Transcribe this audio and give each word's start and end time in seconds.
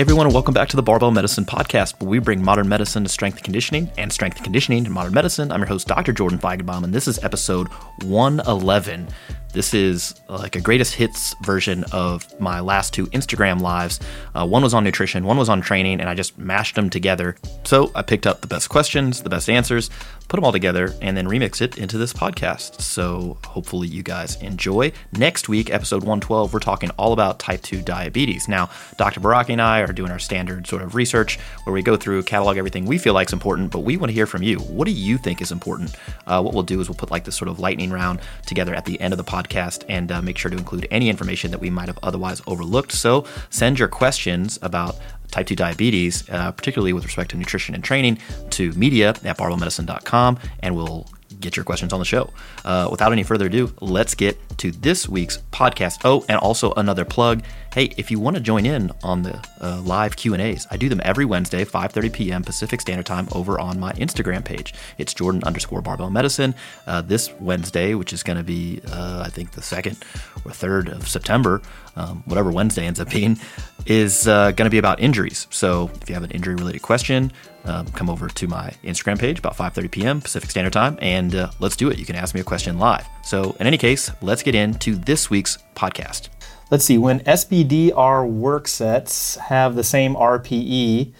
Hey 0.00 0.02
everyone, 0.02 0.24
and 0.24 0.32
welcome 0.32 0.54
back 0.54 0.70
to 0.70 0.76
the 0.76 0.82
Barbell 0.82 1.10
Medicine 1.10 1.44
Podcast, 1.44 2.00
where 2.00 2.08
we 2.08 2.20
bring 2.20 2.42
modern 2.42 2.66
medicine 2.66 3.02
to 3.02 3.10
strength 3.10 3.36
and 3.36 3.44
conditioning 3.44 3.90
and 3.98 4.10
strength 4.10 4.36
and 4.36 4.44
conditioning 4.44 4.82
to 4.84 4.88
modern 4.88 5.12
medicine. 5.12 5.52
I'm 5.52 5.60
your 5.60 5.68
host, 5.68 5.88
Dr. 5.88 6.14
Jordan 6.14 6.38
Feigenbaum, 6.38 6.84
and 6.84 6.94
this 6.94 7.06
is 7.06 7.22
episode 7.22 7.68
111. 8.04 9.08
This 9.52 9.74
is 9.74 10.14
like 10.28 10.54
a 10.54 10.60
greatest 10.60 10.94
hits 10.94 11.34
version 11.42 11.84
of 11.90 12.40
my 12.40 12.60
last 12.60 12.94
two 12.94 13.06
Instagram 13.08 13.60
lives. 13.60 13.98
Uh, 14.32 14.46
one 14.46 14.62
was 14.62 14.74
on 14.74 14.84
nutrition, 14.84 15.24
one 15.24 15.36
was 15.36 15.48
on 15.48 15.60
training, 15.60 15.98
and 16.00 16.08
I 16.08 16.14
just 16.14 16.38
mashed 16.38 16.76
them 16.76 16.88
together. 16.88 17.34
So 17.64 17.90
I 17.96 18.02
picked 18.02 18.28
up 18.28 18.42
the 18.42 18.46
best 18.46 18.68
questions, 18.68 19.22
the 19.22 19.28
best 19.28 19.50
answers, 19.50 19.90
put 20.28 20.36
them 20.36 20.44
all 20.44 20.52
together, 20.52 20.94
and 21.02 21.16
then 21.16 21.26
remix 21.26 21.60
it 21.60 21.78
into 21.78 21.98
this 21.98 22.12
podcast. 22.12 22.80
So 22.80 23.38
hopefully 23.44 23.88
you 23.88 24.04
guys 24.04 24.40
enjoy. 24.40 24.92
Next 25.18 25.48
week, 25.48 25.70
episode 25.70 26.02
112, 26.02 26.52
we're 26.52 26.60
talking 26.60 26.90
all 26.90 27.12
about 27.12 27.40
type 27.40 27.62
2 27.62 27.82
diabetes. 27.82 28.46
Now, 28.46 28.70
Dr. 28.98 29.18
Baraki 29.18 29.50
and 29.50 29.60
I 29.60 29.80
are 29.80 29.92
doing 29.92 30.12
our 30.12 30.20
standard 30.20 30.68
sort 30.68 30.82
of 30.82 30.94
research 30.94 31.40
where 31.64 31.74
we 31.74 31.82
go 31.82 31.96
through, 31.96 32.22
catalog 32.22 32.56
everything 32.56 32.84
we 32.84 32.98
feel 32.98 33.14
like 33.14 33.28
is 33.28 33.32
important, 33.32 33.72
but 33.72 33.80
we 33.80 33.96
want 33.96 34.10
to 34.10 34.14
hear 34.14 34.26
from 34.26 34.44
you. 34.44 34.60
What 34.60 34.84
do 34.84 34.92
you 34.92 35.18
think 35.18 35.42
is 35.42 35.50
important? 35.50 35.96
Uh, 36.28 36.40
what 36.40 36.54
we'll 36.54 36.62
do 36.62 36.80
is 36.80 36.88
we'll 36.88 36.94
put 36.94 37.10
like 37.10 37.24
this 37.24 37.34
sort 37.34 37.48
of 37.48 37.58
lightning 37.58 37.90
round 37.90 38.20
together 38.46 38.76
at 38.76 38.84
the 38.84 39.00
end 39.00 39.12
of 39.12 39.18
the 39.18 39.24
podcast 39.24 39.39
podcast 39.42 39.84
and 39.88 40.10
uh, 40.12 40.22
make 40.22 40.38
sure 40.38 40.50
to 40.50 40.56
include 40.56 40.86
any 40.90 41.08
information 41.08 41.50
that 41.50 41.60
we 41.60 41.70
might 41.70 41.88
have 41.88 41.98
otherwise 42.02 42.42
overlooked. 42.46 42.92
So 42.92 43.24
send 43.50 43.78
your 43.78 43.88
questions 43.88 44.58
about 44.62 44.96
type 45.30 45.46
2 45.46 45.56
diabetes, 45.56 46.28
uh, 46.28 46.52
particularly 46.52 46.92
with 46.92 47.04
respect 47.04 47.30
to 47.30 47.36
nutrition 47.36 47.74
and 47.74 47.84
training, 47.84 48.18
to 48.50 48.72
media 48.72 49.10
at 49.10 49.38
barbellmedicine.com 49.38 50.38
and 50.60 50.76
we'll 50.76 51.06
get 51.40 51.56
your 51.56 51.64
questions 51.64 51.92
on 51.92 51.98
the 51.98 52.04
show. 52.04 52.30
Uh, 52.64 52.88
without 52.90 53.12
any 53.12 53.22
further 53.22 53.46
ado, 53.46 53.72
let's 53.80 54.14
get 54.14 54.36
to 54.58 54.70
this 54.70 55.08
week's 55.08 55.38
podcast. 55.52 56.00
Oh, 56.04 56.24
and 56.28 56.38
also 56.38 56.72
another 56.74 57.04
plug. 57.04 57.42
Hey, 57.72 57.92
if 57.96 58.10
you 58.10 58.18
want 58.18 58.34
to 58.34 58.42
join 58.42 58.66
in 58.66 58.90
on 59.04 59.22
the 59.22 59.40
uh, 59.60 59.80
live 59.82 60.16
Q 60.16 60.32
and 60.32 60.42
A's, 60.42 60.66
I 60.72 60.76
do 60.76 60.88
them 60.88 61.00
every 61.04 61.24
Wednesday, 61.24 61.64
5:30 61.64 62.12
p.m. 62.12 62.42
Pacific 62.42 62.80
Standard 62.80 63.06
Time, 63.06 63.28
over 63.30 63.60
on 63.60 63.78
my 63.78 63.92
Instagram 63.92 64.44
page. 64.44 64.74
It's 64.98 65.14
Jordan 65.14 65.44
underscore 65.44 65.80
Barbell 65.80 66.10
Medicine. 66.10 66.56
Uh, 66.88 67.00
this 67.00 67.32
Wednesday, 67.38 67.94
which 67.94 68.12
is 68.12 68.24
going 68.24 68.38
to 68.38 68.42
be, 68.42 68.80
uh, 68.90 69.22
I 69.24 69.28
think, 69.28 69.52
the 69.52 69.62
second 69.62 69.98
or 70.44 70.50
third 70.50 70.88
of 70.88 71.06
September, 71.06 71.62
um, 71.94 72.24
whatever 72.26 72.50
Wednesday 72.50 72.86
ends 72.86 72.98
up 72.98 73.08
being, 73.08 73.38
is 73.86 74.26
uh, 74.26 74.50
going 74.50 74.66
to 74.66 74.70
be 74.70 74.78
about 74.78 74.98
injuries. 74.98 75.46
So 75.50 75.92
if 76.02 76.08
you 76.08 76.14
have 76.14 76.24
an 76.24 76.32
injury-related 76.32 76.82
question, 76.82 77.30
um, 77.66 77.86
come 77.92 78.10
over 78.10 78.26
to 78.26 78.48
my 78.48 78.70
Instagram 78.82 79.16
page 79.16 79.38
about 79.38 79.56
5:30 79.56 79.90
p.m. 79.92 80.20
Pacific 80.20 80.50
Standard 80.50 80.72
Time, 80.72 80.98
and 81.00 81.36
uh, 81.36 81.50
let's 81.60 81.76
do 81.76 81.88
it. 81.88 82.00
You 82.00 82.04
can 82.04 82.16
ask 82.16 82.34
me 82.34 82.40
a 82.40 82.44
question 82.44 82.80
live. 82.80 83.06
So 83.22 83.54
in 83.60 83.68
any 83.68 83.78
case, 83.78 84.10
let's 84.22 84.42
get 84.42 84.56
into 84.56 84.96
this 84.96 85.30
week's 85.30 85.58
podcast. 85.76 86.30
Let's 86.70 86.84
see, 86.84 86.98
when 86.98 87.18
SBDR 87.20 88.30
work 88.30 88.68
sets 88.68 89.34
have 89.34 89.74
the 89.74 89.82
same 89.82 90.14
RPE, 90.14 91.12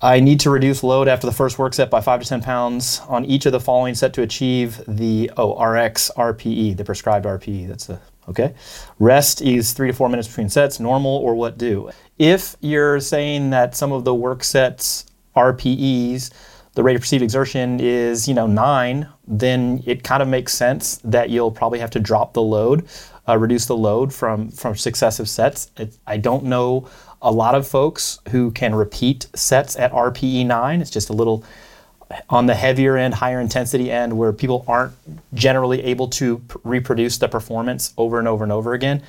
I 0.00 0.18
need 0.18 0.40
to 0.40 0.50
reduce 0.50 0.82
load 0.82 1.08
after 1.08 1.26
the 1.26 1.32
first 1.32 1.58
work 1.58 1.74
set 1.74 1.90
by 1.90 2.00
5 2.00 2.22
to 2.22 2.28
10 2.28 2.42
pounds 2.42 3.02
on 3.06 3.26
each 3.26 3.44
of 3.44 3.52
the 3.52 3.60
following 3.60 3.94
set 3.94 4.14
to 4.14 4.22
achieve 4.22 4.82
the 4.88 5.30
oh, 5.36 5.62
RX 5.62 6.10
RPE, 6.16 6.78
the 6.78 6.84
prescribed 6.86 7.26
RPE. 7.26 7.68
That's 7.68 7.84
the 7.84 8.00
okay. 8.30 8.54
Rest 8.98 9.42
is 9.42 9.74
3 9.74 9.88
to 9.88 9.92
4 9.92 10.08
minutes 10.08 10.26
between 10.26 10.48
sets, 10.48 10.80
normal 10.80 11.16
or 11.16 11.34
what 11.34 11.58
do. 11.58 11.90
If 12.18 12.56
you're 12.60 12.98
saying 12.98 13.50
that 13.50 13.76
some 13.76 13.92
of 13.92 14.04
the 14.04 14.14
work 14.14 14.42
sets 14.42 15.04
RPEs 15.36 16.30
the 16.74 16.82
rate 16.82 16.96
of 16.96 17.02
perceived 17.02 17.22
exertion 17.22 17.78
is, 17.80 18.26
you 18.26 18.34
know, 18.34 18.46
9, 18.46 19.06
then 19.26 19.82
it 19.84 20.02
kind 20.02 20.22
of 20.22 20.28
makes 20.28 20.54
sense 20.54 20.96
that 21.04 21.28
you'll 21.28 21.50
probably 21.50 21.78
have 21.78 21.90
to 21.90 22.00
drop 22.00 22.32
the 22.32 22.42
load 22.42 22.86
uh, 23.28 23.36
reduce 23.36 23.66
the 23.66 23.76
load 23.76 24.12
from 24.12 24.50
from 24.50 24.76
successive 24.76 25.28
sets. 25.28 25.70
It, 25.76 25.96
I 26.06 26.16
don't 26.16 26.44
know 26.44 26.88
a 27.20 27.30
lot 27.30 27.54
of 27.54 27.66
folks 27.66 28.18
who 28.30 28.50
can 28.50 28.74
repeat 28.74 29.26
sets 29.34 29.76
at 29.76 29.92
RPE 29.92 30.46
nine. 30.46 30.80
It's 30.80 30.90
just 30.90 31.08
a 31.08 31.12
little 31.12 31.44
on 32.28 32.46
the 32.46 32.54
heavier 32.54 32.96
end, 32.96 33.14
higher 33.14 33.40
intensity 33.40 33.90
end, 33.90 34.16
where 34.16 34.32
people 34.32 34.64
aren't 34.68 34.92
generally 35.34 35.82
able 35.82 36.08
to 36.08 36.38
p- 36.38 36.56
reproduce 36.64 37.18
the 37.18 37.28
performance 37.28 37.94
over 37.96 38.18
and 38.18 38.28
over 38.28 38.44
and 38.44 38.52
over 38.52 38.74
again. 38.74 39.02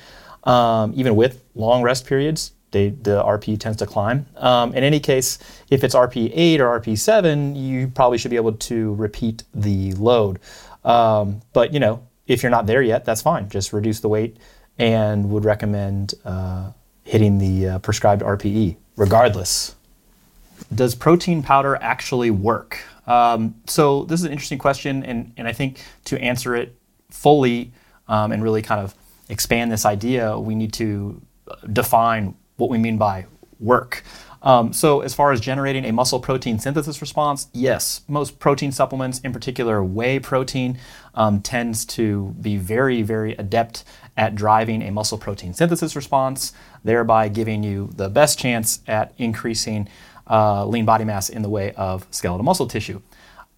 Um, 0.44 0.92
even 0.96 1.16
with 1.16 1.42
long 1.54 1.82
rest 1.82 2.06
periods, 2.06 2.52
they, 2.70 2.90
the 2.90 3.22
RPE 3.22 3.60
tends 3.60 3.78
to 3.78 3.86
climb. 3.86 4.26
Um, 4.36 4.74
in 4.74 4.84
any 4.84 5.00
case, 5.00 5.38
if 5.70 5.84
it's 5.84 5.94
RPE 5.94 6.30
8 6.34 6.60
or 6.60 6.80
RPE 6.80 6.98
7, 6.98 7.56
you 7.56 7.88
probably 7.88 8.18
should 8.18 8.30
be 8.30 8.36
able 8.36 8.52
to 8.52 8.94
repeat 8.94 9.44
the 9.54 9.92
load. 9.92 10.40
Um, 10.84 11.40
but 11.52 11.72
you 11.72 11.80
know, 11.80 12.06
if 12.26 12.42
you're 12.42 12.50
not 12.50 12.66
there 12.66 12.82
yet, 12.82 13.04
that's 13.04 13.22
fine. 13.22 13.48
Just 13.48 13.72
reduce 13.72 14.00
the 14.00 14.08
weight 14.08 14.36
and 14.78 15.30
would 15.30 15.44
recommend 15.44 16.14
uh, 16.24 16.72
hitting 17.04 17.38
the 17.38 17.68
uh, 17.68 17.78
prescribed 17.80 18.22
RPE 18.22 18.76
regardless. 18.96 19.74
Does 20.74 20.94
protein 20.94 21.42
powder 21.42 21.76
actually 21.76 22.30
work? 22.30 22.80
Um, 23.06 23.56
so, 23.66 24.04
this 24.04 24.20
is 24.20 24.26
an 24.26 24.32
interesting 24.32 24.58
question, 24.58 25.04
and, 25.04 25.32
and 25.36 25.46
I 25.46 25.52
think 25.52 25.82
to 26.06 26.18
answer 26.20 26.56
it 26.56 26.74
fully 27.10 27.72
um, 28.08 28.32
and 28.32 28.42
really 28.42 28.62
kind 28.62 28.80
of 28.80 28.94
expand 29.28 29.70
this 29.70 29.84
idea, 29.84 30.38
we 30.38 30.54
need 30.54 30.72
to 30.74 31.20
define 31.72 32.34
what 32.56 32.70
we 32.70 32.78
mean 32.78 32.96
by 32.96 33.26
work. 33.60 34.02
Um, 34.44 34.74
so, 34.74 35.00
as 35.00 35.14
far 35.14 35.32
as 35.32 35.40
generating 35.40 35.86
a 35.86 35.92
muscle 35.92 36.20
protein 36.20 36.58
synthesis 36.58 37.00
response, 37.00 37.48
yes, 37.54 38.02
most 38.06 38.38
protein 38.38 38.72
supplements, 38.72 39.18
in 39.20 39.32
particular 39.32 39.82
whey 39.82 40.20
protein, 40.20 40.78
um, 41.14 41.40
tends 41.40 41.86
to 41.86 42.34
be 42.40 42.58
very, 42.58 43.00
very 43.00 43.32
adept 43.36 43.84
at 44.18 44.34
driving 44.34 44.82
a 44.82 44.90
muscle 44.92 45.16
protein 45.16 45.54
synthesis 45.54 45.96
response, 45.96 46.52
thereby 46.84 47.28
giving 47.28 47.62
you 47.62 47.90
the 47.96 48.10
best 48.10 48.38
chance 48.38 48.80
at 48.86 49.14
increasing 49.16 49.88
uh, 50.30 50.66
lean 50.66 50.84
body 50.84 51.04
mass 51.04 51.30
in 51.30 51.40
the 51.40 51.48
way 51.48 51.72
of 51.72 52.06
skeletal 52.10 52.44
muscle 52.44 52.66
tissue. 52.66 53.00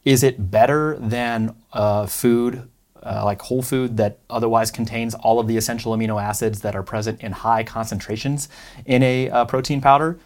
Is 0.05 0.23
it 0.23 0.53
better 0.53 0.97
than 1.01 1.57
uh, 1.73 2.07
food 2.07 2.69
uh, 3.03 3.25
like 3.25 3.41
whole 3.43 3.63
food 3.63 3.97
that 3.97 4.19
otherwise 4.31 4.71
contains 4.71 5.15
all 5.15 5.39
of 5.39 5.47
the 5.47 5.57
essential 5.57 5.97
amino 5.97 6.21
acids 6.21 6.61
that 6.61 6.75
are 6.75 6.83
present 6.83 7.21
in 7.21 7.33
high 7.33 7.63
concentrations 7.63 8.49
in 8.85 9.03
a 9.03 9.31
uh, 9.31 9.45
protein 9.45 9.81
powder? 9.81 10.19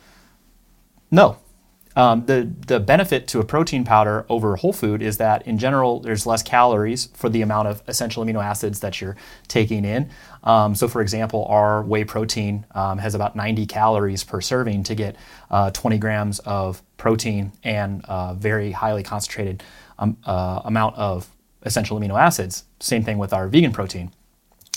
No. 1.11 1.39
Um, 1.97 2.25
the, 2.27 2.49
the 2.69 2.79
benefit 2.79 3.27
to 3.29 3.41
a 3.41 3.45
protein 3.45 3.85
powder 3.85 4.25
over 4.29 4.55
whole 4.55 4.73
food 4.73 5.03
is 5.03 5.17
that 5.17 5.45
in 5.47 5.59
general 5.59 5.99
there's 5.99 6.25
less 6.25 6.41
calories 6.41 7.07
for 7.15 7.29
the 7.29 7.43
amount 7.43 7.67
of 7.67 7.83
essential 7.89 8.25
amino 8.25 8.43
acids 8.43 8.79
that 8.81 9.01
you're 9.01 9.17
taking 9.49 9.85
in. 9.85 10.09
Um, 10.45 10.77
so, 10.77 10.87
for 10.87 11.03
example, 11.03 11.47
our 11.47 11.83
whey 11.83 12.05
protein 12.05 12.65
um, 12.77 12.99
has 12.99 13.17
about 13.17 13.35
90 13.35 13.67
calories 13.67 14.23
per 14.23 14.41
serving 14.41 14.85
to 14.85 14.95
get 14.95 15.17
uh, 15.51 15.73
20 15.73 15.99
grams 15.99 16.39
of 16.41 16.81
protein 16.97 17.53
and 17.65 18.05
a 18.09 18.35
very 18.35 18.71
highly 18.71 19.03
concentrated 19.03 19.65
um, 19.99 20.17
uh, 20.25 20.63
amount 20.65 20.97
of 20.97 21.29
essential 21.63 21.99
amino 21.99 22.19
acids. 22.19 22.65
Same 22.79 23.03
thing 23.03 23.19
with 23.19 23.33
our 23.33 23.49
vegan 23.49 23.73
protein. 23.73 24.13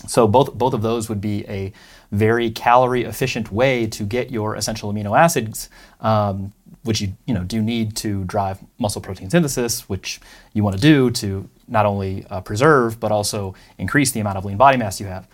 So 0.07 0.27
both 0.27 0.53
both 0.53 0.73
of 0.73 0.81
those 0.81 1.07
would 1.07 1.21
be 1.21 1.45
a 1.47 1.71
very 2.13 2.51
calorie 2.51 3.03
efficient 3.03 3.51
way 3.51 3.87
to 3.87 4.03
get 4.03 4.31
your 4.31 4.55
essential 4.55 4.93
amino 4.93 5.17
acids, 5.17 5.67
um, 5.99 6.53
which 6.83 7.01
you 7.01 7.13
you 7.25 7.33
know 7.33 7.43
do 7.43 7.61
need 7.61 7.95
to 7.97 8.23
drive 8.25 8.59
muscle 8.77 9.01
protein 9.01 9.29
synthesis, 9.29 9.89
which 9.89 10.21
you 10.53 10.63
want 10.63 10.75
to 10.75 10.81
do 10.81 11.09
to 11.11 11.49
not 11.67 11.85
only 11.85 12.25
uh, 12.29 12.39
preserve 12.41 12.99
but 12.99 13.11
also 13.11 13.55
increase 13.77 14.11
the 14.11 14.19
amount 14.19 14.37
of 14.37 14.45
lean 14.45 14.57
body 14.57 14.77
mass 14.77 14.99
you 14.99 15.07
have. 15.07 15.27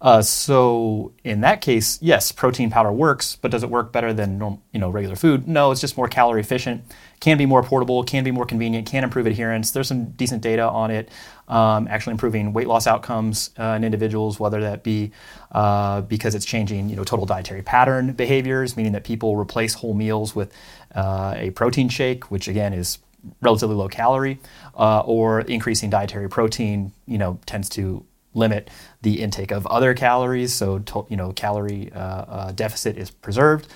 Uh, 0.00 0.22
so 0.22 1.12
in 1.24 1.42
that 1.42 1.60
case, 1.60 1.98
yes, 2.00 2.32
protein 2.32 2.70
powder 2.70 2.90
works, 2.90 3.36
but 3.36 3.50
does 3.50 3.62
it 3.62 3.68
work 3.68 3.92
better 3.92 4.14
than 4.14 4.40
you 4.72 4.80
know 4.80 4.88
regular 4.88 5.14
food? 5.14 5.46
No, 5.46 5.70
it's 5.72 5.80
just 5.80 5.96
more 5.96 6.08
calorie 6.08 6.40
efficient. 6.40 6.82
Can 7.20 7.36
be 7.36 7.44
more 7.44 7.62
portable, 7.62 8.02
can 8.02 8.24
be 8.24 8.30
more 8.30 8.46
convenient, 8.46 8.88
can 8.88 9.04
improve 9.04 9.26
adherence. 9.26 9.72
There's 9.72 9.88
some 9.88 10.12
decent 10.12 10.42
data 10.42 10.62
on 10.62 10.90
it, 10.90 11.10
um, 11.48 11.86
actually 11.88 12.12
improving 12.12 12.54
weight 12.54 12.66
loss 12.66 12.86
outcomes 12.86 13.50
uh, 13.58 13.74
in 13.76 13.84
individuals, 13.84 14.40
whether 14.40 14.62
that 14.62 14.82
be 14.82 15.12
uh, 15.52 16.00
because 16.02 16.34
it's 16.34 16.46
changing 16.46 16.88
you 16.88 16.96
know 16.96 17.04
total 17.04 17.26
dietary 17.26 17.60
pattern 17.60 18.12
behaviors, 18.12 18.78
meaning 18.78 18.92
that 18.92 19.04
people 19.04 19.36
replace 19.36 19.74
whole 19.74 19.92
meals 19.92 20.34
with 20.34 20.50
uh, 20.94 21.34
a 21.36 21.50
protein 21.50 21.90
shake, 21.90 22.30
which 22.30 22.48
again 22.48 22.72
is 22.72 22.98
relatively 23.42 23.76
low 23.76 23.88
calorie, 23.88 24.38
uh, 24.78 25.00
or 25.00 25.40
increasing 25.42 25.90
dietary 25.90 26.30
protein, 26.30 26.90
you 27.06 27.18
know, 27.18 27.38
tends 27.44 27.68
to 27.68 28.02
limit 28.34 28.70
the 29.02 29.20
intake 29.20 29.50
of 29.50 29.66
other 29.66 29.94
calories, 29.94 30.52
so 30.52 30.78
to, 30.80 31.06
you 31.08 31.16
know 31.16 31.32
calorie 31.32 31.92
uh, 31.92 31.98
uh, 31.98 32.52
deficit 32.52 32.96
is 32.96 33.10
preserved. 33.10 33.68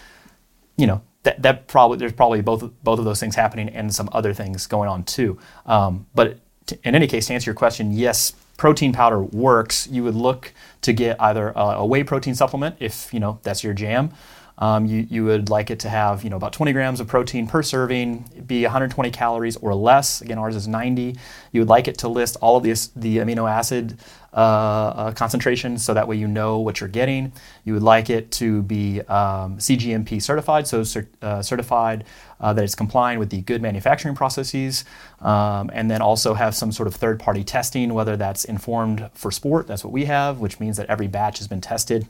You 0.76 0.86
know 0.86 1.02
that 1.22 1.42
that 1.42 1.66
probably 1.66 1.98
there's 1.98 2.12
probably 2.12 2.40
both 2.40 2.70
both 2.82 2.98
of 2.98 3.04
those 3.04 3.20
things 3.20 3.34
happening 3.34 3.68
and 3.68 3.94
some 3.94 4.08
other 4.12 4.32
things 4.32 4.66
going 4.66 4.88
on 4.88 5.04
too. 5.04 5.38
Um, 5.66 6.06
but 6.14 6.38
t- 6.66 6.78
in 6.84 6.94
any 6.94 7.06
case, 7.06 7.26
to 7.26 7.34
answer 7.34 7.50
your 7.50 7.56
question, 7.56 7.92
yes, 7.92 8.32
protein 8.56 8.92
powder 8.92 9.22
works. 9.22 9.88
You 9.88 10.04
would 10.04 10.14
look 10.14 10.52
to 10.82 10.92
get 10.92 11.20
either 11.20 11.48
a, 11.50 11.60
a 11.60 11.86
whey 11.86 12.04
protein 12.04 12.34
supplement 12.34 12.76
if 12.80 13.12
you 13.12 13.20
know 13.20 13.40
that's 13.42 13.64
your 13.64 13.74
jam. 13.74 14.12
Um, 14.58 14.86
you, 14.86 15.06
you 15.10 15.24
would 15.24 15.50
like 15.50 15.70
it 15.70 15.80
to 15.80 15.88
have 15.88 16.22
you 16.22 16.30
know 16.30 16.36
about 16.36 16.52
20 16.52 16.72
grams 16.72 17.00
of 17.00 17.08
protein 17.08 17.46
per 17.46 17.62
serving, 17.62 18.44
be 18.46 18.62
120 18.62 19.10
calories 19.10 19.56
or 19.56 19.74
less. 19.74 20.20
Again, 20.20 20.38
ours 20.38 20.54
is 20.54 20.68
90. 20.68 21.16
You 21.52 21.60
would 21.60 21.68
like 21.68 21.88
it 21.88 21.98
to 21.98 22.08
list 22.08 22.36
all 22.40 22.56
of 22.56 22.62
the, 22.62 22.72
the 22.94 23.18
amino 23.18 23.50
acid 23.50 23.98
uh, 24.32 24.36
uh, 24.36 25.12
concentrations 25.12 25.84
so 25.84 25.94
that 25.94 26.08
way 26.08 26.16
you 26.16 26.28
know 26.28 26.58
what 26.58 26.80
you're 26.80 26.88
getting. 26.88 27.32
You 27.64 27.72
would 27.74 27.82
like 27.82 28.10
it 28.10 28.30
to 28.32 28.62
be 28.62 29.00
um, 29.02 29.58
CGMP 29.58 30.20
certified, 30.22 30.66
so 30.66 30.84
uh, 31.22 31.42
certified 31.42 32.04
uh, 32.40 32.52
that 32.52 32.64
it's 32.64 32.74
complying 32.74 33.18
with 33.18 33.30
the 33.30 33.42
good 33.42 33.62
manufacturing 33.62 34.14
processes, 34.14 34.84
um, 35.20 35.70
and 35.72 35.90
then 35.90 36.02
also 36.02 36.34
have 36.34 36.54
some 36.54 36.72
sort 36.72 36.86
of 36.86 36.94
third 36.94 37.20
party 37.20 37.44
testing, 37.44 37.94
whether 37.94 38.16
that's 38.16 38.44
informed 38.44 39.08
for 39.14 39.30
sport, 39.30 39.66
that's 39.66 39.84
what 39.84 39.92
we 39.92 40.04
have, 40.04 40.38
which 40.38 40.60
means 40.60 40.76
that 40.76 40.86
every 40.86 41.06
batch 41.06 41.38
has 41.38 41.48
been 41.48 41.60
tested 41.60 42.08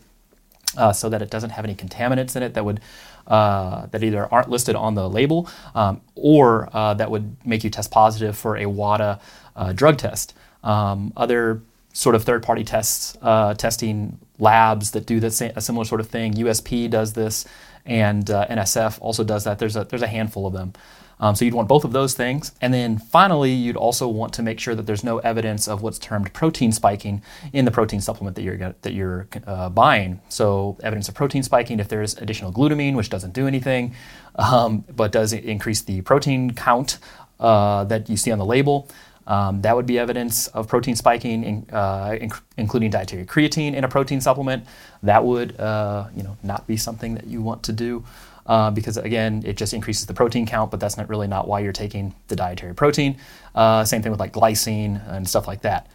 uh, 0.76 0.92
so 0.92 1.08
that 1.08 1.22
it 1.22 1.30
doesn't 1.30 1.50
have 1.50 1.64
any 1.64 1.74
contaminants 1.74 2.36
in 2.36 2.42
it 2.42 2.54
that 2.54 2.64
would 2.64 2.80
uh, 3.26 3.86
that 3.86 4.02
either 4.02 4.32
aren't 4.32 4.50
listed 4.50 4.76
on 4.76 4.94
the 4.94 5.08
label 5.08 5.48
um, 5.74 6.00
or 6.14 6.68
uh, 6.72 6.94
that 6.94 7.10
would 7.10 7.36
make 7.46 7.64
you 7.64 7.70
test 7.70 7.90
positive 7.90 8.36
for 8.36 8.56
a 8.56 8.66
WADA 8.66 9.18
uh, 9.56 9.72
drug 9.72 9.96
test. 9.96 10.34
Um, 10.62 11.12
other 11.16 11.62
sort 11.92 12.14
of 12.16 12.24
third-party 12.24 12.64
tests, 12.64 13.16
uh, 13.22 13.54
testing 13.54 14.18
labs 14.38 14.90
that 14.90 15.06
do 15.06 15.20
this, 15.20 15.40
a 15.40 15.60
similar 15.60 15.84
sort 15.84 16.00
of 16.00 16.08
thing. 16.08 16.34
USP 16.34 16.90
does 16.90 17.12
this, 17.12 17.46
and 17.86 18.28
uh, 18.30 18.46
NSF 18.48 18.98
also 19.00 19.24
does 19.24 19.44
that. 19.44 19.58
There's 19.58 19.76
a 19.76 19.84
there's 19.84 20.02
a 20.02 20.06
handful 20.06 20.46
of 20.46 20.52
them. 20.52 20.72
Um, 21.20 21.34
so 21.34 21.44
you'd 21.44 21.54
want 21.54 21.68
both 21.68 21.84
of 21.84 21.92
those 21.92 22.14
things. 22.14 22.52
And 22.60 22.72
then 22.72 22.98
finally, 22.98 23.52
you'd 23.52 23.76
also 23.76 24.08
want 24.08 24.32
to 24.34 24.42
make 24.42 24.58
sure 24.58 24.74
that 24.74 24.86
there's 24.86 25.04
no 25.04 25.18
evidence 25.18 25.68
of 25.68 25.82
what's 25.82 25.98
termed 25.98 26.32
protein 26.32 26.72
spiking 26.72 27.22
in 27.52 27.64
the 27.64 27.70
protein 27.70 28.00
supplement 28.00 28.36
that 28.36 28.42
you're, 28.42 28.56
that 28.56 28.92
you're 28.92 29.28
uh, 29.46 29.68
buying. 29.70 30.20
So 30.28 30.76
evidence 30.82 31.08
of 31.08 31.14
protein 31.14 31.42
spiking 31.42 31.80
if 31.80 31.88
there's 31.88 32.16
additional 32.18 32.52
glutamine, 32.52 32.94
which 32.94 33.10
doesn't 33.10 33.32
do 33.32 33.46
anything, 33.46 33.94
um, 34.36 34.84
but 34.94 35.12
does 35.12 35.32
increase 35.32 35.82
the 35.82 36.00
protein 36.02 36.52
count 36.52 36.98
uh, 37.40 37.84
that 37.84 38.08
you 38.08 38.16
see 38.16 38.32
on 38.32 38.38
the 38.38 38.44
label. 38.44 38.88
Um, 39.26 39.62
that 39.62 39.74
would 39.74 39.86
be 39.86 39.98
evidence 39.98 40.48
of 40.48 40.68
protein 40.68 40.96
spiking, 40.96 41.44
in, 41.44 41.66
uh, 41.72 42.10
inc- 42.10 42.42
including 42.58 42.90
dietary 42.90 43.24
creatine 43.24 43.74
in 43.74 43.82
a 43.84 43.88
protein 43.88 44.20
supplement. 44.20 44.66
That 45.02 45.24
would, 45.24 45.58
uh, 45.58 46.08
you 46.14 46.22
know, 46.22 46.36
not 46.42 46.66
be 46.66 46.76
something 46.76 47.14
that 47.14 47.26
you 47.26 47.40
want 47.40 47.62
to 47.64 47.72
do 47.72 48.04
uh, 48.46 48.70
because 48.70 48.96
again, 48.96 49.42
it 49.44 49.56
just 49.56 49.72
increases 49.72 50.06
the 50.06 50.14
protein 50.14 50.46
count, 50.46 50.70
but 50.70 50.80
that's 50.80 50.96
not 50.96 51.08
really 51.08 51.26
not 51.26 51.48
why 51.48 51.60
you're 51.60 51.72
taking 51.72 52.14
the 52.28 52.36
dietary 52.36 52.74
protein. 52.74 53.18
Uh, 53.54 53.84
same 53.84 54.02
thing 54.02 54.10
with 54.12 54.20
like 54.20 54.32
glycine 54.32 55.06
and 55.08 55.28
stuff 55.28 55.46
like 55.46 55.62
that. 55.62 55.88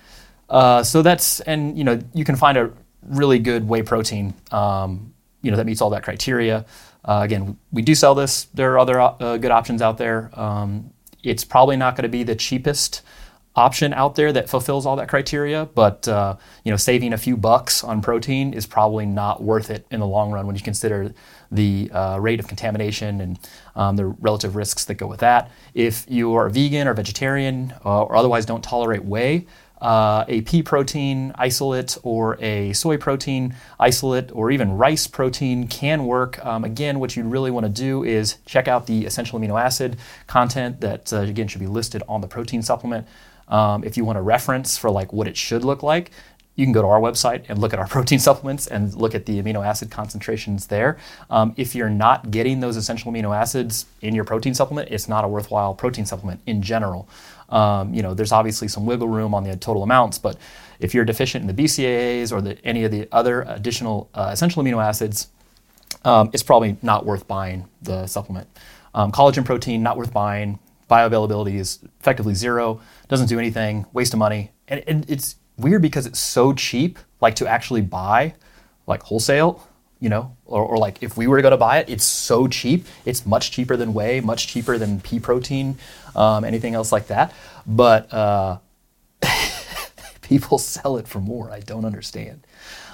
Uh, 0.49 0.83
so 0.83 1.01
that's 1.01 1.41
and 1.41 1.77
you 1.77 1.83
know 1.83 1.99
you 2.13 2.25
can 2.25 2.35
find 2.35 2.57
a 2.57 2.71
really 3.03 3.39
good 3.39 3.67
whey 3.67 3.83
protein, 3.83 4.33
um, 4.51 5.13
you 5.41 5.51
know 5.51 5.57
that 5.57 5.65
meets 5.65 5.81
all 5.81 5.91
that 5.91 6.03
criteria. 6.03 6.65
Uh, 7.05 7.21
again, 7.23 7.57
we 7.71 7.81
do 7.81 7.95
sell 7.95 8.15
this. 8.15 8.45
There 8.53 8.73
are 8.73 8.79
other 8.79 8.99
uh, 8.99 9.37
good 9.37 9.51
options 9.51 9.81
out 9.81 9.97
there. 9.97 10.29
Um, 10.33 10.91
it's 11.23 11.43
probably 11.43 11.77
not 11.77 11.95
going 11.95 12.03
to 12.03 12.09
be 12.09 12.23
the 12.23 12.35
cheapest 12.35 13.01
option 13.55 13.93
out 13.93 14.15
there 14.15 14.31
that 14.31 14.49
fulfills 14.49 14.85
all 14.85 14.95
that 14.95 15.09
criteria, 15.09 15.65
but 15.75 16.07
uh, 16.07 16.35
you 16.63 16.71
know, 16.71 16.77
saving 16.77 17.13
a 17.13 17.17
few 17.17 17.35
bucks 17.35 17.83
on 17.83 18.01
protein 18.01 18.53
is 18.53 18.65
probably 18.65 19.05
not 19.05 19.41
worth 19.41 19.69
it 19.69 19.85
in 19.91 19.99
the 19.99 20.07
long 20.07 20.31
run 20.31 20.45
when 20.47 20.55
you 20.55 20.61
consider 20.61 21.13
the 21.51 21.89
uh, 21.91 22.17
rate 22.19 22.39
of 22.39 22.47
contamination 22.47 23.21
and 23.21 23.39
um, 23.75 23.95
the 23.95 24.05
relative 24.05 24.55
risks 24.55 24.85
that 24.85 24.95
go 24.95 25.07
with 25.07 25.19
that. 25.19 25.51
If 25.73 26.05
you 26.09 26.35
are 26.35 26.47
a 26.47 26.51
vegan 26.51 26.87
or 26.87 26.93
vegetarian 26.93 27.73
uh, 27.83 28.03
or 28.03 28.15
otherwise 28.15 28.45
don't 28.45 28.63
tolerate 28.63 29.03
whey, 29.03 29.45
uh, 29.81 30.25
a 30.27 30.41
pea 30.41 30.61
protein 30.61 31.31
isolate 31.35 31.97
or 32.03 32.37
a 32.41 32.73
soy 32.73 32.97
protein 32.97 33.55
isolate 33.79 34.29
or 34.33 34.51
even 34.51 34.73
rice 34.73 35.07
protein 35.07 35.67
can 35.67 36.05
work. 36.05 36.43
Um, 36.45 36.63
again, 36.65 36.99
what 36.99 37.15
you'd 37.15 37.25
really 37.25 37.51
want 37.51 37.65
to 37.65 37.71
do 37.71 38.03
is 38.03 38.37
check 38.45 38.67
out 38.67 38.87
the 38.87 39.05
essential 39.05 39.39
amino 39.39 39.59
acid 39.59 39.97
content 40.27 40.81
that, 40.81 41.13
uh, 41.13 41.19
again, 41.19 41.47
should 41.47 41.61
be 41.61 41.67
listed 41.67 42.03
on 42.09 42.21
the 42.21 42.27
protein 42.27 42.61
supplement. 42.61 43.07
Um, 43.47 43.83
if 43.83 43.97
you 43.97 44.05
want 44.05 44.17
a 44.17 44.21
reference 44.21 44.77
for 44.77 44.91
like 44.91 45.11
what 45.11 45.27
it 45.27 45.35
should 45.35 45.63
look 45.63 45.81
like, 45.81 46.11
you 46.55 46.65
can 46.65 46.73
go 46.73 46.81
to 46.81 46.87
our 46.87 46.99
website 46.99 47.45
and 47.47 47.59
look 47.59 47.73
at 47.73 47.79
our 47.79 47.87
protein 47.95 48.19
supplements 48.19 48.67
and 48.67 48.93
look 48.93 49.15
at 49.15 49.25
the 49.25 49.41
amino 49.41 49.65
acid 49.65 49.89
concentrations 49.89 50.67
there. 50.67 50.97
Um, 51.29 51.53
if 51.57 51.75
you're 51.75 51.89
not 51.89 52.31
getting 52.31 52.59
those 52.59 52.75
essential 52.75 53.11
amino 53.11 53.35
acids 53.35 53.85
in 54.01 54.13
your 54.13 54.25
protein 54.25 54.53
supplement, 54.53 54.89
it's 54.89 55.07
not 55.07 55.23
a 55.23 55.27
worthwhile 55.27 55.73
protein 55.73 56.05
supplement 56.05 56.41
in 56.45 56.61
general. 56.61 57.07
Um, 57.49 57.93
you 57.93 58.03
know, 58.03 58.13
there's 58.13 58.31
obviously 58.31 58.67
some 58.67 58.85
wiggle 58.85 59.07
room 59.07 59.33
on 59.33 59.43
the 59.43 59.55
total 59.55 59.83
amounts, 59.83 60.19
but 60.19 60.37
if 60.79 60.93
you're 60.93 61.05
deficient 61.05 61.47
in 61.49 61.55
the 61.55 61.63
BCAAs 61.63 62.31
or 62.31 62.41
the, 62.41 62.63
any 62.65 62.83
of 62.83 62.91
the 62.91 63.07
other 63.11 63.41
additional 63.41 64.09
uh, 64.13 64.29
essential 64.31 64.63
amino 64.63 64.83
acids, 64.83 65.27
um, 66.05 66.29
it's 66.33 66.43
probably 66.43 66.77
not 66.81 67.05
worth 67.05 67.27
buying 67.27 67.67
the 67.81 68.07
supplement. 68.07 68.47
Um, 68.93 69.11
collagen 69.11 69.45
protein, 69.45 69.83
not 69.83 69.97
worth 69.97 70.13
buying. 70.13 70.59
Bioavailability 70.89 71.55
is 71.55 71.79
effectively 71.99 72.33
zero, 72.33 72.81
doesn't 73.07 73.27
do 73.27 73.37
anything, 73.37 73.85
waste 73.93 74.13
of 74.13 74.19
money. 74.19 74.51
And, 74.67 74.83
and 74.87 75.09
it's 75.09 75.35
weird 75.59 75.81
because 75.81 76.05
it's 76.05 76.19
so 76.19 76.53
cheap, 76.53 76.97
like 77.21 77.35
to 77.35 77.47
actually 77.47 77.81
buy, 77.81 78.33
like 78.87 79.03
wholesale, 79.03 79.67
you 79.99 80.09
know, 80.09 80.35
or, 80.45 80.63
or 80.63 80.77
like 80.77 81.03
if 81.03 81.17
we 81.17 81.27
were 81.27 81.37
to 81.37 81.43
go 81.43 81.49
to 81.49 81.57
buy 81.57 81.79
it, 81.79 81.89
it's 81.89 82.05
so 82.05 82.47
cheap. 82.47 82.85
It's 83.05 83.25
much 83.25 83.51
cheaper 83.51 83.75
than 83.75 83.93
whey, 83.93 84.21
much 84.21 84.47
cheaper 84.47 84.77
than 84.77 85.01
pea 85.01 85.19
protein, 85.19 85.77
um, 86.15 86.43
anything 86.43 86.73
else 86.73 86.91
like 86.91 87.07
that. 87.07 87.33
But 87.67 88.11
uh, 88.13 88.59
people 90.21 90.57
sell 90.57 90.97
it 90.97 91.07
for 91.07 91.19
more. 91.19 91.51
I 91.51 91.59
don't 91.59 91.85
understand. 91.85 92.45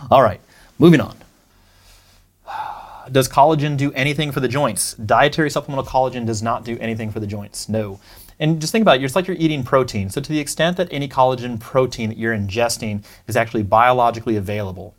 All 0.10 0.24
right, 0.24 0.42
moving 0.80 1.02
on. 1.02 1.16
Does 3.12 3.30
collagen 3.30 3.78
do 3.78 3.92
anything 3.94 4.32
for 4.32 4.40
the 4.40 4.48
joints? 4.48 4.96
Dietary 4.96 5.52
supplemental 5.52 5.86
collagen 5.86 6.26
does 6.26 6.42
not 6.42 6.66
do 6.66 6.78
anything 6.80 7.12
for 7.12 7.20
the 7.20 7.28
joints. 7.28 7.70
No. 7.70 8.00
And 8.40 8.60
just 8.60 8.72
think 8.72 8.82
about 8.82 8.98
it, 8.98 9.04
it's 9.04 9.16
like 9.16 9.28
you're 9.28 9.38
eating 9.40 9.64
protein. 9.64 10.10
So 10.10 10.20
to 10.22 10.30
the 10.30 10.40
extent 10.40 10.78
that 10.78 10.90
any 10.92 11.08
collagen 11.08 11.60
protein 11.60 12.10
that 12.10 12.18
you're 12.18 12.36
ingesting 12.36 13.04
is 13.28 13.38
actually 13.38 13.64
biologically 13.64 14.36
available, 14.36 14.96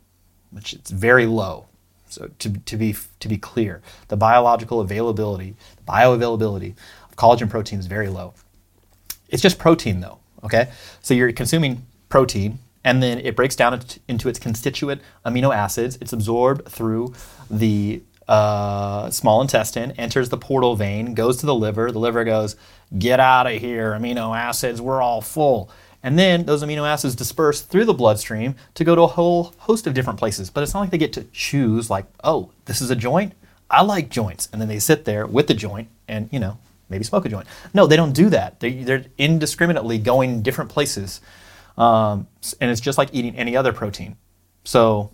which 0.51 0.73
it's 0.73 0.91
very 0.91 1.25
low. 1.25 1.67
So 2.09 2.29
to, 2.39 2.53
to 2.53 2.77
be 2.77 2.95
to 3.19 3.27
be 3.27 3.37
clear, 3.37 3.81
the 4.07 4.17
biological 4.17 4.79
availability, 4.79 5.55
bioavailability 5.87 6.75
of 7.09 7.15
collagen 7.15 7.49
protein 7.49 7.79
is 7.79 7.87
very 7.87 8.07
low. 8.07 8.33
It's 9.29 9.41
just 9.41 9.59
protein 9.59 9.99
though, 9.99 10.19
okay? 10.43 10.69
So 11.01 11.13
you're 11.13 11.31
consuming 11.33 11.85
protein 12.09 12.59
and 12.83 13.03
then 13.03 13.19
it 13.19 13.35
breaks 13.35 13.55
down 13.55 13.81
into 14.07 14.29
its 14.29 14.39
constituent 14.39 15.01
amino 15.25 15.53
acids. 15.53 15.97
It's 15.99 16.13
absorbed 16.13 16.69
through 16.69 17.13
the 17.51 18.01
uh, 18.27 19.09
small 19.09 19.41
intestine, 19.41 19.91
enters 19.91 20.29
the 20.29 20.37
portal 20.37 20.75
vein, 20.75 21.13
goes 21.13 21.37
to 21.37 21.45
the 21.45 21.55
liver. 21.55 21.91
The 21.91 21.99
liver 21.99 22.23
goes, 22.23 22.55
Get 22.97 23.19
out 23.19 23.47
of 23.47 23.59
here, 23.59 23.91
amino 23.91 24.37
acids, 24.37 24.81
we're 24.81 25.01
all 25.01 25.21
full. 25.21 25.69
And 26.03 26.17
then 26.17 26.45
those 26.45 26.63
amino 26.63 26.87
acids 26.87 27.15
disperse 27.15 27.61
through 27.61 27.85
the 27.85 27.93
bloodstream 27.93 28.55
to 28.75 28.83
go 28.83 28.95
to 28.95 29.01
a 29.01 29.07
whole 29.07 29.53
host 29.57 29.87
of 29.87 29.93
different 29.93 30.19
places. 30.19 30.49
But 30.49 30.63
it's 30.63 30.73
not 30.73 30.81
like 30.81 30.91
they 30.91 30.97
get 30.97 31.13
to 31.13 31.23
choose, 31.33 31.89
like, 31.89 32.05
oh, 32.23 32.51
this 32.65 32.81
is 32.81 32.89
a 32.91 32.95
joint. 32.95 33.33
I 33.69 33.81
like 33.81 34.09
joints. 34.09 34.47
And 34.51 34.61
then 34.61 34.69
they 34.69 34.79
sit 34.79 35.05
there 35.05 35.27
with 35.27 35.47
the 35.47 35.53
joint 35.53 35.89
and, 36.07 36.29
you 36.31 36.39
know, 36.39 36.59
maybe 36.89 37.03
smoke 37.03 37.25
a 37.25 37.29
joint. 37.29 37.47
No, 37.73 37.87
they 37.87 37.97
don't 37.97 38.13
do 38.13 38.29
that. 38.29 38.59
They, 38.59 38.89
are 38.89 39.03
indiscriminately 39.17 39.97
going 39.97 40.43
different 40.43 40.69
places. 40.69 41.19
Um, 41.77 42.27
and 42.61 42.71
it's 42.71 42.81
just 42.81 42.97
like 42.97 43.09
eating 43.11 43.35
any 43.35 43.57
other 43.57 43.73
protein. 43.73 44.15
So, 44.63 45.11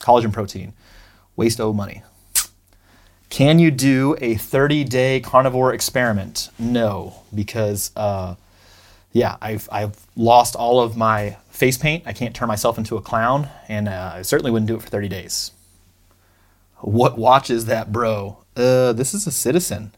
collagen 0.00 0.32
protein, 0.32 0.72
waste 1.36 1.60
of 1.60 1.74
money. 1.74 2.02
Can 3.30 3.60
you 3.60 3.70
do 3.70 4.16
a 4.20 4.34
30 4.34 4.84
day 4.84 5.20
carnivore 5.20 5.72
experiment? 5.72 6.50
No, 6.58 7.14
because 7.32 7.92
uh, 7.96 8.34
yeah, 9.12 9.36
I've, 9.40 9.68
I've 9.70 9.96
lost 10.16 10.56
all 10.56 10.80
of 10.80 10.96
my 10.96 11.36
face 11.48 11.78
paint. 11.78 12.02
I 12.06 12.12
can't 12.12 12.34
turn 12.34 12.48
myself 12.48 12.76
into 12.76 12.96
a 12.96 13.00
clown, 13.00 13.48
and 13.68 13.88
uh, 13.88 14.12
I 14.16 14.22
certainly 14.22 14.50
wouldn't 14.50 14.66
do 14.68 14.74
it 14.74 14.82
for 14.82 14.88
30 14.88 15.08
days. 15.08 15.52
What 16.78 17.16
watch 17.16 17.50
is 17.50 17.66
that, 17.66 17.92
bro? 17.92 18.38
Uh, 18.56 18.92
this 18.92 19.14
is 19.14 19.26
a 19.28 19.32
citizen. 19.32 19.92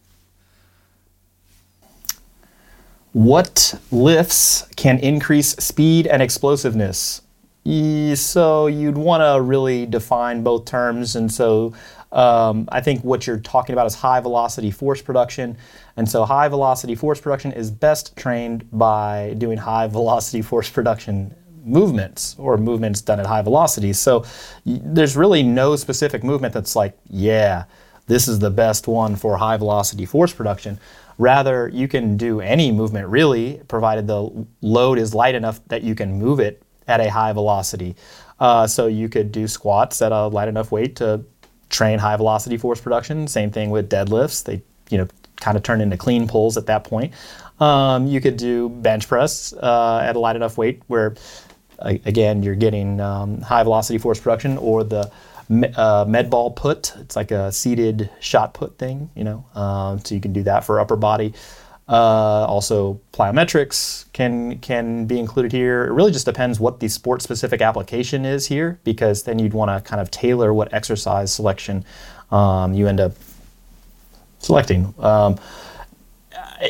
What 3.13 3.81
lifts 3.91 4.67
can 4.77 4.99
increase 4.99 5.51
speed 5.53 6.07
and 6.07 6.21
explosiveness? 6.23 7.23
So 7.65 8.67
you'd 8.67 8.99
want 8.99 9.23
to 9.23 9.41
really 9.41 9.87
define 9.87 10.43
both 10.43 10.65
terms, 10.65 11.15
and 11.15 11.33
so 11.33 11.73
um, 12.13 12.69
I 12.71 12.81
think 12.81 13.03
what 13.03 13.27
you're 13.27 13.41
talking 13.41 13.73
about 13.73 13.87
is 13.87 13.95
high 13.95 14.21
velocity 14.21 14.71
force 14.71 15.01
production. 15.01 15.57
And 15.97 16.09
so 16.09 16.25
high 16.25 16.49
velocity 16.49 16.95
force 16.95 17.21
production 17.21 17.53
is 17.53 17.71
best 17.71 18.17
trained 18.17 18.69
by 18.71 19.35
doing 19.39 19.59
high 19.59 19.87
velocity 19.89 20.43
force 20.43 20.69
production 20.69 21.35
movements 21.65 22.37
or 22.39 22.59
movements 22.59 23.01
done 23.01 23.21
at 23.21 23.27
high 23.27 23.43
velocities. 23.43 23.99
So 23.99 24.25
y- 24.65 24.81
there's 24.83 25.17
really 25.17 25.43
no 25.43 25.77
specific 25.77 26.23
movement 26.23 26.53
that's 26.53 26.77
like, 26.77 26.99
yeah, 27.09 27.65
this 28.07 28.29
is 28.29 28.39
the 28.41 28.51
best 28.51 28.89
one 28.89 29.17
for 29.17 29.37
high 29.37 29.57
velocity 29.57 30.05
force 30.05 30.33
production. 30.33 30.79
Rather, 31.19 31.69
you 31.69 31.89
can 31.89 32.17
do 32.17 32.41
any 32.41 32.73
movement 32.73 33.07
really, 33.09 33.63
provided 33.69 34.07
the 34.07 34.47
load 34.61 34.99
is 34.99 35.15
light 35.15 35.35
enough 35.35 35.61
that 35.69 35.83
you 35.83 35.95
can 35.95 36.19
move 36.19 36.41
it 36.41 36.63
at 36.89 37.01
a 37.01 37.11
high 37.11 37.33
velocity. 37.33 37.95
Uh, 38.41 38.67
so 38.67 38.89
you 38.89 39.09
could 39.09 39.31
do 39.31 39.47
squats 39.47 40.03
at 40.03 40.11
a 40.11 40.27
light 40.27 40.49
enough 40.49 40.73
weight 40.73 40.97
to 40.97 41.25
train 41.73 41.99
high 41.99 42.17
velocity 42.17 42.57
force 42.57 42.81
production. 42.81 43.27
Same 43.27 43.51
thing 43.51 43.71
with 43.71 43.91
deadlifts. 43.91 44.45
They, 44.45 44.63
you 44.91 44.99
know, 44.99 45.09
kind 45.37 45.57
of 45.57 45.65
turn 45.65 45.81
into 45.81 45.97
clean 45.97 46.29
pulls 46.29 46.57
at 46.57 46.67
that 46.67 46.85
point. 46.85 47.13
Um, 47.59 48.07
you 48.07 48.21
could 48.21 48.37
do 48.37 48.69
bench 48.69 49.09
press 49.09 49.53
uh, 49.53 50.01
at 50.05 50.15
a 50.15 50.19
light 50.21 50.37
enough 50.37 50.57
weight 50.57 50.83
where, 50.87 51.15
again, 51.81 52.43
you're 52.43 52.55
getting 52.55 53.01
um, 53.01 53.41
high 53.41 53.63
velocity 53.65 53.99
force 53.99 54.21
production 54.21 54.59
or 54.59 54.85
the 54.85 55.11
uh, 55.77 56.05
med 56.07 56.31
ball 56.31 56.51
put. 56.51 56.95
It's 56.99 57.17
like 57.17 57.31
a 57.31 57.51
seated 57.51 58.11
shot 58.21 58.55
put 58.55 58.79
thing, 58.79 59.11
you 59.15 59.25
know. 59.25 59.45
Um, 59.55 59.99
so 60.05 60.15
you 60.15 60.21
can 60.21 60.33
do 60.33 60.43
that 60.45 60.65
for 60.65 60.79
upper 60.79 60.97
body. 60.97 61.35
Uh, 61.89 62.47
also, 62.47 63.01
plyometrics 63.13 64.11
can 64.13 64.59
can 64.61 65.05
be 65.07 65.19
included 65.19 65.53
here. 65.53 65.85
It 65.85 65.93
really 65.93 66.13
just 66.13 66.25
depends 66.25 66.61
what 66.61 66.81
the 66.81 66.89
sport 66.89 67.23
specific 67.23 67.61
application 67.61 68.25
is 68.25 68.47
here, 68.47 68.79
because 68.85 69.25
then 69.25 69.39
you'd 69.39 69.53
want 69.53 69.71
to 69.71 69.89
kind 69.89 70.01
of 70.01 70.11
tailor 70.11 70.55
what 70.55 70.73
exercise 70.73 71.33
selection 71.33 71.85
um, 72.31 72.73
you 72.73 72.87
end 72.87 73.01
up 73.01 73.13
selecting. 74.39 74.95
Um, 74.99 75.39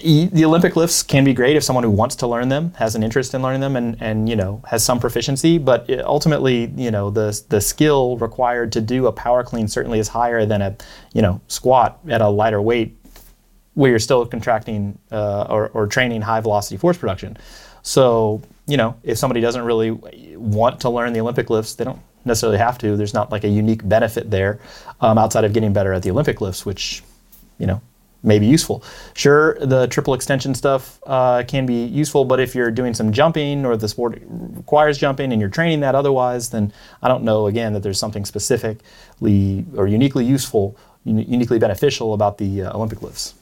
the 0.01 0.45
Olympic 0.45 0.75
lifts 0.75 1.03
can 1.03 1.23
be 1.23 1.35
great 1.35 1.55
if 1.55 1.63
someone 1.63 1.85
who 1.85 1.91
wants 1.91 2.17
to 2.17 2.27
learn 2.27 2.49
them 2.49 2.73
has 2.79 2.95
an 2.95 3.03
interest 3.03 3.35
in 3.35 3.43
learning 3.43 3.61
them 3.61 3.77
and, 3.77 4.01
and 4.01 4.27
you 4.27 4.37
know 4.37 4.63
has 4.67 4.83
some 4.83 4.99
proficiency. 4.99 5.59
But 5.59 5.91
ultimately, 6.01 6.73
you 6.77 6.91
know 6.91 7.11
the 7.11 7.39
the 7.51 7.61
skill 7.61 8.17
required 8.17 8.73
to 8.73 8.81
do 8.81 9.07
a 9.07 9.13
power 9.13 9.45
clean 9.45 9.69
certainly 9.69 9.99
is 9.99 10.09
higher 10.09 10.47
than 10.47 10.63
a 10.63 10.77
you 11.13 11.21
know 11.21 11.43
squat 11.49 11.99
at 12.09 12.23
a 12.23 12.29
lighter 12.29 12.63
weight 12.63 12.97
where 13.75 13.91
you're 13.91 13.99
still 13.99 14.27
contracting 14.27 14.99
uh, 15.11 15.47
or, 15.49 15.69
or 15.69 15.87
training 15.87 16.23
high 16.23 16.41
velocity 16.41 16.77
force 16.77 16.99
production. 16.99 17.37
So, 17.83 18.43
you 18.67 18.77
know, 18.77 18.97
if 19.03 19.19
somebody 19.19 19.41
doesn't 19.41 19.65
really 19.65 19.91
want 20.37 20.81
to 20.81 20.91
learn 20.91 21.13
the 21.13 21.21
Olympic 21.21 21.51
lifts, 21.51 21.75
they 21.75 21.85
don't 21.85 22.01
necessarily 22.25 22.59
have 22.59 22.79
to. 22.79 22.97
There's 22.97 23.15
not 23.15 23.33
like 23.33 23.45
a 23.45 23.49
unique 23.49 23.87
benefit 23.89 24.31
there 24.31 24.61
um, 25.01 25.19
outside 25.19 25.45
of 25.45 25.53
getting 25.53 25.73
better 25.73 25.93
at 25.93 26.03
the 26.03 26.11
Olympic 26.11 26.41
lifts, 26.41 26.65
which, 26.65 27.03
you 27.59 27.67
know, 27.67 27.81
may 28.23 28.39
be 28.39 28.47
useful. 28.47 28.85
Sure, 29.15 29.59
the 29.59 29.89
triple 29.89 30.15
extension 30.15 30.55
stuff 30.55 31.01
uh, 31.07 31.43
can 31.49 31.67
be 31.67 31.85
useful, 31.87 32.25
but 32.25 32.39
if 32.39 32.55
you're 32.55 32.71
doing 32.71 32.95
some 32.95 33.13
jumping 33.13 33.67
or 33.67 33.77
the 33.77 33.89
sport 33.89 34.23
requires 34.29 34.97
jumping 34.97 35.33
and 35.33 35.41
you're 35.41 35.51
training 35.51 35.81
that 35.81 35.97
otherwise, 35.97 36.51
then 36.51 36.73
I 37.03 37.09
don't 37.09 37.25
know, 37.25 37.47
again, 37.47 37.73
that 37.73 37.83
there's 37.83 37.99
something 37.99 38.25
specifically 38.25 39.65
or 39.77 39.89
uniquely 39.89 40.25
useful, 40.25 40.77
uniquely 41.05 41.59
beneficial 41.59 42.15
about 42.15 42.39
the 42.39 42.63
uh, 42.63 42.77
Olympic 42.77 43.03
lifts. 43.03 43.35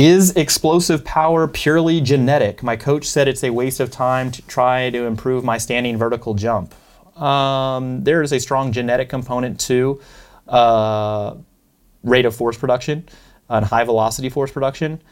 Is 0.00 0.34
explosive 0.34 1.04
power 1.04 1.46
purely 1.46 2.00
genetic? 2.00 2.62
My 2.62 2.74
coach 2.74 3.04
said 3.04 3.28
it's 3.28 3.44
a 3.44 3.50
waste 3.50 3.80
of 3.80 3.90
time 3.90 4.30
to 4.30 4.40
try 4.46 4.88
to 4.88 5.04
improve 5.04 5.44
my 5.44 5.58
standing 5.58 5.98
vertical 5.98 6.32
jump. 6.32 6.74
Um, 7.20 8.02
there 8.02 8.22
is 8.22 8.32
a 8.32 8.40
strong 8.40 8.72
genetic 8.72 9.10
component 9.10 9.60
to 9.60 10.00
uh, 10.48 11.34
rate 12.02 12.24
of 12.24 12.34
force 12.34 12.56
production 12.56 13.06
and 13.50 13.62
high 13.62 13.84
velocity 13.84 14.30
force 14.30 14.50
production. 14.50 15.02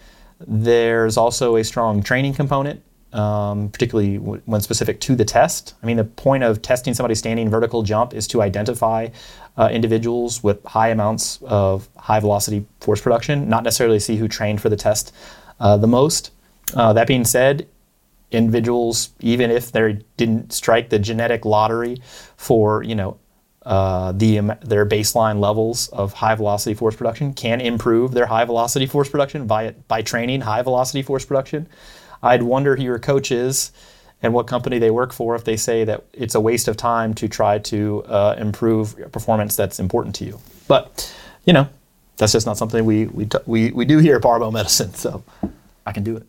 There's 0.40 1.18
also 1.18 1.56
a 1.56 1.64
strong 1.64 2.02
training 2.02 2.32
component 2.32 2.82
um, 3.12 3.70
particularly 3.70 4.18
w- 4.18 4.42
when 4.46 4.60
specific 4.60 5.00
to 5.00 5.16
the 5.16 5.24
test. 5.24 5.74
I 5.82 5.86
mean, 5.86 5.96
the 5.96 6.04
point 6.04 6.44
of 6.44 6.62
testing 6.62 6.94
somebody's 6.94 7.18
standing 7.18 7.48
vertical 7.48 7.82
jump 7.82 8.14
is 8.14 8.26
to 8.28 8.42
identify 8.42 9.08
uh, 9.56 9.68
individuals 9.72 10.42
with 10.42 10.64
high 10.64 10.88
amounts 10.88 11.40
of 11.42 11.88
high 11.96 12.20
velocity 12.20 12.66
force 12.80 13.00
production, 13.00 13.48
not 13.48 13.64
necessarily 13.64 13.98
see 13.98 14.16
who 14.16 14.28
trained 14.28 14.60
for 14.60 14.68
the 14.68 14.76
test 14.76 15.14
uh, 15.60 15.76
the 15.76 15.86
most. 15.86 16.30
Uh, 16.74 16.92
that 16.92 17.06
being 17.06 17.24
said, 17.24 17.66
individuals, 18.30 19.10
even 19.20 19.50
if 19.50 19.72
they 19.72 19.98
didn't 20.16 20.52
strike 20.52 20.90
the 20.90 20.98
genetic 20.98 21.44
lottery 21.44 22.02
for, 22.36 22.82
you 22.82 22.94
know, 22.94 23.18
uh, 23.64 24.12
the 24.12 24.38
their 24.64 24.86
baseline 24.86 25.40
levels 25.40 25.88
of 25.88 26.14
high 26.14 26.34
velocity 26.34 26.74
force 26.74 26.96
production 26.96 27.34
can 27.34 27.60
improve 27.60 28.12
their 28.12 28.24
high 28.24 28.44
velocity 28.44 28.86
force 28.86 29.10
production 29.10 29.46
by 29.46 29.74
by 29.88 30.00
training 30.00 30.40
high 30.40 30.62
velocity 30.62 31.02
force 31.02 31.24
production. 31.24 31.68
I'd 32.22 32.42
wonder 32.42 32.76
who 32.76 32.82
your 32.82 32.98
coach 32.98 33.30
is 33.30 33.72
and 34.22 34.34
what 34.34 34.46
company 34.46 34.78
they 34.78 34.90
work 34.90 35.12
for 35.12 35.36
if 35.36 35.44
they 35.44 35.56
say 35.56 35.84
that 35.84 36.04
it's 36.12 36.34
a 36.34 36.40
waste 36.40 36.68
of 36.68 36.76
time 36.76 37.14
to 37.14 37.28
try 37.28 37.58
to 37.58 38.04
uh, 38.06 38.34
improve 38.38 38.96
performance 39.12 39.54
that's 39.54 39.78
important 39.78 40.14
to 40.16 40.24
you. 40.24 40.40
But, 40.66 41.14
you 41.44 41.52
know, 41.52 41.68
that's 42.16 42.32
just 42.32 42.46
not 42.46 42.56
something 42.58 42.84
we, 42.84 43.06
we, 43.06 43.26
t- 43.26 43.38
we, 43.46 43.70
we 43.70 43.84
do 43.84 43.98
here 43.98 44.16
at 44.16 44.22
Barbell 44.22 44.50
Medicine, 44.50 44.92
so 44.94 45.22
I 45.86 45.92
can 45.92 46.02
do 46.02 46.16
it. 46.16 46.24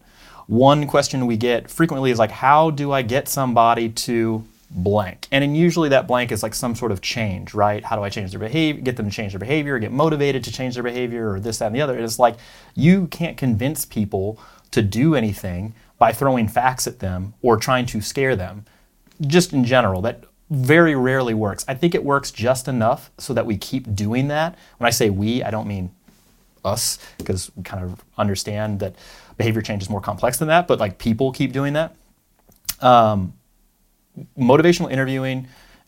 One 0.46 0.88
question 0.88 1.25
we 1.27 1.38
get 1.38 1.69
frequently 1.69 2.12
is 2.12 2.19
like, 2.19 2.31
how 2.31 2.69
do 2.72 2.91
I 2.91 3.01
get 3.01 3.27
somebody 3.27 3.89
to 3.89 4.43
blank? 4.72 5.27
And 5.31 5.41
then 5.41 5.55
usually 5.55 5.89
that 5.89 6.08
blank 6.08 6.31
is 6.31 6.43
like 6.43 6.53
some 6.53 6.75
sort 6.75 6.91
of 6.91 7.01
change, 7.01 7.53
right? 7.53 7.84
How 7.84 7.96
do 7.96 8.03
I 8.03 8.10
change 8.10 8.31
their 8.31 8.39
behavior, 8.39 8.81
get 8.81 8.98
them 8.98 9.10
to 9.10 9.15
change 9.15 9.34
their 9.34 9.39
behavior, 9.39 9.77
get 9.79 9.91
motivated 9.91 10.43
to 10.43 10.51
change 10.51 10.75
their 10.75 10.84
behavior, 10.84 11.34
or 11.34 11.39
this, 11.39 11.58
that, 11.58 11.67
and 11.67 11.75
the 11.75 11.81
other? 11.81 11.98
It's 11.98 12.19
like 12.19 12.36
you 12.75 13.08
can't 13.08 13.36
convince 13.36 13.86
people 13.86 14.39
to 14.71 14.81
do 14.81 15.15
anything 15.15 15.73
by 15.97 16.11
throwing 16.11 16.47
facts 16.47 16.88
at 16.88 16.99
them 16.99 17.33
or 17.41 17.57
trying 17.57 17.85
to 17.88 18.01
scare 18.01 18.35
them. 18.35 18.65
Just 19.21 19.53
in 19.53 19.65
general, 19.65 20.01
that 20.01 20.23
very 20.49 20.95
rarely 20.95 21.33
works. 21.33 21.63
I 21.67 21.75
think 21.75 21.93
it 21.93 22.03
works 22.03 22.31
just 22.31 22.67
enough 22.67 23.11
so 23.17 23.33
that 23.33 23.45
we 23.45 23.57
keep 23.57 23.93
doing 23.95 24.29
that. 24.29 24.57
When 24.77 24.88
I 24.88 24.91
say 24.91 25.09
we, 25.09 25.43
I 25.43 25.51
don't 25.51 25.67
mean 25.67 25.91
us, 26.65 26.97
because 27.17 27.51
we 27.55 27.63
kind 27.63 27.83
of 27.83 28.03
understand 28.17 28.79
that 28.79 28.95
behavior 29.38 29.61
change 29.61 29.83
is 29.83 29.89
more 29.89 30.01
complex 30.01 30.38
than 30.38 30.47
that, 30.47 30.67
but 30.67 30.79
like 30.79 30.97
people 30.97 31.31
keep 31.31 31.53
doing 31.53 31.73
that. 31.73 31.95
Um, 32.81 33.33
motivational 34.38 34.91
interviewing 34.91 35.47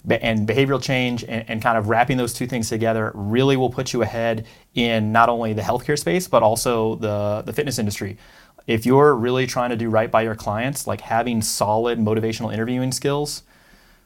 and 0.09 0.47
behavioral 0.47 0.81
change 0.81 1.23
and, 1.23 1.47
and, 1.47 1.61
kind 1.61 1.77
of 1.77 1.87
wrapping 1.87 2.17
those 2.17 2.33
two 2.33 2.47
things 2.47 2.69
together 2.69 3.11
really 3.13 3.55
will 3.55 3.69
put 3.69 3.93
you 3.93 4.01
ahead 4.01 4.47
in 4.73 5.11
not 5.11 5.29
only 5.29 5.53
the 5.53 5.61
healthcare 5.61 5.97
space, 5.97 6.27
but 6.27 6.41
also 6.41 6.95
the, 6.95 7.43
the 7.45 7.53
fitness 7.53 7.77
industry 7.77 8.17
if 8.67 8.85
you're 8.85 9.15
really 9.15 9.47
trying 9.47 9.69
to 9.71 9.75
do 9.75 9.89
right 9.89 10.09
by 10.09 10.21
your 10.21 10.35
clients, 10.35 10.87
like 10.87 11.01
having 11.01 11.41
solid 11.41 11.99
motivational 11.99 12.53
interviewing 12.53 12.91
skills, 12.91 13.43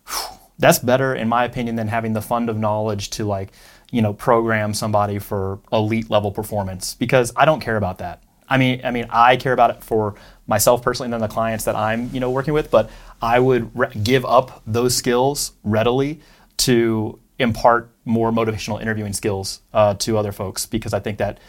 that's 0.59 0.79
better 0.79 1.13
in 1.13 1.27
my 1.27 1.43
opinion 1.43 1.75
than 1.75 1.87
having 1.87 2.13
the 2.13 2.21
fund 2.21 2.49
of 2.49 2.57
knowledge 2.57 3.09
to 3.11 3.25
like, 3.25 3.51
you 3.91 4.01
know, 4.01 4.13
program 4.13 4.73
somebody 4.73 5.19
for 5.19 5.59
elite 5.71 6.09
level 6.09 6.31
performance 6.31 6.95
because 6.95 7.31
I 7.35 7.45
don't 7.45 7.59
care 7.59 7.77
about 7.77 7.97
that. 7.99 8.23
I 8.47 8.57
mean, 8.57 8.81
I 8.83 8.91
mean, 8.91 9.07
I 9.09 9.37
care 9.37 9.53
about 9.53 9.71
it 9.71 9.83
for 9.83 10.15
myself 10.47 10.81
personally 10.81 11.07
and 11.07 11.13
then 11.13 11.21
the 11.21 11.27
clients 11.27 11.65
that 11.65 11.75
I'm, 11.75 12.09
you 12.13 12.19
know, 12.19 12.29
working 12.29 12.53
with, 12.53 12.69
but 12.69 12.89
I 13.21 13.39
would 13.39 13.77
re- 13.77 13.91
give 14.03 14.23
up 14.25 14.61
those 14.67 14.95
skills 14.95 15.53
readily 15.63 16.21
to 16.57 17.19
impart 17.39 17.91
more 18.05 18.31
motivational 18.31 18.81
interviewing 18.81 19.13
skills 19.13 19.61
uh, 19.73 19.95
to 19.95 20.17
other 20.17 20.31
folks 20.31 20.65
because 20.65 20.93
I 20.93 20.99
think 20.99 21.17
that 21.17 21.39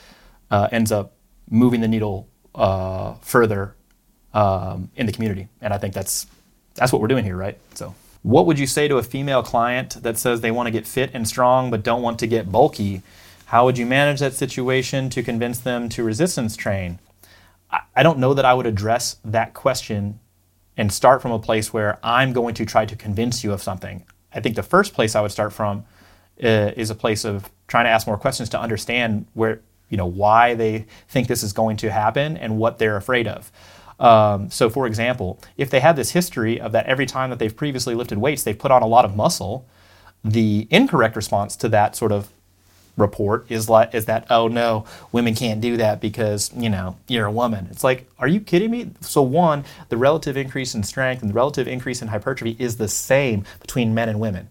uh, 0.50 0.68
ends 0.72 0.90
up 0.90 1.12
moving 1.50 1.80
the 1.80 1.88
needle 1.88 2.28
uh, 2.56 3.14
further 3.20 3.74
um, 4.34 4.90
in 4.96 5.06
the 5.06 5.12
community. 5.12 5.48
And 5.60 5.72
I 5.72 5.78
think 5.78 5.94
that's 5.94 6.26
that's 6.74 6.92
what 6.92 7.00
we're 7.00 7.08
doing 7.08 7.24
here, 7.24 7.36
right? 7.36 7.58
So, 7.74 7.94
what 8.22 8.46
would 8.46 8.58
you 8.58 8.66
say 8.66 8.88
to 8.88 8.98
a 8.98 9.02
female 9.02 9.42
client 9.42 10.02
that 10.02 10.18
says 10.18 10.40
they 10.40 10.50
want 10.50 10.66
to 10.66 10.70
get 10.70 10.86
fit 10.86 11.10
and 11.14 11.26
strong 11.28 11.70
but 11.70 11.82
don't 11.82 12.02
want 12.02 12.18
to 12.20 12.26
get 12.26 12.50
bulky? 12.50 13.02
How 13.46 13.64
would 13.64 13.78
you 13.78 13.86
manage 13.86 14.20
that 14.20 14.34
situation 14.34 15.08
to 15.10 15.22
convince 15.22 15.60
them 15.60 15.88
to 15.90 16.02
resistance 16.02 16.56
train? 16.56 16.98
I, 17.94 18.02
don't 18.02 18.18
know 18.18 18.34
that 18.34 18.44
I 18.44 18.54
would 18.54 18.66
address 18.66 19.16
that 19.24 19.54
question 19.54 20.18
and 20.76 20.92
start 20.92 21.22
from 21.22 21.30
a 21.30 21.38
place 21.38 21.72
where 21.72 21.98
I'm 22.02 22.32
going 22.32 22.54
to 22.54 22.66
try 22.66 22.86
to 22.86 22.96
convince 22.96 23.44
you 23.44 23.52
of 23.52 23.62
something. 23.62 24.04
I 24.32 24.40
think 24.40 24.56
the 24.56 24.62
first 24.62 24.94
place 24.94 25.14
I 25.14 25.20
would 25.20 25.30
start 25.30 25.52
from 25.52 25.84
uh, 26.42 26.72
is 26.76 26.90
a 26.90 26.94
place 26.94 27.24
of 27.24 27.50
trying 27.68 27.84
to 27.84 27.90
ask 27.90 28.06
more 28.06 28.18
questions 28.18 28.48
to 28.50 28.60
understand 28.60 29.26
where 29.34 29.60
you 29.88 29.96
know 29.96 30.06
why 30.06 30.54
they 30.54 30.86
think 31.08 31.28
this 31.28 31.42
is 31.42 31.52
going 31.52 31.76
to 31.78 31.90
happen 31.90 32.36
and 32.36 32.58
what 32.58 32.78
they're 32.78 32.96
afraid 32.96 33.26
of. 33.26 33.50
Um, 33.98 34.50
so, 34.50 34.68
for 34.68 34.86
example, 34.86 35.40
if 35.56 35.70
they 35.70 35.80
have 35.80 35.96
this 35.96 36.10
history 36.10 36.60
of 36.60 36.72
that 36.72 36.86
every 36.86 37.06
time 37.06 37.30
that 37.30 37.38
they've 37.38 37.56
previously 37.56 37.94
lifted 37.94 38.18
weights, 38.18 38.42
they've 38.42 38.58
put 38.58 38.70
on 38.70 38.82
a 38.82 38.86
lot 38.86 39.04
of 39.04 39.16
muscle, 39.16 39.66
the 40.22 40.66
incorrect 40.70 41.16
response 41.16 41.56
to 41.56 41.68
that 41.70 41.96
sort 41.96 42.12
of 42.12 42.28
report 42.96 43.44
is 43.50 43.68
like 43.68 43.94
is 43.94 44.06
that 44.06 44.26
oh 44.30 44.48
no 44.48 44.82
women 45.12 45.34
can't 45.34 45.60
do 45.60 45.76
that 45.76 46.00
because 46.00 46.50
you 46.56 46.68
know 46.70 46.96
you're 47.08 47.26
a 47.26 47.32
woman. 47.32 47.68
It's 47.70 47.84
like 47.84 48.08
are 48.18 48.28
you 48.28 48.40
kidding 48.40 48.70
me? 48.70 48.90
So 49.00 49.22
one 49.22 49.64
the 49.90 49.96
relative 49.96 50.36
increase 50.36 50.74
in 50.74 50.82
strength 50.82 51.20
and 51.20 51.30
the 51.30 51.34
relative 51.34 51.68
increase 51.68 52.00
in 52.00 52.08
hypertrophy 52.08 52.56
is 52.58 52.78
the 52.78 52.88
same 52.88 53.44
between 53.60 53.94
men 53.94 54.08
and 54.08 54.18
women 54.18 54.48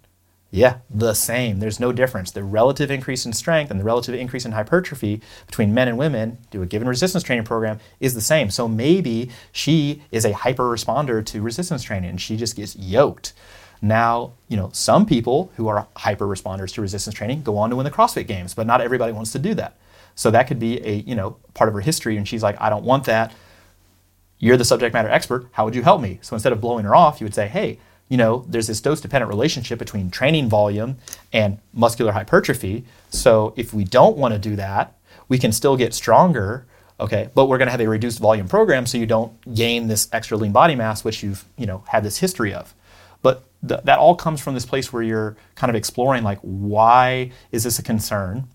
yeah, 0.56 0.78
the 0.90 1.14
same. 1.14 1.60
There's 1.60 1.82
no 1.82 1.92
difference. 1.92 2.32
The 2.32 2.42
relative 2.42 2.90
increase 2.90 3.26
in 3.26 3.34
strength 3.34 3.72
and 3.72 3.78
the 3.78 3.84
relative 3.84 4.16
increase 4.16 4.46
in 4.46 4.54
hypertrophy 4.54 5.22
between 5.48 5.74
men 5.74 5.90
and 5.90 5.98
women 5.98 6.38
do 6.50 6.62
a 6.62 6.66
given 6.66 6.88
resistance 6.88 7.26
training 7.26 7.44
program 7.44 7.82
is 8.00 8.14
the 8.14 8.22
same. 8.22 8.50
So 8.50 8.66
maybe 8.66 9.30
she 9.52 10.04
is 10.12 10.24
a 10.24 10.32
hyper 10.32 10.64
responder 10.64 11.26
to 11.26 11.42
resistance 11.42 11.84
training 11.84 12.10
and 12.10 12.22
she 12.22 12.38
just 12.38 12.56
gets 12.56 12.74
yoked. 12.78 13.34
Now, 13.82 14.32
you 14.48 14.56
know, 14.56 14.70
some 14.72 15.06
people 15.06 15.52
who 15.58 15.68
are 15.68 15.88
hyper 15.98 16.26
responders 16.26 16.74
to 16.76 16.82
resistance 16.82 17.16
training 17.16 17.44
go 17.44 17.58
on 17.58 17.70
to 17.72 17.76
win 17.76 17.84
the 17.84 17.92
CrossFit 17.92 18.26
games, 18.26 18.54
but 18.54 18.66
not 18.66 18.80
everybody 18.80 19.12
wants 19.12 19.34
to 19.34 19.40
do 19.40 19.56
that. 19.56 19.76
So 20.16 20.32
that 20.32 20.48
could 20.48 20.60
be 20.60 20.80
a, 20.88 20.94
you 20.94 21.16
know, 21.16 21.36
part 21.54 21.68
of 21.68 21.74
her 21.74 21.82
history 21.82 22.16
and 22.16 22.26
she's 22.26 22.44
like, 22.44 22.56
I 22.62 22.70
don't 22.70 22.86
want 22.86 23.04
that. 23.06 23.34
You're 24.40 24.56
the 24.56 24.64
subject 24.64 24.94
matter 24.94 25.10
expert. 25.10 25.48
How 25.52 25.66
would 25.66 25.76
you 25.76 25.84
help 25.84 26.00
me? 26.00 26.20
So 26.22 26.34
instead 26.34 26.54
of 26.54 26.62
blowing 26.62 26.86
her 26.86 26.96
off, 26.96 27.20
you 27.20 27.26
would 27.26 27.36
say, 27.36 27.50
hey, 27.50 27.78
you 28.08 28.18
know, 28.18 28.46
there's 28.48 28.68
this 28.68 28.82
dose 28.82 29.02
dependent 29.02 29.30
relationship 29.30 29.80
between 29.80 30.12
training 30.12 30.48
volume 30.48 30.98
and 31.34 31.60
muscular 31.74 32.12
hypertrophy. 32.12 32.86
So 33.10 33.54
if 33.56 33.74
we 33.74 33.84
don't 33.84 34.18
want 34.18 34.34
to 34.34 34.40
do 34.40 34.56
that, 34.56 34.96
we 35.28 35.40
can 35.40 35.52
still 35.52 35.76
get 35.76 35.94
stronger, 35.94 36.68
okay, 37.00 37.30
but 37.34 37.48
we're 37.48 37.58
going 37.58 37.68
to 37.68 37.72
have 37.72 37.82
a 37.82 37.90
reduced 37.90 38.20
volume 38.20 38.48
program 38.48 38.86
so 38.86 38.98
you 38.98 39.08
don't 39.08 39.34
gain 39.56 39.88
this 39.88 40.08
extra 40.12 40.38
lean 40.38 40.52
body 40.52 40.76
mass, 40.76 41.04
which 41.04 41.24
you've, 41.24 41.46
you 41.58 41.66
know, 41.66 41.84
had 41.88 42.04
this 42.04 42.20
history 42.20 42.54
of. 42.54 42.76
But 43.24 43.44
th- 43.68 43.82
that 43.86 43.98
all 43.98 44.16
comes 44.16 44.40
from 44.40 44.54
this 44.54 44.66
place 44.66 44.94
where 44.94 45.02
you're 45.02 45.36
kind 45.56 45.70
of 45.70 45.76
exploring, 45.76 46.24
like, 46.24 46.40
why 46.42 47.32
is 47.52 47.64
this 47.64 47.80
a 47.80 47.84
concern? 47.84 48.48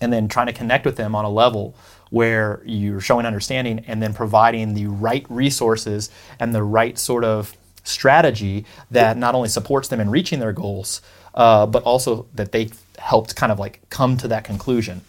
And 0.00 0.12
then 0.12 0.28
trying 0.28 0.46
to 0.46 0.52
connect 0.52 0.84
with 0.84 0.96
them 0.96 1.14
on 1.14 1.24
a 1.24 1.30
level 1.30 1.74
where 2.10 2.62
you're 2.64 3.00
showing 3.00 3.24
understanding 3.24 3.84
and 3.86 4.02
then 4.02 4.12
providing 4.12 4.74
the 4.74 4.86
right 4.86 5.24
resources 5.30 6.10
and 6.38 6.54
the 6.54 6.62
right 6.62 6.98
sort 6.98 7.24
of 7.24 7.56
strategy 7.88 8.64
that 8.90 9.16
not 9.16 9.34
only 9.34 9.48
supports 9.48 9.88
them 9.88 10.00
in 10.00 10.10
reaching 10.10 10.40
their 10.40 10.52
goals, 10.52 11.00
uh, 11.34 11.66
but 11.66 11.82
also 11.84 12.26
that 12.34 12.52
they 12.52 12.70
helped 12.98 13.36
kind 13.36 13.50
of 13.52 13.58
like 13.58 13.80
come 13.90 14.16
to 14.16 14.28
that 14.28 14.44
conclusion. 14.44 15.00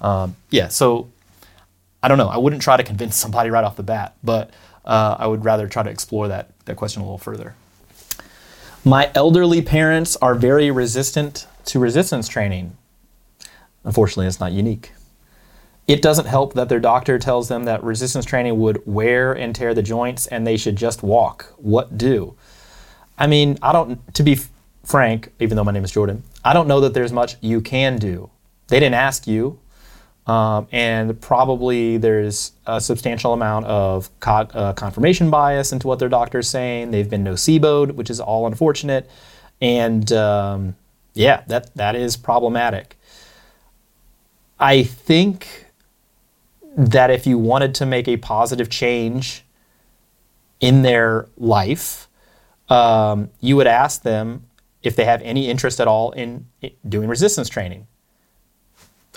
Um, 0.00 0.36
yeah, 0.50 0.68
so 0.68 1.10
I 2.02 2.08
don't 2.08 2.18
know. 2.18 2.28
I 2.28 2.38
wouldn't 2.38 2.62
try 2.62 2.76
to 2.76 2.82
convince 2.84 3.16
somebody 3.24 3.50
right 3.50 3.64
off 3.64 3.76
the 3.76 3.82
bat, 3.82 4.16
but 4.22 4.50
uh, 4.84 5.16
I 5.18 5.26
would 5.26 5.44
rather 5.44 5.68
try 5.68 5.82
to 5.82 5.90
explore 5.90 6.28
that, 6.28 6.50
that 6.64 6.76
question 6.76 7.02
a 7.02 7.04
little 7.04 7.18
further. 7.18 7.54
My 8.84 9.10
elderly 9.14 9.60
parents 9.60 10.16
are 10.16 10.34
very 10.34 10.70
resistant 10.70 11.46
to 11.66 11.78
resistance 11.78 12.28
training. 12.28 12.76
Unfortunately, 13.84 14.26
it's 14.26 14.40
not 14.40 14.52
unique. 14.52 14.92
It 15.88 16.02
doesn't 16.02 16.26
help 16.26 16.52
that 16.52 16.68
their 16.68 16.80
doctor 16.80 17.18
tells 17.18 17.48
them 17.48 17.64
that 17.64 17.82
resistance 17.82 18.26
training 18.26 18.60
would 18.60 18.86
wear 18.86 19.32
and 19.32 19.54
tear 19.54 19.72
the 19.72 19.82
joints 19.82 20.26
and 20.26 20.46
they 20.46 20.58
should 20.58 20.76
just 20.76 21.02
walk. 21.02 21.54
What 21.56 21.96
do? 21.96 22.34
I 23.16 23.26
mean, 23.26 23.58
I 23.62 23.72
don't, 23.72 24.14
to 24.14 24.22
be 24.22 24.38
frank, 24.84 25.32
even 25.40 25.56
though 25.56 25.64
my 25.64 25.72
name 25.72 25.84
is 25.84 25.90
Jordan, 25.90 26.22
I 26.44 26.52
don't 26.52 26.68
know 26.68 26.80
that 26.80 26.92
there's 26.92 27.10
much 27.10 27.36
you 27.40 27.62
can 27.62 27.96
do. 27.96 28.28
They 28.68 28.78
didn't 28.78 28.96
ask 28.96 29.26
you. 29.26 29.58
Um, 30.26 30.68
and 30.72 31.18
probably 31.22 31.96
there's 31.96 32.52
a 32.66 32.82
substantial 32.82 33.32
amount 33.32 33.64
of 33.64 34.10
co- 34.20 34.50
uh, 34.52 34.74
confirmation 34.74 35.30
bias 35.30 35.72
into 35.72 35.88
what 35.88 35.98
their 35.98 36.10
doctor 36.10 36.40
is 36.40 36.48
saying. 36.50 36.90
They've 36.90 37.08
been 37.08 37.24
noceboed, 37.24 37.92
which 37.92 38.10
is 38.10 38.20
all 38.20 38.46
unfortunate. 38.46 39.10
And 39.62 40.12
um, 40.12 40.76
yeah, 41.14 41.44
that, 41.46 41.74
that 41.76 41.96
is 41.96 42.18
problematic. 42.18 42.98
I 44.60 44.82
think 44.82 45.67
that 46.78 47.10
if 47.10 47.26
you 47.26 47.36
wanted 47.36 47.74
to 47.74 47.84
make 47.84 48.06
a 48.06 48.16
positive 48.16 48.70
change 48.70 49.44
in 50.60 50.82
their 50.82 51.26
life, 51.36 52.08
um, 52.68 53.30
you 53.40 53.56
would 53.56 53.66
ask 53.66 54.02
them 54.02 54.44
if 54.84 54.94
they 54.94 55.04
have 55.04 55.20
any 55.22 55.48
interest 55.50 55.80
at 55.80 55.88
all 55.88 56.12
in 56.12 56.46
doing 56.88 57.08
resistance 57.08 57.48
training 57.48 57.88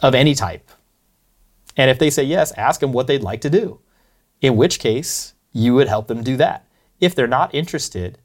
of 0.02 0.16
any 0.16 0.34
type. 0.34 0.72
And 1.78 1.92
if 1.92 2.00
they 2.00 2.10
say 2.10 2.24
yes, 2.24 2.52
ask 2.54 2.80
them 2.80 2.94
what 2.94 3.06
they'd 3.06 3.22
like 3.22 3.42
to 3.42 3.50
do. 3.50 3.80
In 4.42 4.56
which 4.56 4.80
case, 4.80 5.36
you 5.54 5.76
would 5.76 5.88
help 5.88 6.08
them 6.08 6.24
do 6.24 6.38
that. 6.38 6.66
If 7.00 7.14
they're 7.14 7.28
not 7.28 7.54
interested, 7.54 8.18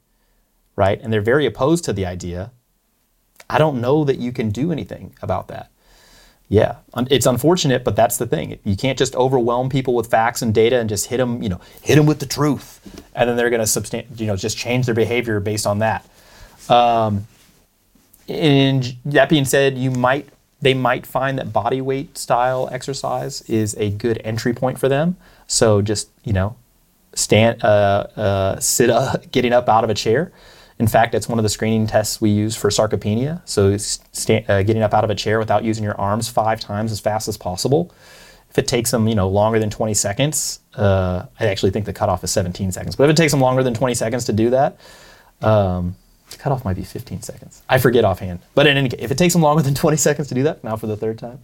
right, 0.75 0.99
and 0.99 1.13
they're 1.13 1.21
very 1.21 1.45
opposed 1.45 1.83
to 1.85 1.93
the 1.93 2.07
idea, 2.07 2.51
I 3.47 3.59
don't 3.59 3.81
know 3.81 4.03
that 4.03 4.17
you 4.17 4.31
can 4.31 4.49
do 4.49 4.71
anything 4.71 5.15
about 5.21 5.47
that. 5.49 5.71
Yeah, 6.49 6.77
it's 6.95 7.25
unfortunate, 7.25 7.83
but 7.83 7.97
that's 7.97 8.17
the 8.17 8.25
thing. 8.25 8.57
You 8.63 8.77
can't 8.77 8.97
just 8.97 9.15
overwhelm 9.15 9.67
people 9.67 9.93
with 9.95 10.09
facts 10.09 10.41
and 10.41 10.53
data 10.53 10.79
and 10.79 10.87
just 10.87 11.07
hit 11.07 11.17
them, 11.17 11.43
you 11.43 11.49
know, 11.49 11.59
hit 11.81 11.95
them 11.95 12.05
with 12.05 12.19
the 12.19 12.25
truth, 12.25 12.79
and 13.13 13.29
then 13.29 13.35
they're 13.35 13.49
going 13.49 13.59
to 13.59 13.65
substan- 13.65 14.05
you 14.17 14.27
know, 14.27 14.37
just 14.37 14.57
change 14.57 14.85
their 14.85 14.95
behavior 14.95 15.41
based 15.41 15.67
on 15.67 15.79
that. 15.79 16.05
Um, 16.69 17.27
and 18.29 18.95
that 19.05 19.27
being 19.27 19.43
said, 19.43 19.77
you 19.77 19.91
might 19.91 20.29
they 20.61 20.73
might 20.73 21.05
find 21.05 21.37
that 21.37 21.53
body 21.53 21.81
weight 21.81 22.17
style 22.17 22.67
exercise 22.71 23.41
is 23.43 23.75
a 23.77 23.89
good 23.91 24.19
entry 24.23 24.53
point 24.53 24.79
for 24.79 24.87
them. 24.87 25.17
So 25.47 25.81
just 25.81 26.09
you 26.23 26.31
know, 26.31 26.55
stand, 27.13 27.61
uh, 27.61 28.07
uh, 28.15 28.59
sit 28.61 28.89
up, 28.89 29.31
getting 29.31 29.51
up 29.51 29.67
out 29.67 29.83
of 29.83 29.89
a 29.89 29.93
chair 29.93 30.31
in 30.79 30.87
fact, 30.87 31.15
it's 31.15 31.27
one 31.27 31.39
of 31.39 31.43
the 31.43 31.49
screening 31.49 31.87
tests 31.87 32.21
we 32.21 32.29
use 32.29 32.55
for 32.55 32.69
sarcopenia. 32.69 33.41
So, 33.45 33.69
uh, 33.69 34.63
getting 34.63 34.83
up 34.83 34.93
out 34.93 35.03
of 35.03 35.09
a 35.09 35.15
chair 35.15 35.39
without 35.39 35.63
using 35.63 35.83
your 35.83 35.99
arms 35.99 36.29
five 36.29 36.59
times 36.59 36.91
as 36.91 36.99
fast 36.99 37.27
as 37.27 37.37
possible. 37.37 37.91
If 38.49 38.59
it 38.59 38.67
takes 38.67 38.91
them, 38.91 39.07
you 39.07 39.15
know, 39.15 39.27
longer 39.27 39.59
than 39.59 39.69
20 39.69 39.93
seconds, 39.93 40.59
uh, 40.75 41.25
I 41.39 41.47
actually 41.47 41.71
think 41.71 41.85
the 41.85 41.93
cutoff 41.93 42.23
is 42.23 42.31
17 42.31 42.71
seconds. 42.71 42.95
But 42.95 43.05
if 43.05 43.11
it 43.11 43.17
takes 43.17 43.31
them 43.31 43.41
longer 43.41 43.63
than 43.63 43.73
20 43.73 43.93
seconds 43.95 44.25
to 44.25 44.33
do 44.33 44.51
that, 44.51 44.77
um, 45.41 45.95
the 46.29 46.37
cutoff 46.37 46.63
might 46.63 46.75
be 46.75 46.83
15 46.83 47.21
seconds. 47.21 47.63
I 47.67 47.79
forget 47.79 48.05
offhand. 48.05 48.39
But 48.53 48.67
in 48.67 48.77
any 48.77 48.89
case, 48.89 48.99
if 49.01 49.11
it 49.11 49.17
takes 49.17 49.33
them 49.33 49.41
longer 49.41 49.63
than 49.63 49.73
20 49.73 49.97
seconds 49.97 50.27
to 50.29 50.35
do 50.35 50.43
that, 50.43 50.63
now 50.63 50.75
for 50.75 50.87
the 50.87 50.97
third 50.97 51.17
time, 51.17 51.39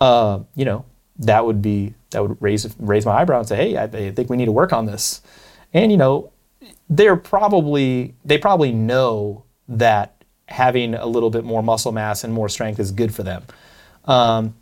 uh, 0.00 0.40
you 0.54 0.64
know, 0.64 0.84
that 1.18 1.44
would 1.44 1.60
be 1.60 1.94
that 2.10 2.22
would 2.22 2.40
raise 2.40 2.66
raise 2.78 3.04
my 3.04 3.12
eyebrow 3.12 3.40
and 3.40 3.48
say, 3.48 3.56
hey, 3.56 3.76
I, 3.76 3.84
I 3.84 4.10
think 4.10 4.30
we 4.30 4.38
need 4.38 4.46
to 4.46 4.52
work 4.52 4.72
on 4.72 4.86
this. 4.86 5.20
And 5.74 5.92
you 5.92 5.98
know, 5.98 6.32
they're 6.90 7.16
probably 7.16 8.14
they 8.24 8.36
probably 8.36 8.72
know 8.72 9.44
that 9.68 10.24
having 10.46 10.94
a 10.94 11.06
little 11.06 11.30
bit 11.30 11.44
more 11.44 11.62
muscle 11.62 11.92
mass 11.92 12.24
and 12.24 12.34
more 12.34 12.48
strength 12.48 12.80
is 12.80 12.90
good 12.90 13.14
for 13.14 13.22
them. 13.22 13.44
Um, 14.06 14.54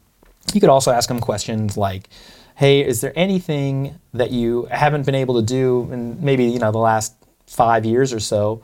you 0.52 0.60
could 0.60 0.68
also 0.68 0.92
ask 0.92 1.08
them 1.08 1.18
questions 1.18 1.76
like, 1.76 2.08
"Hey, 2.54 2.86
is 2.86 3.00
there 3.00 3.12
anything 3.16 3.98
that 4.12 4.30
you 4.30 4.68
haven't 4.70 5.06
been 5.06 5.14
able 5.14 5.36
to 5.36 5.42
do 5.42 5.88
in 5.90 6.22
maybe 6.22 6.44
you 6.44 6.58
know 6.58 6.70
the 6.70 6.78
last 6.78 7.14
five 7.46 7.86
years 7.86 8.12
or 8.12 8.20
so 8.20 8.62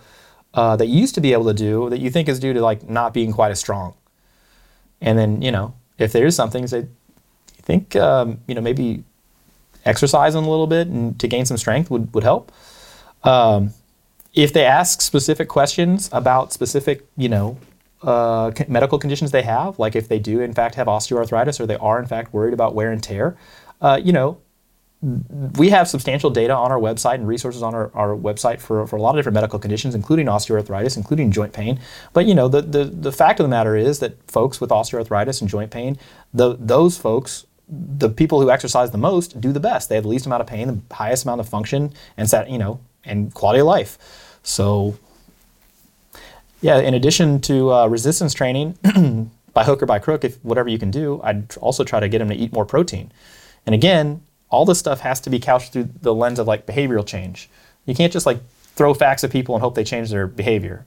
uh, 0.53 0.77
that 0.77 0.87
you 0.87 1.01
used 1.01 1.15
to 1.15 1.23
be 1.23 1.33
able 1.33 1.47
to 1.47 1.55
do 1.55 1.89
that 1.89 2.01
you 2.01 2.11
think 2.11 2.29
is 2.29 2.39
due 2.39 2.53
to 2.53 2.61
like 2.61 2.89
not 2.89 3.15
being 3.15 3.33
quite 3.33 3.51
as 3.51 3.59
strong?" 3.59 3.95
And 5.01 5.19
then 5.19 5.41
you 5.41 5.51
know 5.51 5.75
if 5.97 6.13
there 6.13 6.27
is 6.27 6.37
something, 6.37 6.67
say, 6.67 6.81
you 6.81 7.63
think 7.63 7.97
um, 7.97 8.41
you 8.47 8.55
know 8.55 8.61
maybe 8.61 9.05
exercising 9.87 10.45
a 10.45 10.51
little 10.51 10.67
bit 10.67 10.89
and 10.89 11.19
to 11.21 11.29
gain 11.29 11.47
some 11.47 11.57
strength 11.57 11.91
would 11.91 12.13
would 12.15 12.25
help. 12.25 12.53
Um, 13.25 13.73
if 14.33 14.53
they 14.53 14.65
ask 14.65 15.01
specific 15.01 15.49
questions 15.49 16.09
about 16.13 16.53
specific, 16.53 17.07
you 17.17 17.29
know, 17.29 17.59
uh, 18.03 18.53
medical 18.69 18.99
conditions 18.99 19.31
they 19.31 19.43
have, 19.43 19.79
like 19.79 19.97
if 19.97 20.09
they 20.09 20.19
do 20.19 20.41
in 20.41 20.53
fact 20.53 20.75
have 20.75 20.87
osteoarthritis 20.87 21.59
or 21.59 21.67
they 21.67 21.77
are 21.77 21.99
in 21.99 22.07
fact 22.07 22.35
worried 22.35 22.53
about 22.53 22.75
wear 22.75 22.93
and 22.93 23.03
tear, 23.03 23.37
uh, 23.81 23.99
you 24.03 24.13
know, 24.13 24.39
we 25.57 25.69
have 25.69 25.87
substantial 25.87 26.31
data 26.31 26.55
on 26.55 26.73
our 26.73 26.79
website 26.79 27.15
and 27.15 27.29
resources 27.29 27.63
on 27.63 27.75
our, 27.75 27.91
our 27.95 28.17
website 28.17 28.59
for, 28.59 28.87
for 28.87 28.97
a 28.97 29.03
lot 29.03 29.11
of 29.11 29.19
different 29.19 29.35
medical 29.35 29.59
conditions, 29.59 29.95
including 29.95 30.27
osteoarthritis, 30.27 30.97
including 30.97 31.31
joint 31.31 31.53
pain. 31.53 31.79
But 32.13 32.27
you 32.27 32.35
know, 32.35 32.49
the, 32.49 32.63
the, 32.63 32.85
the 32.85 33.13
fact 33.13 33.39
of 33.39 33.45
the 33.45 33.51
matter 33.51 33.77
is 33.77 33.99
that 33.99 34.31
folks 34.31 34.61
with 34.61 34.71
osteoarthritis 34.71 35.41
and 35.41 35.49
joint 35.49 35.71
pain, 35.71 35.99
the, 36.33 36.57
those 36.59 36.99
folks 36.99 37.47
the 37.69 38.11
people 38.11 38.41
who 38.41 38.51
exercise 38.51 38.91
the 38.91 38.99
most 38.99 39.41
do 39.41 39.53
the 39.53 39.61
best. 39.61 39.89
They 39.89 39.95
have 39.95 40.05
the 40.05 40.11
least 40.11 40.27
amount 40.27 40.43
of 40.43 40.47
pain, 40.47 40.69
the 40.69 40.95
highest 40.95 41.25
amount 41.25 41.41
of 41.41 41.49
function, 41.49 41.93
and 42.17 42.29
set, 42.29 42.51
you 42.51 42.59
know, 42.59 42.81
and 43.05 43.33
quality 43.35 43.61
of 43.61 43.67
life. 43.67 43.99
So, 44.43 44.97
yeah, 46.61 46.79
in 46.79 46.95
addition 46.95 47.41
to 47.43 47.73
uh, 47.73 47.87
resistance 47.87 48.35
training, 48.35 48.79
by 49.55 49.65
hook 49.65 49.83
or 49.83 49.87
by 49.87 49.99
crook, 49.99 50.25
if 50.25 50.45
whatever 50.45 50.69
you 50.69 50.79
can 50.79 50.91
do, 50.91 51.21
I'd 51.23 51.57
also 51.59 51.85
try 51.85 52.01
to 52.01 52.09
get 52.09 52.19
them 52.19 52.29
to 52.29 52.35
eat 52.35 52.53
more 52.53 52.67
protein. 52.67 53.13
And 53.65 53.75
again, 53.75 54.23
all 54.51 54.65
this 54.65 54.79
stuff 54.79 55.01
has 55.01 55.21
to 55.21 55.31
be 55.31 55.39
couched 55.39 55.73
through 55.73 55.89
the 56.03 56.15
lens 56.15 56.39
of 56.39 56.47
like 56.47 56.67
behavioral 56.67 57.07
change. 57.07 57.49
You 57.87 57.95
can't 57.95 58.13
just 58.13 58.27
like 58.27 58.39
throw 58.77 58.93
facts 58.93 59.25
at 59.25 59.31
people 59.31 59.55
and 59.55 59.63
hope 59.63 59.75
they 59.75 59.85
change 59.85 60.11
their 60.11 60.27
behavior. 60.27 60.85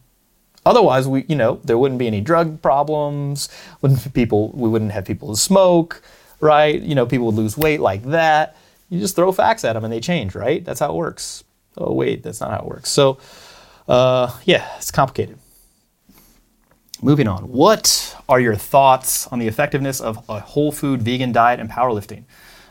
Otherwise, 0.66 1.08
we, 1.08 1.24
you 1.30 1.36
know, 1.36 1.62
there 1.64 1.78
wouldn't 1.78 2.00
be 2.00 2.08
any 2.08 2.22
drug 2.22 2.62
problems. 2.62 3.48
Wouldn't 3.82 4.14
people? 4.14 4.50
We 4.50 4.70
wouldn't 4.70 4.92
have 4.92 5.06
people 5.06 5.30
to 5.34 5.40
smoke, 5.40 6.02
right? 6.42 6.80
You 6.82 6.94
know, 6.94 7.06
people 7.06 7.28
would 7.28 7.36
lose 7.36 7.58
weight 7.58 7.80
like 7.80 8.04
that. 8.04 8.58
You 8.90 9.00
just 9.00 9.16
throw 9.16 9.32
facts 9.32 9.64
at 9.64 9.74
them 9.74 9.84
and 9.84 9.94
they 9.94 10.02
change, 10.02 10.36
right? 10.36 10.64
That's 10.64 10.82
how 10.82 10.90
it 10.90 10.96
works 10.96 11.44
oh 11.78 11.94
wait, 11.94 12.24
that's 12.24 12.42
not 12.42 12.52
how 12.52 12.60
it 12.60 12.66
works. 12.66 12.90
So 12.90 13.18
uh, 13.88 14.32
yeah, 14.46 14.68
it's 14.78 14.92
complicated. 14.92 15.38
Moving 17.02 17.28
on, 17.28 17.44
what 17.50 18.16
are 18.28 18.40
your 18.40 18.56
thoughts 18.56 19.28
on 19.28 19.38
the 19.38 19.48
effectiveness 19.48 20.02
of 20.02 20.24
a 20.28 20.40
whole 20.40 20.72
food 20.72 21.02
vegan 21.04 21.32
diet 21.32 21.60
and 21.60 21.70
powerlifting? 21.70 22.24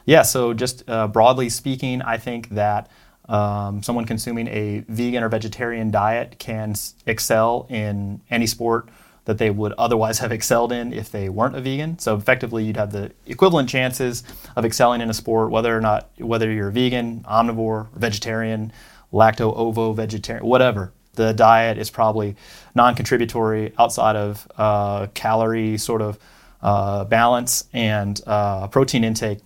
Yeah, 0.05 0.23
so 0.23 0.53
just 0.53 0.89
uh, 0.89 1.09
broadly 1.09 1.49
speaking, 1.49 2.03
I 2.03 2.17
think 2.19 2.51
that 2.51 2.91
um, 3.29 3.83
someone 3.83 4.05
consuming 4.05 4.49
a 4.49 4.85
vegan 4.89 5.23
or 5.23 5.29
vegetarian 5.29 5.91
diet 5.91 6.39
can 6.39 6.75
excel 7.07 7.67
in 7.69 8.21
any 8.31 8.47
sport 8.47 8.89
that 9.25 9.39
they 9.39 9.51
would 9.51 9.73
otherwise 9.73 10.19
have 10.21 10.33
excelled 10.33 10.73
in 10.73 10.93
if 10.93 11.11
they 11.11 11.29
weren't 11.29 11.57
a 11.57 11.61
vegan. 11.61 11.99
So 11.99 12.17
effectively, 12.17 12.65
you'd 12.65 12.77
have 12.77 12.93
the 12.93 13.13
equivalent 13.27 13.69
chances 13.69 14.23
of 14.55 14.65
excelling 14.65 15.01
in 15.01 15.11
a 15.11 15.15
sport, 15.15 15.51
whether 15.51 15.77
or 15.77 15.81
not 15.81 16.09
whether 16.19 16.51
you're 16.51 16.69
a 16.69 16.73
vegan, 16.73 17.25
omnivore, 17.29 17.89
vegetarian, 17.95 18.73
lacto 19.13 19.55
ovo 19.57 19.93
vegetarian, 19.93 20.47
whatever. 20.47 20.93
The 21.15 21.33
diet 21.33 21.79
is 21.79 21.91
probably 21.91 22.37
non-contributory 22.75 23.73
outside 23.79 24.17
of 24.17 24.47
uh, 24.59 25.07
calorie 25.15 25.79
sort 25.79 26.03
of 26.03 26.19
uh, 26.63 27.05
balance 27.05 27.65
and 27.73 28.21
uh, 28.27 28.69
protein 28.69 29.05
intake 29.05 29.39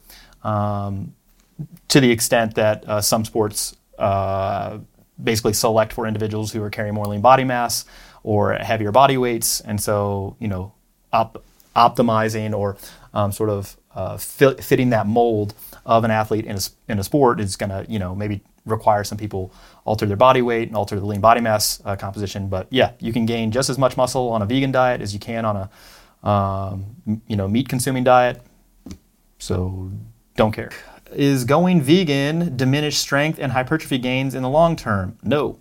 um, 0.43 1.15
to 1.89 2.01
the 2.01 2.11
extent 2.11 2.55
that 2.55 2.89
uh, 2.89 3.01
some 3.01 3.25
sports 3.25 3.77
uh, 3.99 4.79
basically 5.23 5.53
select 5.53 5.93
for 5.93 6.07
individuals 6.07 6.53
who 6.53 6.63
are 6.63 6.71
carrying 6.71 6.95
more 6.95 7.07
lean 7.07 7.21
body 7.21 7.45
mass 7.45 7.85
or 8.23 8.55
heavier 8.55 8.93
body 8.93 9.17
weights, 9.17 9.61
and 9.61 9.81
so 9.81 10.37
you 10.39 10.49
know, 10.49 10.73
op- 11.13 11.43
optimizing 11.75 12.55
or 12.55 12.77
um, 13.15 13.33
sort 13.33 13.51
of 13.51 13.77
uh, 13.95 14.17
fit, 14.17 14.63
fitting 14.63 14.91
that 14.91 15.07
mold 15.07 15.55
of 15.87 16.05
an 16.05 16.11
athlete 16.11 16.45
in 16.45 16.57
a, 16.57 16.61
in 16.89 16.99
a 16.99 17.05
sport 17.05 17.41
is 17.41 17.57
going 17.57 17.71
to 17.71 17.91
you 17.91 17.99
know 17.99 18.15
maybe 18.15 18.41
require 18.67 19.05
some 19.05 19.19
people 19.19 19.53
alter 19.85 20.07
their 20.07 20.17
body 20.17 20.43
weight 20.43 20.69
and 20.69 20.77
alter 20.77 20.99
the 20.99 21.07
lean 21.07 21.21
body 21.21 21.41
mass 21.41 21.81
uh, 21.85 21.97
composition. 21.97 22.49
But 22.49 22.67
yeah, 22.71 22.93
you 22.99 23.13
can 23.13 23.27
gain 23.27 23.51
just 23.51 23.71
as 23.71 23.79
much 23.79 23.97
muscle 23.97 24.29
on 24.31 24.43
a 24.43 24.47
vegan 24.47 24.73
diet 24.73 25.01
as 25.01 25.13
you 25.15 25.21
can 25.21 25.45
on 25.45 25.57
a 25.57 26.29
um, 26.29 27.23
you 27.27 27.37
know 27.37 27.49
meat 27.49 27.69
consuming 27.69 28.05
diet. 28.05 28.43
So 29.39 29.91
don't 30.37 30.53
care. 30.53 30.71
Is 31.13 31.45
going 31.45 31.83
vegan 31.83 32.57
diminish 32.57 32.99
strength 32.99 33.39
and 33.41 33.53
hypertrophy 33.53 33.99
gains 33.99 34.35
in 34.35 34.43
the 34.43 34.49
long 34.49 34.77
term? 34.77 35.19
No. 35.23 35.59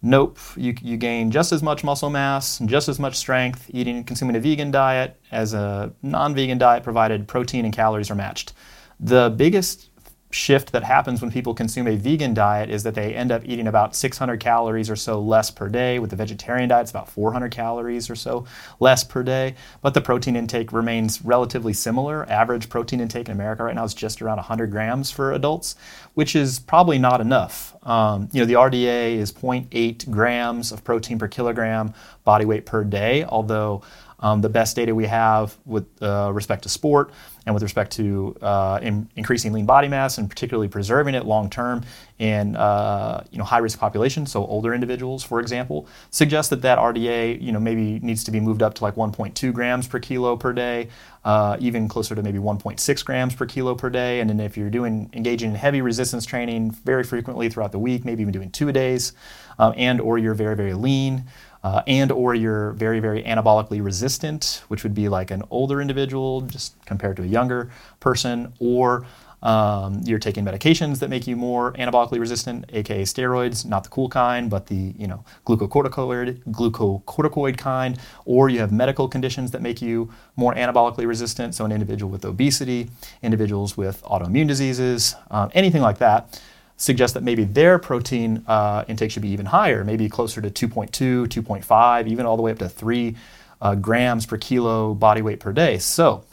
Nope. 0.00 0.38
You, 0.56 0.76
you 0.80 0.96
gain 0.96 1.32
just 1.32 1.50
as 1.50 1.62
much 1.62 1.82
muscle 1.82 2.10
mass 2.10 2.60
and 2.60 2.68
just 2.68 2.88
as 2.88 3.00
much 3.00 3.16
strength 3.16 3.68
eating 3.72 3.96
and 3.96 4.06
consuming 4.06 4.36
a 4.36 4.40
vegan 4.40 4.70
diet 4.70 5.20
as 5.32 5.54
a 5.54 5.92
non 6.02 6.34
vegan 6.34 6.58
diet, 6.58 6.84
provided 6.84 7.26
protein 7.26 7.64
and 7.64 7.74
calories 7.74 8.10
are 8.10 8.14
matched. 8.14 8.52
The 9.00 9.34
biggest 9.36 9.90
shift 10.30 10.72
that 10.72 10.84
happens 10.84 11.22
when 11.22 11.30
people 11.30 11.54
consume 11.54 11.86
a 11.86 11.96
vegan 11.96 12.34
diet 12.34 12.68
is 12.68 12.82
that 12.82 12.94
they 12.94 13.14
end 13.14 13.32
up 13.32 13.42
eating 13.46 13.66
about 13.66 13.96
600 13.96 14.38
calories 14.38 14.90
or 14.90 14.96
so 14.96 15.20
less 15.20 15.50
per 15.50 15.68
day. 15.68 15.98
With 15.98 16.10
the 16.10 16.16
vegetarian 16.16 16.68
diet, 16.68 16.82
it's 16.82 16.90
about 16.90 17.08
400 17.08 17.50
calories 17.50 18.10
or 18.10 18.14
so 18.14 18.44
less 18.78 19.04
per 19.04 19.22
day. 19.22 19.54
But 19.80 19.94
the 19.94 20.00
protein 20.00 20.36
intake 20.36 20.72
remains 20.72 21.24
relatively 21.24 21.72
similar. 21.72 22.28
Average 22.28 22.68
protein 22.68 23.00
intake 23.00 23.28
in 23.28 23.32
America 23.32 23.64
right 23.64 23.74
now 23.74 23.84
is 23.84 23.94
just 23.94 24.20
around 24.20 24.36
100 24.36 24.70
grams 24.70 25.10
for 25.10 25.32
adults, 25.32 25.76
which 26.14 26.36
is 26.36 26.58
probably 26.58 26.98
not 26.98 27.20
enough. 27.20 27.74
Um, 27.86 28.28
you 28.32 28.40
know, 28.40 28.46
the 28.46 28.54
RDA 28.54 29.16
is 29.16 29.32
0.8 29.32 30.10
grams 30.10 30.72
of 30.72 30.84
protein 30.84 31.18
per 31.18 31.28
kilogram 31.28 31.94
body 32.24 32.44
weight 32.44 32.66
per 32.66 32.84
day, 32.84 33.24
although 33.24 33.82
um, 34.20 34.40
the 34.40 34.48
best 34.48 34.76
data 34.76 34.94
we 34.94 35.06
have 35.06 35.56
with 35.64 35.86
uh, 36.02 36.30
respect 36.32 36.62
to 36.64 36.68
sport 36.68 37.12
and 37.46 37.54
with 37.54 37.62
respect 37.62 37.92
to 37.92 38.36
uh, 38.42 38.78
in, 38.82 39.08
increasing 39.16 39.52
lean 39.52 39.64
body 39.64 39.88
mass 39.88 40.18
and 40.18 40.28
particularly 40.28 40.68
preserving 40.68 41.14
it 41.14 41.24
long 41.24 41.48
term 41.48 41.82
in 42.18 42.56
uh, 42.56 43.24
you 43.30 43.38
know 43.38 43.44
high 43.44 43.58
risk 43.58 43.78
populations, 43.78 44.30
so 44.32 44.44
older 44.46 44.74
individuals, 44.74 45.22
for 45.22 45.40
example, 45.40 45.86
suggests 46.10 46.50
that 46.50 46.62
that 46.62 46.78
RDA 46.78 47.40
you 47.40 47.52
know 47.52 47.60
maybe 47.60 48.00
needs 48.00 48.24
to 48.24 48.30
be 48.30 48.40
moved 48.40 48.62
up 48.62 48.74
to 48.74 48.84
like 48.84 48.96
1.2 48.96 49.52
grams 49.52 49.86
per 49.86 50.00
kilo 50.00 50.36
per 50.36 50.52
day, 50.52 50.88
uh, 51.24 51.56
even 51.60 51.88
closer 51.88 52.14
to 52.14 52.22
maybe 52.22 52.38
1.6 52.38 53.04
grams 53.04 53.34
per 53.34 53.46
kilo 53.46 53.74
per 53.74 53.88
day. 53.88 54.20
And 54.20 54.28
then 54.28 54.40
if 54.40 54.56
you're 54.56 54.70
doing 54.70 55.08
engaging 55.12 55.50
in 55.50 55.56
heavy 55.56 55.80
resistance 55.80 56.26
training 56.26 56.72
very 56.72 57.04
frequently 57.04 57.48
throughout 57.48 57.72
the 57.72 57.78
week, 57.78 58.04
maybe 58.04 58.22
even 58.22 58.32
doing 58.32 58.50
two 58.50 58.68
a 58.68 58.72
days, 58.72 59.12
um, 59.60 59.72
and 59.76 60.00
or 60.00 60.18
you're 60.18 60.34
very 60.34 60.56
very 60.56 60.74
lean 60.74 61.24
uh, 61.62 61.82
and 61.86 62.12
or 62.12 62.34
you're 62.34 62.72
very 62.72 63.00
very 63.00 63.22
anabolically 63.22 63.82
resistant 63.82 64.62
which 64.68 64.82
would 64.82 64.94
be 64.94 65.08
like 65.08 65.30
an 65.30 65.42
older 65.50 65.80
individual 65.80 66.40
just 66.42 66.74
compared 66.84 67.16
to 67.16 67.22
a 67.22 67.26
younger 67.26 67.70
person 68.00 68.52
or 68.58 69.06
um, 69.42 70.00
you're 70.04 70.18
taking 70.18 70.44
medications 70.44 70.98
that 70.98 71.10
make 71.10 71.26
you 71.26 71.36
more 71.36 71.72
anabolically 71.74 72.18
resistant 72.18 72.64
aka 72.72 73.02
steroids 73.02 73.64
not 73.64 73.84
the 73.84 73.90
cool 73.90 74.08
kind 74.08 74.50
but 74.50 74.66
the 74.66 74.92
you 74.98 75.06
know 75.06 75.24
glucocorticoid 75.46 76.42
glucocorticoid 76.46 77.56
kind 77.56 77.98
or 78.24 78.48
you 78.48 78.58
have 78.58 78.72
medical 78.72 79.06
conditions 79.08 79.52
that 79.52 79.62
make 79.62 79.80
you 79.80 80.10
more 80.36 80.54
anabolically 80.54 81.06
resistant. 81.06 81.54
So 81.54 81.64
an 81.64 81.72
individual 81.72 82.10
with 82.10 82.24
obesity 82.24 82.90
individuals 83.22 83.76
with 83.76 84.02
autoimmune 84.02 84.48
diseases 84.48 85.14
um, 85.30 85.50
anything 85.54 85.82
like 85.82 85.98
that 85.98 86.40
suggest 86.78 87.12
that 87.14 87.22
maybe 87.22 87.44
their 87.44 87.78
protein 87.78 88.42
uh, 88.46 88.84
intake 88.88 89.10
should 89.10 89.22
be 89.22 89.28
even 89.28 89.46
higher, 89.46 89.84
maybe 89.84 90.08
closer 90.08 90.40
to 90.40 90.48
2.2, 90.48 91.26
2.5, 91.26 92.06
even 92.06 92.24
all 92.24 92.36
the 92.36 92.42
way 92.42 92.52
up 92.52 92.58
to 92.58 92.68
3 92.68 93.14
uh, 93.60 93.74
grams 93.74 94.24
per 94.24 94.38
kilo 94.38 94.94
body 94.94 95.20
weight 95.20 95.40
per 95.40 95.52
day. 95.52 95.78
So 95.78 96.24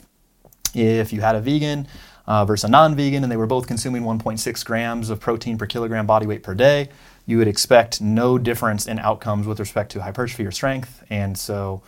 if 0.72 1.12
you 1.12 1.20
had 1.20 1.34
a 1.34 1.40
vegan 1.40 1.88
uh, 2.26 2.44
versus 2.44 2.64
a 2.64 2.68
non 2.68 2.94
vegan 2.94 3.24
and 3.24 3.30
they 3.30 3.36
were 3.36 3.46
both 3.46 3.66
consuming 3.66 4.02
1.6 4.02 4.64
grams 4.64 5.10
of 5.10 5.20
protein 5.20 5.58
per 5.58 5.66
kilogram 5.66 6.06
body 6.06 6.26
weight 6.26 6.44
per 6.44 6.54
day, 6.54 6.90
you 7.26 7.38
would 7.38 7.48
expect 7.48 8.00
no 8.00 8.38
difference 8.38 8.86
in 8.86 9.00
outcomes 9.00 9.48
with 9.48 9.58
respect 9.58 9.90
to 9.92 10.02
hypertrophy 10.02 10.46
or 10.46 10.52
strength. 10.52 11.02
And 11.10 11.36
so 11.36 11.82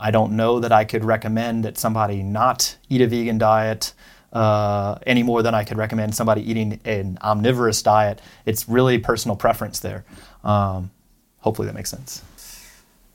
I 0.00 0.10
don't 0.10 0.32
know 0.32 0.60
that 0.60 0.72
I 0.72 0.84
could 0.84 1.04
recommend 1.04 1.64
that 1.64 1.76
somebody 1.76 2.22
not 2.22 2.76
eat 2.88 3.02
a 3.02 3.06
vegan 3.06 3.36
diet 3.36 3.92
uh, 4.32 4.98
any 5.06 5.22
more 5.22 5.42
than 5.42 5.54
I 5.54 5.64
could 5.64 5.78
recommend 5.78 6.14
somebody 6.14 6.48
eating 6.48 6.80
an 6.84 7.18
omnivorous 7.22 7.82
diet. 7.82 8.20
It's 8.46 8.68
really 8.68 8.98
personal 8.98 9.36
preference 9.36 9.80
there. 9.80 10.04
Um, 10.44 10.90
hopefully 11.38 11.66
that 11.66 11.74
makes 11.74 11.90
sense. 11.90 12.22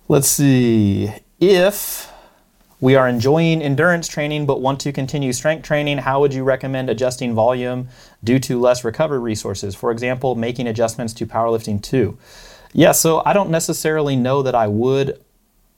Let's 0.07 0.27
see. 0.27 1.11
If 1.39 2.11
we 2.81 2.95
are 2.95 3.07
enjoying 3.07 3.61
endurance 3.61 4.09
training 4.09 4.45
but 4.45 4.59
want 4.59 4.81
to 4.81 4.91
continue 4.91 5.31
strength 5.31 5.63
training, 5.65 5.99
how 5.99 6.19
would 6.19 6.33
you 6.33 6.43
recommend 6.43 6.89
adjusting 6.89 7.33
volume 7.33 7.87
due 8.23 8.39
to 8.39 8.59
less 8.59 8.83
recovery 8.83 9.19
resources? 9.19 9.73
For 9.73 9.91
example, 9.91 10.35
making 10.35 10.67
adjustments 10.67 11.13
to 11.13 11.25
powerlifting 11.25 11.81
too. 11.81 12.17
Yeah, 12.73 12.91
so 12.91 13.21
I 13.25 13.31
don't 13.31 13.51
necessarily 13.51 14.17
know 14.17 14.41
that 14.41 14.55
I 14.55 14.67
would, 14.67 15.23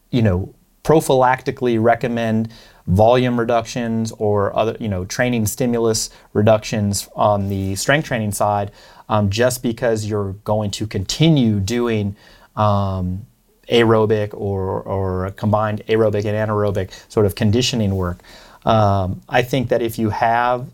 you 0.10 0.24
know, 0.24 0.55
prophylactically 0.86 1.82
recommend 1.82 2.50
volume 2.88 3.40
reductions 3.40 4.12
or 4.20 4.56
other, 4.56 4.78
you 4.80 4.88
know, 4.88 5.04
training 5.06 5.48
stimulus 5.48 6.12
reductions 6.34 7.10
on 7.16 7.50
the 7.50 7.76
strength 7.76 8.06
training 8.06 8.32
side, 8.32 8.72
um, 9.10 9.30
just 9.30 9.64
because 9.64 10.06
you're 10.06 10.34
going 10.44 10.70
to 10.70 10.86
continue 10.86 11.60
doing 11.60 12.16
um, 12.56 13.26
aerobic 13.70 14.30
or, 14.34 14.82
or 14.84 15.32
combined 15.32 15.84
aerobic 15.88 16.24
and 16.26 16.50
anaerobic 16.50 16.92
sort 17.12 17.26
of 17.26 17.34
conditioning 17.34 17.96
work. 17.96 18.20
Um, 18.64 19.22
I 19.28 19.42
think 19.42 19.70
that 19.70 19.82
if 19.82 19.98
you 19.98 20.12
have 20.12 20.70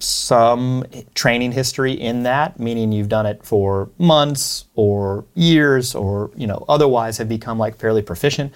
some 0.00 0.84
training 1.14 1.52
history 1.52 1.92
in 1.92 2.24
that, 2.24 2.58
meaning 2.58 2.90
you've 2.90 3.08
done 3.08 3.26
it 3.26 3.44
for 3.44 3.88
months 3.98 4.64
or 4.74 5.24
years 5.34 5.94
or 5.94 6.32
you 6.36 6.48
know 6.48 6.64
otherwise 6.68 7.18
have 7.18 7.28
become 7.28 7.56
like 7.56 7.76
fairly 7.76 8.02
proficient 8.02 8.52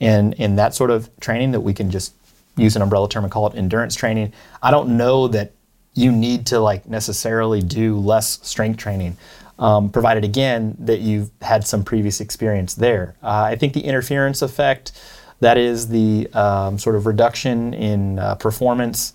in 0.00 0.32
in 0.34 0.56
that 0.56 0.74
sort 0.74 0.90
of 0.90 1.08
training 1.20 1.52
that 1.52 1.60
we 1.60 1.72
can 1.72 1.90
just 1.90 2.14
use 2.56 2.76
an 2.76 2.82
umbrella 2.82 3.08
term 3.08 3.24
and 3.24 3.32
call 3.32 3.46
it 3.46 3.56
endurance 3.56 3.94
training. 3.94 4.32
I 4.62 4.70
don't 4.70 4.96
know 4.96 5.28
that 5.28 5.52
you 5.94 6.10
need 6.12 6.46
to 6.46 6.60
like 6.60 6.86
necessarily 6.86 7.60
do 7.60 7.98
less 7.98 8.38
strength 8.42 8.78
training, 8.78 9.16
um, 9.58 9.90
provided 9.90 10.24
again 10.24 10.76
that 10.80 11.00
you've 11.00 11.30
had 11.40 11.66
some 11.66 11.84
previous 11.84 12.20
experience 12.20 12.74
there. 12.74 13.14
Uh, 13.22 13.42
I 13.52 13.56
think 13.56 13.72
the 13.72 13.80
interference 13.80 14.42
effect, 14.42 14.92
that 15.40 15.56
is 15.56 15.88
the 15.88 16.28
um, 16.32 16.78
sort 16.78 16.96
of 16.96 17.06
reduction 17.06 17.74
in 17.74 18.18
uh, 18.18 18.34
performance 18.36 19.12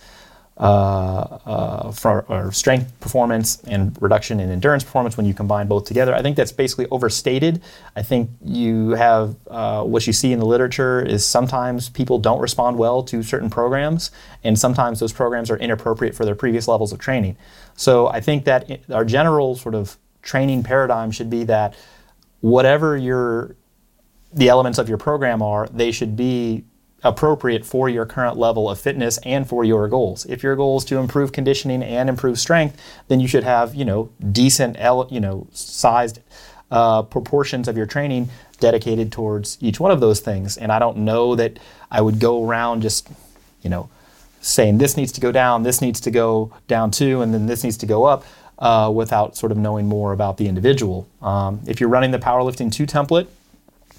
uh, 0.60 1.40
uh, 1.46 1.92
for 1.92 2.26
or 2.28 2.52
strength 2.52 2.92
performance 3.00 3.62
and 3.64 3.98
reduction 4.02 4.42
in 4.42 4.52
endurance 4.52 4.84
performance 4.84 5.16
when 5.16 5.26
you 5.26 5.34
combine 5.34 5.68
both 5.68 5.86
together. 5.86 6.14
I 6.14 6.22
think 6.22 6.36
that's 6.36 6.52
basically 6.52 6.86
overstated. 6.92 7.62
I 7.96 8.02
think 8.02 8.30
you 8.44 8.90
have 8.90 9.38
uh, 9.48 9.84
what 9.84 10.06
you 10.06 10.12
see 10.12 10.34
in 10.34 10.40
the 10.40 10.46
literature 10.46 11.02
is 11.02 11.26
sometimes 11.26 11.88
people 11.88 12.20
don't 12.20 12.42
respond 12.42 12.78
well 12.78 13.04
to 13.04 13.24
certain 13.24 13.50
programs, 13.50 14.12
and 14.44 14.60
sometimes 14.60 15.00
those 15.00 15.14
programs 15.14 15.50
are 15.50 15.58
inappropriate 15.58 16.14
for 16.14 16.26
their 16.26 16.36
previous 16.36 16.68
levels 16.68 16.92
of 16.92 17.00
training. 17.00 17.38
So 17.78 18.08
I 18.08 18.20
think 18.20 18.44
that 18.44 18.82
our 18.92 19.06
general 19.06 19.56
sort 19.56 19.76
of 19.76 19.98
training 20.22 20.64
paradigm 20.64 21.12
should 21.12 21.30
be 21.30 21.46
that 21.46 21.74
whatever 22.42 22.98
your 22.98 23.56
the 24.34 24.50
elements 24.50 24.78
of 24.78 24.90
your 24.90 24.98
program 24.98 25.42
are, 25.42 25.68
they 25.68 25.92
should 25.92 26.16
be 26.16 26.66
appropriate 27.04 27.66
for 27.66 27.88
your 27.88 28.06
current 28.06 28.38
level 28.38 28.70
of 28.70 28.80
fitness 28.80 29.18
and 29.20 29.48
for 29.48 29.64
your 29.64 29.88
goals. 29.88 30.26
If 30.26 30.44
your 30.44 30.56
goal 30.56 30.78
is 30.78 30.86
to 30.86 30.98
improve 30.98 31.32
conditioning 31.32 31.82
and 31.84 32.10
improve 32.10 32.40
strength, 32.40 32.80
then 33.08 33.20
you 33.20 33.28
should 33.28 33.44
have 33.44 33.76
you 33.76 33.86
know 33.86 34.10
decent 34.32 34.78
you 35.12 35.20
know 35.20 35.48
sized 35.52 36.20
uh, 36.72 37.04
proportions 37.04 37.68
of 37.68 37.78
your 37.78 37.86
training 37.86 38.30
dedicated 38.60 39.12
towards 39.12 39.58
each 39.62 39.80
one 39.80 39.92
of 39.92 40.00
those 40.00 40.20
things. 40.20 40.58
And 40.58 40.72
I 40.72 40.80
don't 40.80 40.98
know 40.98 41.36
that 41.36 41.58
I 41.90 42.02
would 42.02 42.20
go 42.20 42.46
around 42.46 42.82
just 42.82 43.08
you 43.62 43.70
know 43.70 43.90
saying 44.42 44.78
this 44.78 44.98
needs 44.98 45.12
to 45.14 45.22
go 45.22 45.32
down, 45.32 45.64
this 45.64 45.82
needs 45.82 46.00
to 46.02 46.12
go 46.12 46.54
down 46.68 46.92
too, 46.92 47.22
and 47.22 47.34
then 47.34 47.46
this 47.46 47.64
needs 47.64 47.78
to 47.78 47.86
go 47.86 48.06
up. 48.06 48.26
Uh, 48.62 48.92
without 48.94 49.38
sort 49.38 49.54
of 49.54 49.58
knowing 49.58 49.88
more 49.88 50.12
about 50.12 50.36
the 50.36 50.46
individual. 50.46 51.08
Um, 51.22 51.62
if 51.66 51.80
you're 51.80 51.88
running 51.88 52.12
the 52.12 52.20
powerlifting 52.20 52.70
2 52.70 52.86
template, 52.86 53.28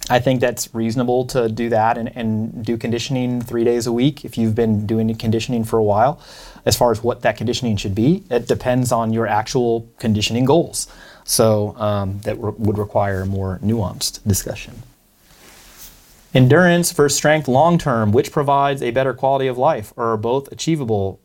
I 0.08 0.18
think 0.18 0.40
that's 0.40 0.74
reasonable 0.74 1.26
to 1.26 1.48
do 1.48 1.68
that 1.68 1.98
and, 1.98 2.16
and 2.16 2.64
do 2.64 2.76
conditioning 2.76 3.40
three 3.40 3.64
days 3.64 3.86
a 3.86 3.92
week 3.92 4.24
if 4.24 4.36
you've 4.36 4.54
been 4.54 4.86
doing 4.86 5.14
conditioning 5.14 5.64
for 5.64 5.78
a 5.78 5.82
while. 5.82 6.20
As 6.64 6.76
far 6.76 6.90
as 6.90 7.02
what 7.02 7.22
that 7.22 7.36
conditioning 7.36 7.76
should 7.76 7.94
be, 7.94 8.24
it 8.30 8.48
depends 8.48 8.92
on 8.92 9.12
your 9.12 9.26
actual 9.26 9.88
conditioning 9.98 10.44
goals. 10.44 10.88
So 11.24 11.76
um, 11.76 12.20
that 12.20 12.36
re- 12.38 12.52
would 12.58 12.78
require 12.78 13.22
a 13.22 13.26
more 13.26 13.60
nuanced 13.62 14.26
discussion. 14.26 14.82
Endurance 16.34 16.92
versus 16.92 17.16
strength 17.16 17.46
long 17.46 17.78
term, 17.78 18.12
which 18.12 18.32
provides 18.32 18.82
a 18.82 18.90
better 18.90 19.14
quality 19.14 19.46
of 19.46 19.58
life, 19.58 19.92
or 19.96 20.12
are 20.12 20.16
both 20.16 20.50
achievable? 20.50 21.20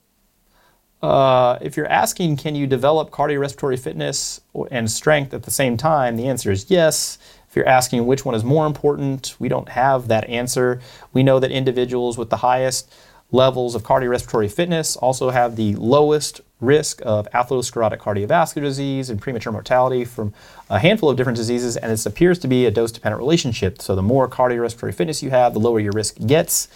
uh, 1.05 1.59
if 1.61 1.77
you're 1.77 1.87
asking, 1.87 2.37
can 2.37 2.55
you 2.55 2.65
develop 2.67 3.11
cardiorespiratory 3.11 3.79
fitness 3.79 4.41
and 4.71 4.89
strength 4.89 5.33
at 5.33 5.43
the 5.43 5.51
same 5.51 5.77
time? 5.77 6.15
The 6.17 6.27
answer 6.27 6.51
is 6.51 6.69
yes. 6.69 7.17
If 7.55 7.59
you're 7.59 7.69
asking 7.69 8.05
which 8.05 8.25
one 8.25 8.35
is 8.35 8.43
more 8.43 8.67
important, 8.67 9.33
we 9.39 9.47
don't 9.47 9.69
have 9.69 10.09
that 10.09 10.27
answer. 10.27 10.81
We 11.13 11.23
know 11.23 11.39
that 11.39 11.51
individuals 11.51 12.17
with 12.17 12.29
the 12.29 12.35
highest 12.35 12.93
levels 13.31 13.75
of 13.75 13.81
cardiorespiratory 13.81 14.51
fitness 14.51 14.97
also 14.97 15.29
have 15.29 15.55
the 15.55 15.73
lowest 15.75 16.41
risk 16.59 17.01
of 17.05 17.29
atherosclerotic 17.33 17.99
cardiovascular 17.99 18.63
disease 18.63 19.09
and 19.09 19.21
premature 19.21 19.53
mortality 19.53 20.03
from 20.03 20.33
a 20.69 20.79
handful 20.79 21.09
of 21.09 21.15
different 21.15 21.37
diseases, 21.37 21.77
and 21.77 21.89
this 21.89 22.05
appears 22.05 22.39
to 22.39 22.49
be 22.49 22.65
a 22.65 22.71
dose 22.71 22.91
dependent 22.91 23.21
relationship. 23.21 23.81
So, 23.81 23.95
the 23.95 24.01
more 24.01 24.27
cardiorespiratory 24.27 24.93
fitness 24.93 25.23
you 25.23 25.29
have, 25.29 25.53
the 25.53 25.61
lower 25.61 25.79
your 25.79 25.93
risk 25.93 26.17
gets. 26.27 26.67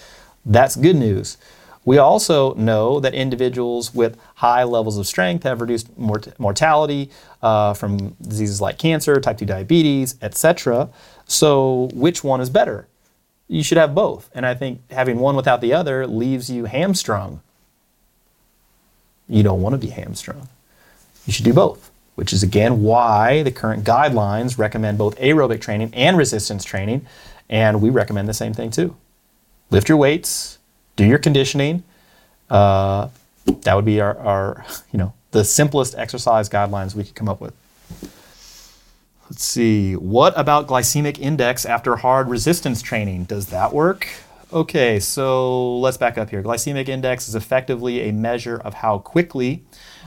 That's 0.46 0.78
good 0.78 0.96
news. 0.96 1.36
We 1.86 1.98
also 1.98 2.54
know 2.56 3.00
that 3.00 3.14
individuals 3.14 3.96
with 3.96 4.20
high 4.36 4.64
levels 4.64 4.98
of 4.98 5.08
strength 5.08 5.44
have 5.44 5.62
reduced 5.62 5.98
mort- 5.98 6.38
mortality 6.40 7.10
uh, 7.42 7.74
from 7.74 8.16
diseases 8.22 8.62
like 8.62 8.78
cancer, 8.78 9.20
type 9.20 9.38
2 9.38 9.46
diabetes, 9.46 10.16
etc. 10.22 10.90
So, 11.26 11.90
which 11.94 12.24
one 12.24 12.42
is 12.42 12.50
better? 12.50 12.88
You 13.48 13.64
should 13.64 13.78
have 13.78 13.96
both. 13.96 14.30
And 14.34 14.46
I 14.46 14.54
think 14.54 14.82
having 14.92 15.20
one 15.20 15.36
without 15.36 15.62
the 15.62 15.74
other 15.74 16.06
leaves 16.06 16.50
you 16.50 16.66
hamstrung. 16.66 17.42
You 19.28 19.42
don't 19.44 19.62
want 19.62 19.74
to 19.74 19.80
be 19.80 19.90
hamstrung. 19.90 20.50
You 21.26 21.34
should 21.34 21.46
do 21.46 21.54
both, 21.54 21.92
which 22.16 22.34
is 22.34 22.44
again 22.44 22.84
why 22.84 23.42
the 23.42 23.52
current 23.52 23.84
guidelines 23.84 24.58
recommend 24.58 24.98
both 24.98 25.18
aerobic 25.18 25.62
training 25.62 25.92
and 25.94 26.18
resistance 26.18 26.64
training. 26.64 27.08
And 27.50 27.82
we 27.82 27.90
recommend 27.90 28.28
the 28.28 28.34
same 28.34 28.54
thing 28.54 28.70
too. 28.70 28.96
Lift 29.72 29.90
your 29.90 29.98
weights, 29.98 30.59
do 31.00 31.06
your 31.06 31.18
conditioning. 31.18 31.84
Uh, 32.50 33.08
that 33.46 33.74
would 33.74 33.86
be 33.86 34.02
our, 34.02 34.18
our, 34.18 34.66
you 34.92 35.00
know, 35.00 35.14
the 35.32 35.46
simplest 35.46 35.96
exercise 35.98 36.50
guidelines 36.50 36.94
we 36.94 37.06
could 37.06 37.16
come 37.16 37.30
up 37.30 37.40
with. 37.40 37.54
Let's 39.30 39.44
see. 39.44 39.96
What 39.96 40.34
about 40.36 40.68
glycemic 40.68 41.18
index 41.18 41.66
after 41.66 41.96
hard 41.96 42.28
resistance 42.28 42.82
training? 42.82 43.26
Does 43.26 43.46
that 43.48 43.72
work? 43.72 44.08
Okay, 44.52 45.00
so 45.00 45.78
let's 45.78 45.96
back 45.96 46.18
up 46.18 46.32
here. 46.32 46.44
Glycemic 46.44 46.90
index 46.90 47.30
is 47.30 47.36
effectively 47.36 48.10
a 48.10 48.12
measure 48.12 48.58
of 48.58 48.74
how 48.74 48.98
quickly 48.98 49.64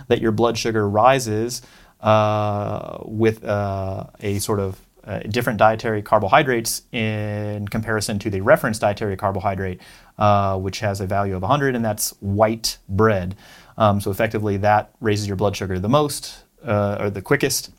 that 0.09 0.21
your 0.21 0.33
blood 0.33 0.59
sugar 0.59 0.87
rises 0.87 1.63
uh, 2.01 2.99
with 3.05 3.45
uh, 3.45 4.05
a 4.21 4.41
sort 4.41 4.61
of 4.61 4.79
uh, 5.05 5.21
different 5.21 5.59
dietary 5.59 6.03
carbohydrates 6.03 6.83
in 6.93 7.67
comparison 7.69 8.19
to 8.19 8.31
the 8.31 8.41
reference 8.41 8.79
dietary 8.79 9.17
carbohydrate, 9.17 9.81
uh, 10.19 10.59
which 10.59 10.81
has 10.81 11.01
a 11.01 11.07
value 11.07 11.35
of 11.37 11.43
100, 11.43 11.75
and 11.75 11.85
that's 11.85 12.11
white 12.21 12.79
bread. 12.89 13.37
Um, 13.79 14.01
so 14.01 14.11
effectively, 14.11 14.57
that 14.59 14.95
raises 15.01 15.27
your 15.27 15.37
blood 15.37 15.57
sugar 15.57 15.79
the 15.79 15.89
most 15.89 16.45
uh, 16.65 16.99
or 17.01 17.11
the 17.11 17.23
quickest 17.23 17.71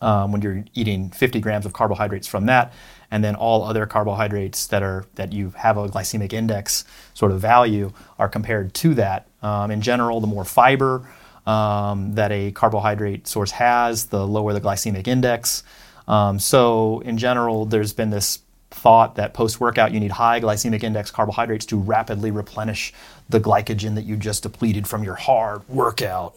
um, 0.00 0.32
when 0.32 0.42
you're 0.42 0.64
eating 0.74 1.10
50 1.10 1.40
grams 1.40 1.66
of 1.66 1.72
carbohydrates 1.72 2.26
from 2.26 2.46
that, 2.46 2.72
and 3.10 3.24
then 3.24 3.34
all 3.34 3.62
other 3.62 3.86
carbohydrates 3.86 4.66
that 4.66 4.82
are 4.82 5.06
that 5.14 5.32
you 5.32 5.50
have 5.56 5.76
a 5.76 5.88
glycemic 5.88 6.32
index 6.32 6.84
sort 7.14 7.32
of 7.32 7.40
value 7.40 7.92
are 8.18 8.28
compared 8.28 8.74
to 8.74 8.94
that. 8.94 9.26
Um, 9.42 9.70
in 9.70 9.80
general, 9.80 10.20
the 10.20 10.26
more 10.26 10.44
fiber 10.44 11.08
um, 11.46 12.14
that 12.14 12.32
a 12.32 12.52
carbohydrate 12.52 13.26
source 13.26 13.52
has, 13.52 14.06
the 14.06 14.26
lower 14.26 14.52
the 14.52 14.60
glycemic 14.60 15.06
index. 15.06 15.62
Um, 16.06 16.38
so, 16.38 17.00
in 17.00 17.16
general, 17.16 17.64
there's 17.64 17.92
been 17.92 18.10
this 18.10 18.40
thought 18.74 19.14
that 19.14 19.32
post 19.32 19.60
workout 19.60 19.92
you 19.92 20.00
need 20.00 20.10
high 20.10 20.40
glycemic 20.40 20.82
index 20.82 21.10
carbohydrates 21.10 21.64
to 21.66 21.76
rapidly 21.76 22.30
replenish 22.30 22.92
the 23.28 23.40
glycogen 23.40 23.94
that 23.94 24.04
you 24.04 24.16
just 24.16 24.42
depleted 24.42 24.86
from 24.86 25.04
your 25.04 25.14
hard 25.14 25.66
workout. 25.68 26.34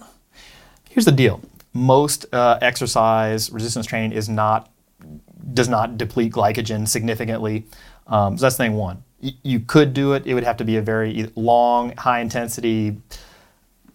Here's 0.89 1.06
the 1.06 1.12
deal 1.12 1.41
most 1.73 2.26
uh, 2.34 2.58
exercise 2.62 3.52
resistance 3.52 3.86
training 3.86 4.12
is 4.12 4.30
not 4.30 4.69
does 5.54 5.69
not 5.69 5.97
deplete 5.97 6.34
glycogen 6.34 6.88
significantly. 6.88 7.65
Um, 8.08 8.38
so 8.38 8.43
that's 8.43 8.58
thing 8.58 8.73
one. 8.73 9.04
Y- 9.21 9.36
you 9.43 9.60
could 9.60 9.93
do 9.93 10.13
it. 10.13 10.26
It 10.26 10.34
would 10.34 10.43
have 10.43 10.58
to 10.58 10.65
be 10.65 10.78
a 10.78 10.82
very 10.82 11.32
long, 11.36 11.95
high 11.97 12.19
intensity, 12.19 12.97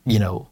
you 0.05 0.18
know, 0.18 0.48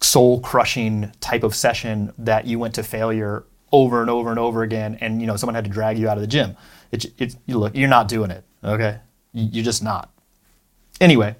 soul 0.00 0.40
crushing 0.40 1.12
type 1.20 1.42
of 1.42 1.54
session 1.54 2.12
that 2.18 2.46
you 2.46 2.58
went 2.58 2.74
to 2.74 2.82
failure 2.82 3.44
over 3.72 4.00
and 4.00 4.10
over 4.10 4.30
and 4.30 4.38
over 4.38 4.62
again, 4.62 4.98
and 5.00 5.20
you 5.20 5.26
know 5.26 5.36
someone 5.36 5.54
had 5.54 5.64
to 5.64 5.70
drag 5.70 5.98
you 5.98 6.08
out 6.08 6.16
of 6.16 6.22
the 6.22 6.26
gym. 6.26 6.56
It, 6.90 7.06
it, 7.20 7.36
you 7.46 7.58
look, 7.58 7.76
you're 7.76 7.88
not 7.88 8.08
doing 8.08 8.30
it. 8.30 8.44
Okay, 8.62 8.98
you're 9.32 9.64
just 9.64 9.82
not. 9.82 10.12
Anyway, 11.00 11.36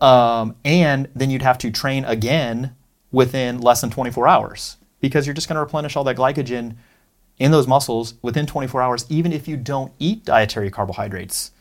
um, 0.00 0.56
and 0.64 1.08
then 1.14 1.30
you'd 1.30 1.42
have 1.42 1.58
to 1.58 1.70
train 1.70 2.04
again 2.04 2.74
within 3.12 3.60
less 3.60 3.80
than 3.80 3.90
24 3.90 4.26
hours 4.26 4.76
because 5.00 5.26
you're 5.26 5.34
just 5.34 5.48
going 5.48 5.56
to 5.56 5.60
replenish 5.60 5.96
all 5.96 6.04
that 6.04 6.16
glycogen 6.16 6.76
in 7.38 7.50
those 7.50 7.66
muscles 7.66 8.14
within 8.22 8.46
24 8.46 8.82
hours, 8.82 9.06
even 9.08 9.32
if 9.32 9.48
you 9.48 9.56
don't 9.56 9.92
eat 9.98 10.24
dietary 10.24 10.70
carbohydrates. 10.70 11.52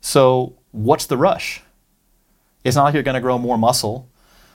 So, 0.00 0.54
what's 0.70 1.06
the 1.06 1.16
rush? 1.16 1.62
It's 2.64 2.76
not 2.76 2.84
like 2.84 2.94
you're 2.94 3.02
going 3.02 3.14
to 3.14 3.20
grow 3.20 3.38
more 3.38 3.58
muscle 3.58 4.08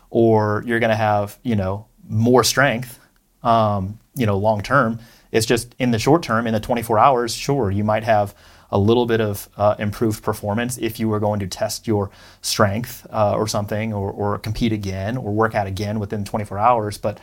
or 0.10 0.64
you're 0.66 0.80
going 0.80 0.90
to 0.90 0.96
have, 0.96 1.38
you 1.44 1.56
know, 1.56 1.88
more 2.08 2.44
strength. 2.44 3.00
Um, 3.44 4.00
you 4.16 4.26
know, 4.26 4.38
long 4.38 4.62
term. 4.62 5.00
It's 5.32 5.46
just 5.46 5.76
in 5.80 5.92
the 5.92 6.00
short 6.00 6.22
term, 6.22 6.46
in 6.46 6.54
the 6.54 6.60
24 6.60 7.00
hours, 7.00 7.34
sure, 7.34 7.72
you 7.72 7.84
might 7.84 8.04
have 8.04 8.36
a 8.72 8.78
little 8.78 9.06
bit 9.06 9.22
of 9.22 9.50
uh, 9.58 9.76
improved 9.80 10.24
performance 10.24 10.78
if 10.78 11.00
you 11.00 11.08
were 11.08 11.20
going 11.20 11.40
to 11.40 11.48
test 11.48 11.88
your 11.88 12.10
strength 12.42 13.06
uh, 13.12 13.34
or 13.36 13.48
something, 13.48 13.94
or, 13.94 14.12
or 14.12 14.38
compete 14.40 14.74
again, 14.74 15.18
or 15.18 15.32
work 15.32 15.56
out 15.56 15.68
again 15.68 16.00
within 16.00 16.24
24 16.24 16.58
hours. 16.58 16.98
But 16.98 17.20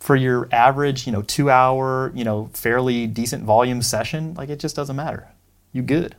for 0.00 0.16
your 0.16 0.48
average, 0.52 1.06
you 1.06 1.12
know, 1.12 1.22
two 1.22 1.48
hour, 1.48 2.10
you 2.14 2.24
know, 2.24 2.50
fairly 2.52 3.06
decent 3.06 3.44
volume 3.44 3.82
session, 3.82 4.34
like 4.34 4.48
it 4.48 4.58
just 4.58 4.74
doesn't 4.76 4.96
matter. 4.96 5.28
You 5.72 5.82
good. 5.82 6.14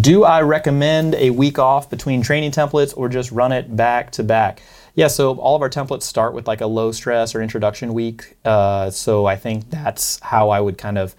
Do 0.00 0.24
I 0.24 0.42
recommend 0.42 1.14
a 1.14 1.30
week 1.30 1.58
off 1.58 1.90
between 1.90 2.22
training 2.22 2.52
templates 2.52 2.96
or 2.96 3.08
just 3.08 3.30
run 3.30 3.52
it 3.52 3.74
back 3.74 4.12
to 4.12 4.22
back? 4.22 4.62
Yeah, 4.96 5.08
so 5.08 5.36
all 5.36 5.54
of 5.54 5.60
our 5.60 5.68
templates 5.68 6.04
start 6.04 6.32
with 6.32 6.48
like 6.48 6.62
a 6.62 6.66
low 6.66 6.90
stress 6.90 7.34
or 7.34 7.42
introduction 7.42 7.92
week. 7.92 8.34
Uh, 8.46 8.88
so 8.90 9.26
I 9.26 9.36
think 9.36 9.68
that's 9.68 10.18
how 10.20 10.48
I 10.48 10.58
would 10.58 10.78
kind 10.78 10.96
of 10.96 11.14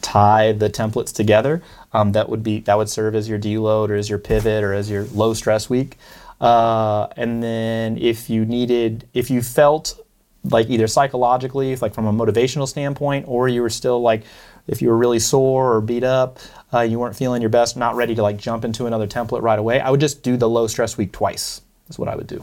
tie 0.00 0.52
the 0.52 0.70
templates 0.70 1.14
together. 1.14 1.62
Um, 1.92 2.12
that 2.12 2.30
would 2.30 2.42
be 2.42 2.60
that 2.60 2.78
would 2.78 2.88
serve 2.88 3.14
as 3.14 3.28
your 3.28 3.38
deload 3.38 3.90
or 3.90 3.96
as 3.96 4.08
your 4.08 4.18
pivot 4.18 4.64
or 4.64 4.72
as 4.72 4.88
your 4.90 5.04
low 5.04 5.34
stress 5.34 5.68
week. 5.68 5.98
Uh, 6.40 7.08
and 7.18 7.42
then 7.42 7.98
if 7.98 8.30
you 8.30 8.46
needed, 8.46 9.06
if 9.12 9.30
you 9.30 9.42
felt 9.42 10.00
like 10.44 10.70
either 10.70 10.86
psychologically, 10.86 11.76
like 11.76 11.92
from 11.92 12.06
a 12.06 12.12
motivational 12.12 12.66
standpoint, 12.66 13.26
or 13.28 13.46
you 13.46 13.60
were 13.60 13.70
still 13.70 14.00
like, 14.00 14.24
if 14.66 14.80
you 14.80 14.88
were 14.88 14.96
really 14.96 15.18
sore 15.18 15.74
or 15.74 15.82
beat 15.82 16.02
up, 16.02 16.38
uh, 16.72 16.80
you 16.80 16.98
weren't 16.98 17.14
feeling 17.14 17.42
your 17.42 17.50
best, 17.50 17.76
not 17.76 17.94
ready 17.94 18.14
to 18.14 18.22
like 18.22 18.38
jump 18.38 18.64
into 18.64 18.86
another 18.86 19.06
template 19.06 19.42
right 19.42 19.58
away, 19.58 19.80
I 19.80 19.90
would 19.90 20.00
just 20.00 20.22
do 20.22 20.38
the 20.38 20.48
low 20.48 20.66
stress 20.66 20.96
week 20.96 21.12
twice. 21.12 21.60
That's 21.86 21.98
what 21.98 22.08
I 22.08 22.16
would 22.16 22.26
do. 22.26 22.42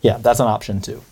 Yeah, 0.00 0.18
that's 0.18 0.40
an 0.40 0.46
option 0.46 0.80
too. 0.80 1.02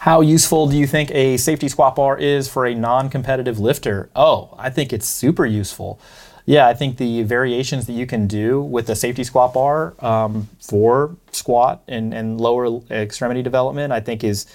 How 0.00 0.22
useful 0.22 0.66
do 0.66 0.78
you 0.78 0.86
think 0.86 1.10
a 1.10 1.36
safety 1.36 1.68
squat 1.68 1.94
bar 1.94 2.16
is 2.16 2.48
for 2.48 2.66
a 2.66 2.74
non 2.74 3.10
competitive 3.10 3.58
lifter? 3.58 4.08
Oh, 4.16 4.54
I 4.58 4.70
think 4.70 4.92
it's 4.92 5.06
super 5.06 5.44
useful. 5.44 6.00
Yeah, 6.46 6.66
I 6.66 6.74
think 6.74 6.96
the 6.96 7.22
variations 7.22 7.86
that 7.86 7.92
you 7.92 8.06
can 8.06 8.26
do 8.26 8.62
with 8.62 8.88
a 8.88 8.96
safety 8.96 9.24
squat 9.24 9.52
bar 9.52 9.94
um, 10.00 10.48
for 10.58 11.16
squat 11.32 11.82
and, 11.86 12.14
and 12.14 12.40
lower 12.40 12.80
extremity 12.90 13.42
development, 13.42 13.92
I 13.92 14.00
think 14.00 14.24
is 14.24 14.46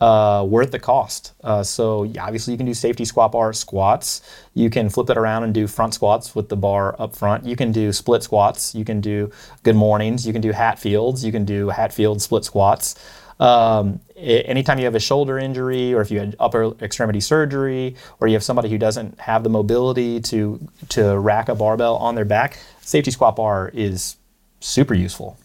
uh, 0.00 0.46
worth 0.48 0.70
the 0.70 0.78
cost. 0.78 1.32
Uh, 1.44 1.62
so 1.62 2.04
yeah, 2.04 2.24
obviously 2.24 2.52
you 2.52 2.56
can 2.56 2.66
do 2.66 2.74
safety 2.74 3.04
squat 3.04 3.32
bar 3.32 3.52
squats. 3.52 4.22
You 4.54 4.70
can 4.70 4.88
flip 4.88 5.10
it 5.10 5.18
around 5.18 5.44
and 5.44 5.52
do 5.52 5.66
front 5.66 5.94
squats 5.94 6.34
with 6.34 6.48
the 6.48 6.56
bar 6.56 6.96
up 6.98 7.14
front. 7.14 7.44
You 7.44 7.56
can 7.56 7.70
do 7.70 7.92
split 7.92 8.22
squats. 8.22 8.74
You 8.74 8.84
can 8.84 9.00
do 9.00 9.30
good 9.62 9.76
mornings. 9.76 10.26
You 10.26 10.32
can 10.32 10.42
do 10.42 10.52
Hatfields. 10.52 11.24
You 11.24 11.32
can 11.32 11.44
do 11.44 11.68
Hatfield 11.68 12.22
split 12.22 12.44
squats. 12.44 12.94
Um, 13.38 14.00
anytime 14.16 14.78
you 14.78 14.84
have 14.84 14.94
a 14.94 15.00
shoulder 15.00 15.38
injury 15.38 15.94
or 15.94 16.02
if 16.02 16.10
you 16.10 16.18
had 16.18 16.36
upper 16.38 16.74
extremity 16.82 17.20
surgery 17.20 17.96
or 18.20 18.28
you 18.28 18.34
have 18.34 18.44
somebody 18.44 18.68
who 18.68 18.76
doesn't 18.76 19.18
have 19.18 19.44
the 19.44 19.48
mobility 19.48 20.20
to 20.20 20.60
to 20.90 21.18
rack 21.18 21.48
a 21.48 21.54
barbell 21.54 21.96
on 21.96 22.14
their 22.14 22.26
back, 22.26 22.58
safety 22.82 23.10
squat 23.10 23.36
bar 23.36 23.70
is 23.72 24.16
super 24.60 24.92
useful. 24.92 25.38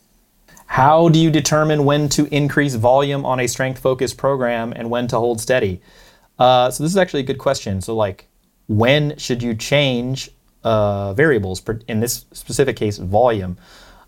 How 0.67 1.09
do 1.09 1.19
you 1.19 1.31
determine 1.31 1.85
when 1.85 2.09
to 2.09 2.25
increase 2.33 2.75
volume 2.75 3.25
on 3.25 3.39
a 3.39 3.47
strength 3.47 3.79
focused 3.79 4.17
program 4.17 4.73
and 4.75 4.89
when 4.89 5.07
to 5.07 5.17
hold 5.17 5.39
steady? 5.39 5.81
Uh, 6.37 6.69
so, 6.69 6.83
this 6.83 6.91
is 6.91 6.97
actually 6.97 7.21
a 7.21 7.25
good 7.25 7.37
question. 7.37 7.81
So, 7.81 7.95
like, 7.95 8.27
when 8.67 9.17
should 9.17 9.41
you 9.41 9.53
change 9.53 10.29
uh, 10.63 11.13
variables, 11.13 11.63
in 11.87 11.99
this 11.99 12.25
specific 12.33 12.75
case, 12.75 12.97
volume? 12.97 13.57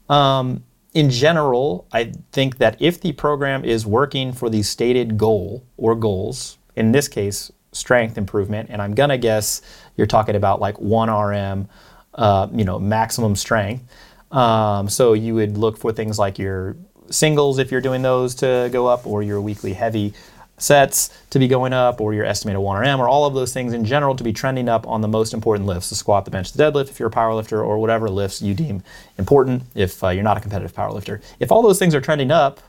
Um, 0.10 0.64
in 0.94 1.10
general, 1.10 1.88
I 1.92 2.12
think 2.32 2.58
that 2.58 2.82
if 2.82 3.00
the 3.00 3.12
program 3.14 3.64
is 3.64 3.86
working 3.86 4.34
for 4.34 4.50
the 4.50 4.64
stated 4.64 5.18
goal 5.18 5.64
or 5.78 5.96
goals, 5.96 6.58
in 6.76 6.92
this 6.92 7.08
case, 7.08 7.52
strength 7.72 8.18
improvement, 8.18 8.70
and 8.72 8.82
I'm 8.82 8.96
gonna 8.96 9.18
guess 9.18 9.62
you're 9.96 10.08
talking 10.08 10.36
about 10.36 10.60
like 10.60 10.80
1 10.80 11.10
RM, 11.10 11.70
uh, 12.16 12.48
you 12.52 12.66
know, 12.66 12.80
maximum 12.80 13.36
strength 13.36 13.84
um, 14.32 14.90
so 14.90 15.14
you 15.14 15.36
would 15.36 15.58
look 15.58 15.78
for 15.78 15.92
things 15.92 16.20
like 16.20 16.38
your 16.38 16.76
singles 17.10 17.60
if 17.60 17.72
you're 17.72 17.82
doing 17.82 18.02
those 18.02 18.36
to 18.36 18.70
go 18.72 18.88
up, 18.88 19.06
or 19.08 19.24
your 19.24 19.42
weekly 19.42 19.74
heavy 19.74 20.14
sets 20.60 21.10
to 21.30 21.40
be 21.40 21.48
going 21.48 21.72
up, 21.72 22.02
or 22.02 22.14
your 22.14 22.26
estimated 22.26 22.62
1RM, 22.62 23.00
or 23.00 23.08
all 23.08 23.26
of 23.26 23.34
those 23.34 23.54
things 23.54 23.74
in 23.74 23.86
general 23.86 24.16
to 24.16 24.24
be 24.24 24.34
trending 24.34 24.68
up 24.68 24.88
on 24.88 25.02
the 25.02 25.08
most 25.08 25.34
important 25.34 25.68
lifts 25.68 25.90
the 25.90 25.96
squat, 25.96 26.26
the 26.26 26.32
bench, 26.32 26.52
the 26.52 26.64
deadlift, 26.64 26.90
if 26.90 27.00
you're 27.00 27.10
a 27.10 27.12
power 27.12 27.34
lifter, 27.34 27.64
or 27.64 27.78
whatever 27.78 28.10
lifts 28.10 28.42
you 28.42 28.54
deem 28.54 28.84
important 29.18 29.64
if 29.76 30.04
uh, 30.04 30.10
you're 30.10 30.24
not 30.24 30.38
a 30.38 30.42
competitive 30.42 30.74
power 30.74 30.92
lifter. 30.92 31.22
If 31.40 31.52
all 31.52 31.62
those 31.62 31.80
things 31.80 31.94
are 31.96 32.02
trending 32.02 32.32
up, 32.32 32.60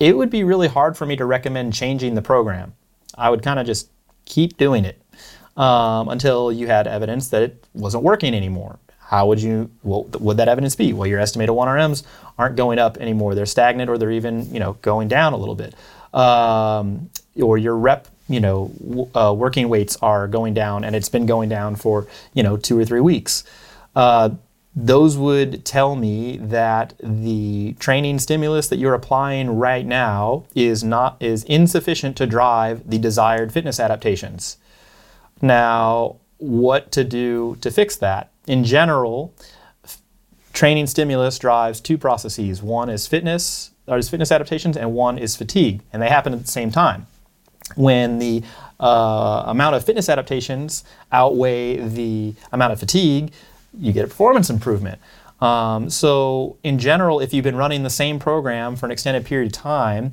it 0.00 0.16
would 0.16 0.30
be 0.30 0.44
really 0.44 0.68
hard 0.68 0.96
for 0.96 1.06
me 1.06 1.14
to 1.16 1.24
recommend 1.24 1.74
changing 1.74 2.14
the 2.14 2.22
program. 2.22 2.74
I 3.16 3.30
would 3.30 3.42
kind 3.42 3.60
of 3.60 3.66
just 3.66 3.90
keep 4.24 4.56
doing 4.56 4.84
it 4.84 5.00
um, 5.56 6.08
until 6.08 6.50
you 6.50 6.66
had 6.66 6.86
evidence 6.86 7.28
that 7.28 7.42
it 7.42 7.64
wasn't 7.74 8.02
working 8.02 8.34
anymore. 8.34 8.78
How 9.10 9.26
would 9.26 9.42
you? 9.42 9.68
What 9.82 10.20
would 10.20 10.36
that 10.36 10.46
evidence 10.46 10.76
be? 10.76 10.92
Well, 10.92 11.04
your 11.04 11.18
estimated 11.18 11.52
1RMs 11.52 12.04
aren't 12.38 12.54
going 12.54 12.78
up 12.78 12.96
anymore. 12.98 13.34
They're 13.34 13.44
stagnant, 13.44 13.90
or 13.90 13.98
they're 13.98 14.12
even 14.12 14.54
you 14.54 14.60
know 14.60 14.74
going 14.82 15.08
down 15.08 15.32
a 15.32 15.36
little 15.36 15.56
bit. 15.56 15.74
Um, 16.14 17.10
or 17.42 17.58
your 17.58 17.76
rep 17.76 18.06
you 18.28 18.38
know 18.38 18.70
uh, 19.16 19.34
working 19.36 19.68
weights 19.68 19.96
are 20.00 20.28
going 20.28 20.54
down, 20.54 20.84
and 20.84 20.94
it's 20.94 21.08
been 21.08 21.26
going 21.26 21.48
down 21.48 21.74
for 21.74 22.06
you 22.34 22.44
know 22.44 22.56
two 22.56 22.78
or 22.78 22.84
three 22.84 23.00
weeks. 23.00 23.42
Uh, 23.96 24.30
those 24.76 25.18
would 25.18 25.64
tell 25.64 25.96
me 25.96 26.36
that 26.36 26.94
the 27.02 27.74
training 27.80 28.20
stimulus 28.20 28.68
that 28.68 28.78
you're 28.78 28.94
applying 28.94 29.56
right 29.56 29.84
now 29.84 30.44
is 30.54 30.84
not 30.84 31.16
is 31.18 31.42
insufficient 31.44 32.16
to 32.18 32.28
drive 32.28 32.88
the 32.88 32.98
desired 32.98 33.52
fitness 33.52 33.80
adaptations. 33.80 34.56
Now, 35.42 36.14
what 36.38 36.92
to 36.92 37.02
do 37.02 37.56
to 37.60 37.72
fix 37.72 37.96
that? 37.96 38.29
In 38.46 38.64
general, 38.64 39.34
f- 39.84 39.98
training 40.52 40.86
stimulus 40.86 41.38
drives 41.38 41.80
two 41.80 41.98
processes. 41.98 42.62
One 42.62 42.88
is 42.88 43.06
fitness, 43.06 43.70
or 43.86 43.98
is 43.98 44.08
fitness 44.08 44.32
adaptations, 44.32 44.76
and 44.76 44.92
one 44.92 45.18
is 45.18 45.36
fatigue, 45.36 45.82
and 45.92 46.00
they 46.00 46.08
happen 46.08 46.32
at 46.32 46.40
the 46.40 46.46
same 46.46 46.70
time. 46.70 47.06
When 47.76 48.18
the 48.18 48.42
uh, 48.80 49.44
amount 49.46 49.76
of 49.76 49.84
fitness 49.84 50.08
adaptations 50.08 50.84
outweigh 51.12 51.76
the 51.76 52.34
amount 52.52 52.72
of 52.72 52.80
fatigue, 52.80 53.32
you 53.78 53.92
get 53.92 54.04
a 54.04 54.08
performance 54.08 54.50
improvement. 54.50 54.98
Um, 55.40 55.88
so, 55.88 56.58
in 56.62 56.78
general, 56.78 57.20
if 57.20 57.32
you've 57.32 57.44
been 57.44 57.56
running 57.56 57.82
the 57.82 57.90
same 57.90 58.18
program 58.18 58.76
for 58.76 58.86
an 58.86 58.92
extended 58.92 59.24
period 59.24 59.46
of 59.46 59.52
time, 59.52 60.12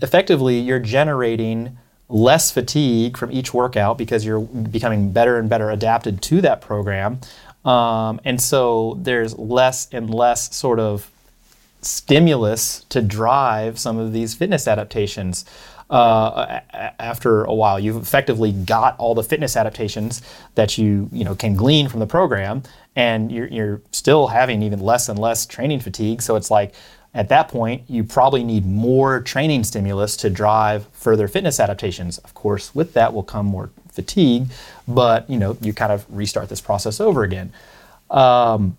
effectively 0.00 0.58
you're 0.58 0.78
generating 0.78 1.76
less 2.08 2.50
fatigue 2.50 3.16
from 3.16 3.32
each 3.32 3.52
workout 3.52 3.98
because 3.98 4.24
you're 4.24 4.40
becoming 4.40 5.12
better 5.12 5.38
and 5.38 5.48
better 5.48 5.70
adapted 5.70 6.22
to 6.22 6.40
that 6.40 6.60
program. 6.60 7.20
Um, 7.64 8.20
and 8.24 8.40
so 8.40 8.98
there's 9.00 9.38
less 9.38 9.88
and 9.92 10.12
less 10.12 10.54
sort 10.54 10.80
of 10.80 11.10
stimulus 11.80 12.84
to 12.88 13.02
drive 13.02 13.78
some 13.78 13.98
of 13.98 14.12
these 14.12 14.34
fitness 14.34 14.66
adaptations. 14.66 15.44
Uh, 15.90 16.60
after 16.98 17.44
a 17.44 17.52
while, 17.52 17.78
you've 17.78 17.96
effectively 17.96 18.50
got 18.50 18.96
all 18.98 19.14
the 19.14 19.22
fitness 19.22 19.56
adaptations 19.56 20.22
that 20.54 20.78
you 20.78 21.08
you 21.12 21.22
know 21.22 21.34
can 21.34 21.54
glean 21.54 21.86
from 21.86 22.00
the 22.00 22.06
program, 22.06 22.62
and 22.96 23.30
you're, 23.30 23.48
you're 23.48 23.82
still 23.90 24.28
having 24.28 24.62
even 24.62 24.80
less 24.80 25.10
and 25.10 25.18
less 25.18 25.44
training 25.44 25.80
fatigue. 25.80 26.22
So 26.22 26.34
it's 26.36 26.50
like 26.50 26.74
at 27.14 27.28
that 27.28 27.48
point, 27.48 27.82
you 27.88 28.04
probably 28.04 28.42
need 28.42 28.64
more 28.64 29.20
training 29.20 29.64
stimulus 29.64 30.16
to 30.18 30.30
drive 30.30 30.86
further 30.92 31.28
fitness 31.28 31.60
adaptations. 31.60 32.16
Of 32.18 32.32
course, 32.32 32.74
with 32.74 32.94
that 32.94 33.12
will 33.12 33.22
come 33.22 33.46
more 33.46 33.70
fatigue, 33.92 34.46
but 34.88 35.28
you 35.30 35.38
know 35.38 35.56
you 35.60 35.72
kind 35.72 35.92
of 35.92 36.04
restart 36.08 36.48
this 36.48 36.60
process 36.60 37.00
over 37.00 37.22
again. 37.22 37.52
Um, 38.10 38.76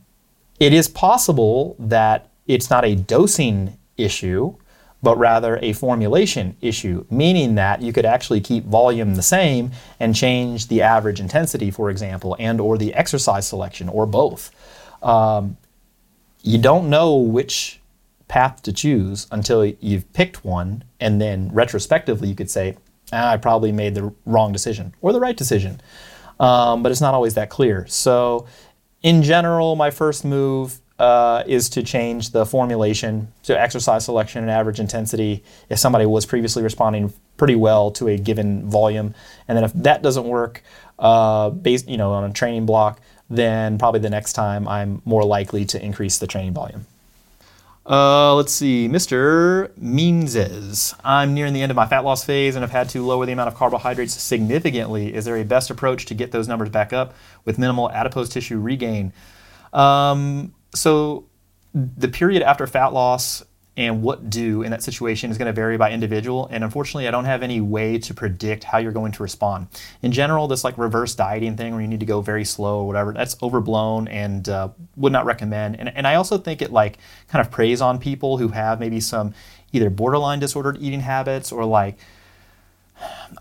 it 0.59 0.73
is 0.73 0.87
possible 0.87 1.75
that 1.79 2.29
it's 2.47 2.69
not 2.69 2.85
a 2.85 2.95
dosing 2.95 3.77
issue, 3.97 4.55
but 5.01 5.17
rather 5.17 5.57
a 5.61 5.73
formulation 5.73 6.55
issue, 6.61 7.05
meaning 7.09 7.55
that 7.55 7.81
you 7.81 7.91
could 7.91 8.05
actually 8.05 8.39
keep 8.39 8.63
volume 8.63 9.15
the 9.15 9.21
same 9.21 9.71
and 9.99 10.15
change 10.15 10.67
the 10.67 10.81
average 10.81 11.19
intensity, 11.19 11.69
for 11.71 11.89
example, 11.89 12.35
and 12.39 12.61
or 12.61 12.77
the 12.77 12.93
exercise 12.93 13.47
selection, 13.47 13.89
or 13.89 14.05
both. 14.05 14.51
Um, 15.03 15.57
you 16.41 16.57
don't 16.57 16.89
know 16.89 17.15
which 17.15 17.81
path 18.29 18.61
to 18.63 18.71
choose 18.71 19.27
until 19.31 19.65
you've 19.65 20.11
picked 20.13 20.45
one, 20.45 20.83
and 20.99 21.19
then 21.19 21.49
retrospectively 21.51 22.29
you 22.29 22.35
could 22.35 22.49
say, 22.49 22.77
ah, 23.13 23.31
I 23.31 23.37
probably 23.37 23.71
made 23.71 23.95
the 23.95 24.13
wrong 24.25 24.51
decision 24.51 24.93
or 25.01 25.13
the 25.13 25.19
right 25.19 25.37
decision. 25.37 25.81
Um, 26.39 26.83
but 26.83 26.91
it's 26.91 27.01
not 27.01 27.13
always 27.13 27.35
that 27.35 27.49
clear. 27.49 27.85
So, 27.87 28.47
in 29.01 29.21
general, 29.21 29.75
my 29.75 29.91
first 29.91 30.25
move 30.25 30.79
uh, 30.99 31.43
is 31.45 31.69
to 31.69 31.83
change 31.83 32.31
the 32.31 32.45
formulation 32.45 33.27
to 33.43 33.59
exercise 33.59 34.05
selection 34.05 34.41
and 34.41 34.51
average 34.51 34.79
intensity 34.79 35.43
if 35.69 35.79
somebody 35.79 36.05
was 36.05 36.25
previously 36.25 36.63
responding 36.63 37.11
pretty 37.37 37.55
well 37.55 37.91
to 37.91 38.07
a 38.07 38.17
given 38.17 38.69
volume. 38.69 39.13
And 39.47 39.57
then 39.57 39.63
if 39.63 39.73
that 39.73 40.01
doesn't 40.01 40.25
work, 40.25 40.63
uh, 40.99 41.49
based 41.49 41.87
you 41.87 41.97
know 41.97 42.13
on 42.13 42.23
a 42.23 42.33
training 42.33 42.65
block, 42.65 43.01
then 43.29 43.77
probably 43.77 43.99
the 43.99 44.09
next 44.09 44.33
time 44.33 44.67
I'm 44.67 45.01
more 45.05 45.23
likely 45.23 45.65
to 45.65 45.83
increase 45.83 46.19
the 46.19 46.27
training 46.27 46.53
volume. 46.53 46.85
Uh, 47.85 48.33
let's 48.35 48.53
see, 48.53 48.87
Mr. 48.87 49.75
Meanses. 49.77 50.95
I'm 51.03 51.33
nearing 51.33 51.53
the 51.53 51.61
end 51.61 51.69
of 51.69 51.75
my 51.75 51.85
fat 51.85 52.05
loss 52.05 52.23
phase 52.23 52.55
and 52.55 52.63
have 52.63 52.71
had 52.71 52.89
to 52.89 53.05
lower 53.05 53.25
the 53.25 53.33
amount 53.33 53.49
of 53.49 53.55
carbohydrates 53.55 54.13
significantly. 54.13 55.13
Is 55.13 55.25
there 55.25 55.35
a 55.35 55.43
best 55.43 55.69
approach 55.69 56.05
to 56.05 56.13
get 56.13 56.31
those 56.31 56.47
numbers 56.47 56.69
back 56.69 56.93
up 56.93 57.13
with 57.43 57.57
minimal 57.57 57.91
adipose 57.91 58.29
tissue 58.29 58.57
regain? 58.57 59.11
Um, 59.73 60.53
so, 60.73 61.25
the 61.73 62.07
period 62.07 62.41
after 62.43 62.67
fat 62.67 62.93
loss 62.93 63.43
and 63.75 64.03
what 64.03 64.29
do 64.29 64.61
in 64.61 64.69
that 64.71 64.83
situation 64.83 65.31
is 65.31 65.37
going 65.37 65.47
to 65.47 65.53
vary 65.53 65.77
by 65.77 65.91
individual. 65.91 66.47
And 66.51 66.63
unfortunately, 66.63 67.07
I 67.07 67.11
don't 67.11 67.25
have 67.25 67.41
any 67.41 67.59
way 67.59 67.97
to 67.97 68.13
predict 68.13 68.63
how 68.63 68.77
you're 68.77 68.91
going 68.91 69.11
to 69.13 69.23
respond. 69.23 69.67
In 70.01 70.11
general, 70.11 70.47
this 70.47 70.63
like 70.63 70.77
reverse 70.77 71.15
dieting 71.15 71.57
thing 71.57 71.73
where 71.73 71.81
you 71.81 71.87
need 71.87 71.99
to 71.99 72.05
go 72.05 72.21
very 72.21 72.45
slow 72.45 72.81
or 72.81 72.87
whatever, 72.87 73.13
that's 73.13 73.35
overblown 73.41 74.07
and 74.07 74.47
uh, 74.47 74.69
would 74.95 75.11
not 75.11 75.25
recommend. 75.25 75.79
And, 75.79 75.89
and 75.95 76.05
I 76.05 76.15
also 76.15 76.37
think 76.37 76.61
it 76.61 76.71
like 76.71 76.99
kind 77.29 77.43
of 77.43 77.51
preys 77.51 77.81
on 77.81 77.97
people 77.97 78.37
who 78.37 78.49
have 78.49 78.79
maybe 78.79 78.99
some 78.99 79.33
either 79.71 79.89
borderline 79.89 80.39
disordered 80.39 80.77
eating 80.79 80.99
habits 80.99 81.51
or 81.51 81.65
like 81.65 81.97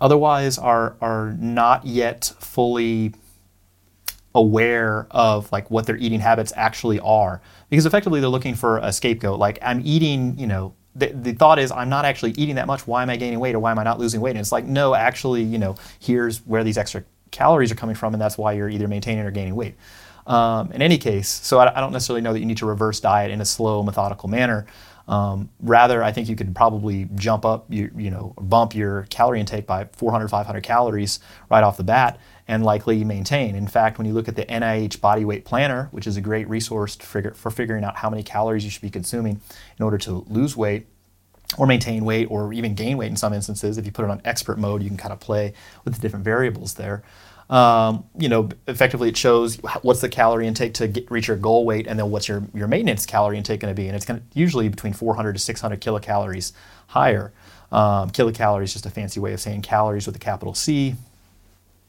otherwise 0.00 0.56
are 0.56 0.96
are 1.02 1.36
not 1.38 1.86
yet 1.86 2.32
fully 2.38 3.12
aware 4.34 5.06
of 5.10 5.50
like 5.52 5.70
what 5.70 5.86
their 5.86 5.96
eating 5.96 6.20
habits 6.20 6.52
actually 6.56 6.98
are 7.00 7.40
because 7.68 7.86
effectively 7.86 8.20
they're 8.20 8.30
looking 8.30 8.54
for 8.54 8.78
a 8.78 8.92
scapegoat. 8.92 9.38
Like 9.38 9.58
I'm 9.62 9.82
eating, 9.84 10.38
you 10.38 10.46
know, 10.46 10.74
the, 10.94 11.08
the 11.08 11.32
thought 11.32 11.58
is 11.58 11.70
I'm 11.70 11.88
not 11.88 12.04
actually 12.04 12.32
eating 12.32 12.56
that 12.56 12.66
much. 12.66 12.86
Why 12.86 13.02
am 13.02 13.10
I 13.10 13.16
gaining 13.16 13.40
weight 13.40 13.54
or 13.54 13.58
why 13.58 13.70
am 13.70 13.78
I 13.78 13.82
not 13.82 13.98
losing 13.98 14.20
weight? 14.20 14.30
And 14.30 14.40
it's 14.40 14.52
like, 14.52 14.64
no, 14.64 14.94
actually, 14.94 15.42
you 15.42 15.58
know, 15.58 15.74
here's 15.98 16.38
where 16.40 16.64
these 16.64 16.78
extra 16.78 17.04
calories 17.30 17.72
are 17.72 17.74
coming 17.74 17.94
from, 17.94 18.14
and 18.14 18.20
that's 18.20 18.36
why 18.36 18.52
you're 18.52 18.68
either 18.68 18.88
maintaining 18.88 19.24
or 19.24 19.30
gaining 19.30 19.54
weight. 19.54 19.74
Um, 20.26 20.70
in 20.70 20.82
any 20.82 20.98
case, 20.98 21.28
so 21.28 21.58
I, 21.58 21.76
I, 21.76 21.80
don't 21.80 21.92
necessarily 21.92 22.20
know 22.20 22.32
that 22.32 22.38
you 22.38 22.46
need 22.46 22.58
to 22.58 22.66
reverse 22.66 23.00
diet 23.00 23.32
in 23.32 23.40
a 23.40 23.44
slow, 23.44 23.82
methodical 23.82 24.28
manner. 24.28 24.66
Um, 25.08 25.50
rather, 25.58 26.00
I 26.00 26.12
think 26.12 26.28
you 26.28 26.36
could 26.36 26.54
probably 26.54 27.08
jump 27.16 27.44
up, 27.44 27.66
you, 27.68 27.90
you 27.96 28.08
know, 28.08 28.32
bump 28.40 28.72
your 28.72 29.06
calorie 29.10 29.40
intake 29.40 29.66
by 29.66 29.86
400, 29.92 30.28
500 30.28 30.62
calories 30.62 31.18
right 31.50 31.64
off 31.64 31.76
the 31.76 31.82
bat 31.82 32.20
and 32.48 32.64
likely 32.64 33.05
maintain. 33.05 33.55
In 33.55 33.66
fact, 33.66 33.98
when 33.98 34.07
you 34.07 34.12
look 34.12 34.28
at 34.28 34.37
the 34.37 34.44
NIH 34.44 35.00
Body 35.00 35.24
Weight 35.24 35.44
Planner, 35.44 35.88
which 35.90 36.07
is 36.07 36.16
a 36.16 36.20
great 36.20 36.48
resource 36.48 36.96
figure, 36.96 37.35
for 37.35 37.50
figuring 37.50 37.85
out 37.85 37.96
how 37.96 38.11
many 38.11 38.22
calories 38.22 38.64
you 38.64 38.70
should 38.70 38.83
be 38.83 38.90
consuming 38.90 39.40
in 39.78 39.85
order 39.85 39.98
to 39.98 40.24
lose 40.28 40.57
weight 40.57 40.87
or 41.59 41.66
maintain 41.66 42.05
weight 42.05 42.28
or 42.31 42.52
even 42.52 42.74
gain 42.74 42.96
weight 42.96 43.11
in 43.11 43.16
some 43.16 43.33
instances, 43.33 43.78
if 43.78 43.87
you 43.87 43.92
put 43.92 44.05
it 44.05 44.11
on 44.11 44.20
expert 44.24 44.59
mode, 44.59 44.83
you 44.83 44.88
can 44.88 44.96
kind 44.96 45.12
of 45.12 45.20
play 45.20 45.52
with 45.85 45.94
the 45.94 46.00
different 46.00 46.24
variables 46.24 46.74
there. 46.74 47.02
Um, 47.50 48.05
you 48.18 48.28
know, 48.28 48.48
effectively 48.66 49.11
it 49.11 49.16
shows 49.16 49.57
what's 49.83 50.00
the 50.00 50.09
calorie 50.09 50.46
intake 50.46 50.74
to 50.74 50.88
get, 50.88 51.11
reach 51.11 51.28
your 51.28 51.37
goal 51.37 51.66
weight, 51.66 51.87
and 51.87 51.98
then 51.98 52.11
what's 52.11 52.26
your, 52.26 52.42
your 52.55 52.66
maintenance 52.66 53.05
calorie 53.05 53.37
intake 53.37 53.61
going 53.61 53.74
to 53.74 53.81
be, 53.81 53.88
and 53.88 53.94
it's 53.94 54.07
going 54.07 54.20
to 54.20 54.26
usually 54.38 54.68
between 54.68 54.94
400 54.94 55.35
to 55.35 55.38
600 55.38 55.81
kilocalories 55.81 56.52
higher. 56.88 57.33
Um, 57.70 58.11
kilocalories 58.11 58.64
is 58.64 58.72
just 58.74 58.87
a 58.87 58.90
fancy 58.90 59.20
way 59.20 59.33
of 59.33 59.40
saying 59.40 59.62
calories 59.62 60.07
with 60.07 60.16
a 60.16 60.18
capital 60.18 60.55
C 60.55 60.96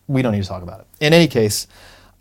we 0.07 0.21
don't 0.21 0.33
need 0.33 0.43
to 0.43 0.47
talk 0.47 0.63
about 0.63 0.81
it. 0.81 0.87
In 0.99 1.13
any 1.13 1.27
case, 1.27 1.67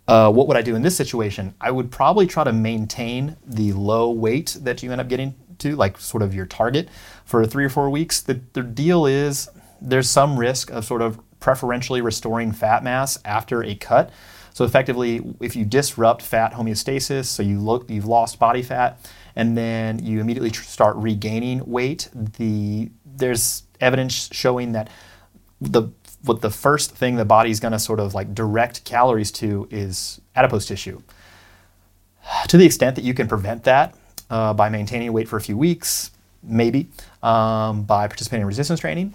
uh, 0.07 0.31
what 0.31 0.47
would 0.47 0.57
I 0.57 0.61
do 0.61 0.75
in 0.75 0.81
this 0.81 0.95
situation? 0.95 1.53
I 1.61 1.71
would 1.71 1.91
probably 1.91 2.27
try 2.27 2.43
to 2.43 2.53
maintain 2.53 3.37
the 3.45 3.73
low 3.73 4.09
weight 4.09 4.57
that 4.61 4.83
you 4.83 4.91
end 4.91 5.01
up 5.01 5.07
getting 5.07 5.35
to, 5.59 5.75
like 5.75 5.97
sort 5.97 6.23
of 6.23 6.33
your 6.33 6.45
target, 6.45 6.89
for 7.25 7.45
three 7.45 7.63
or 7.63 7.69
four 7.69 7.89
weeks. 7.89 8.21
The, 8.21 8.41
the 8.53 8.63
deal 8.63 9.05
is 9.05 9.49
there's 9.81 10.09
some 10.09 10.37
risk 10.37 10.71
of 10.71 10.85
sort 10.85 11.01
of 11.01 11.19
preferentially 11.39 12.01
restoring 12.01 12.51
fat 12.51 12.83
mass 12.83 13.17
after 13.25 13.63
a 13.63 13.75
cut. 13.75 14.09
So 14.53 14.65
effectively, 14.65 15.21
if 15.39 15.55
you 15.55 15.65
disrupt 15.65 16.21
fat 16.21 16.53
homeostasis, 16.53 17.25
so 17.25 17.43
you 17.43 17.59
look, 17.59 17.89
you've 17.89 18.05
lost 18.05 18.39
body 18.39 18.61
fat, 18.61 18.99
and 19.35 19.57
then 19.57 20.03
you 20.03 20.21
immediately 20.21 20.51
tr- 20.51 20.63
start 20.63 20.95
regaining 20.97 21.65
weight, 21.65 22.09
the 22.13 22.91
there's 23.05 23.63
evidence 23.79 24.29
showing 24.31 24.73
that 24.73 24.89
the 25.59 25.83
what 26.23 26.41
the 26.41 26.49
first 26.49 26.95
thing 26.95 27.15
the 27.15 27.25
body's 27.25 27.59
going 27.59 27.71
to 27.73 27.79
sort 27.79 27.99
of 27.99 28.13
like 28.13 28.33
direct 28.33 28.83
calories 28.85 29.31
to 29.31 29.67
is 29.69 30.21
adipose 30.35 30.65
tissue. 30.65 31.01
To 32.47 32.57
the 32.57 32.65
extent 32.65 32.95
that 32.95 33.03
you 33.03 33.13
can 33.13 33.27
prevent 33.27 33.63
that 33.65 33.95
uh, 34.29 34.53
by 34.53 34.69
maintaining 34.69 35.11
weight 35.11 35.27
for 35.27 35.37
a 35.37 35.41
few 35.41 35.57
weeks, 35.57 36.11
maybe 36.41 36.89
um, 37.21 37.83
by 37.83 38.07
participating 38.07 38.41
in 38.41 38.47
resistance 38.47 38.79
training. 38.79 39.13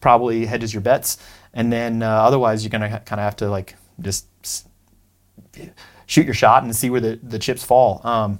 Probably 0.00 0.46
hedges 0.46 0.72
your 0.72 0.80
bets, 0.80 1.18
and 1.52 1.72
then 1.72 2.02
uh, 2.02 2.08
otherwise 2.08 2.62
you're 2.62 2.70
gonna 2.70 2.88
ha- 2.88 2.98
kind 3.00 3.20
of 3.20 3.24
have 3.24 3.36
to 3.36 3.50
like 3.50 3.74
just 4.00 4.26
shoot 6.06 6.24
your 6.24 6.34
shot 6.34 6.62
and 6.62 6.74
see 6.74 6.88
where 6.88 7.00
the, 7.00 7.18
the 7.22 7.38
chips 7.38 7.64
fall. 7.64 8.00
Um, 8.04 8.38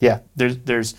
yeah, 0.00 0.20
there's 0.36 0.58
there's 0.58 0.94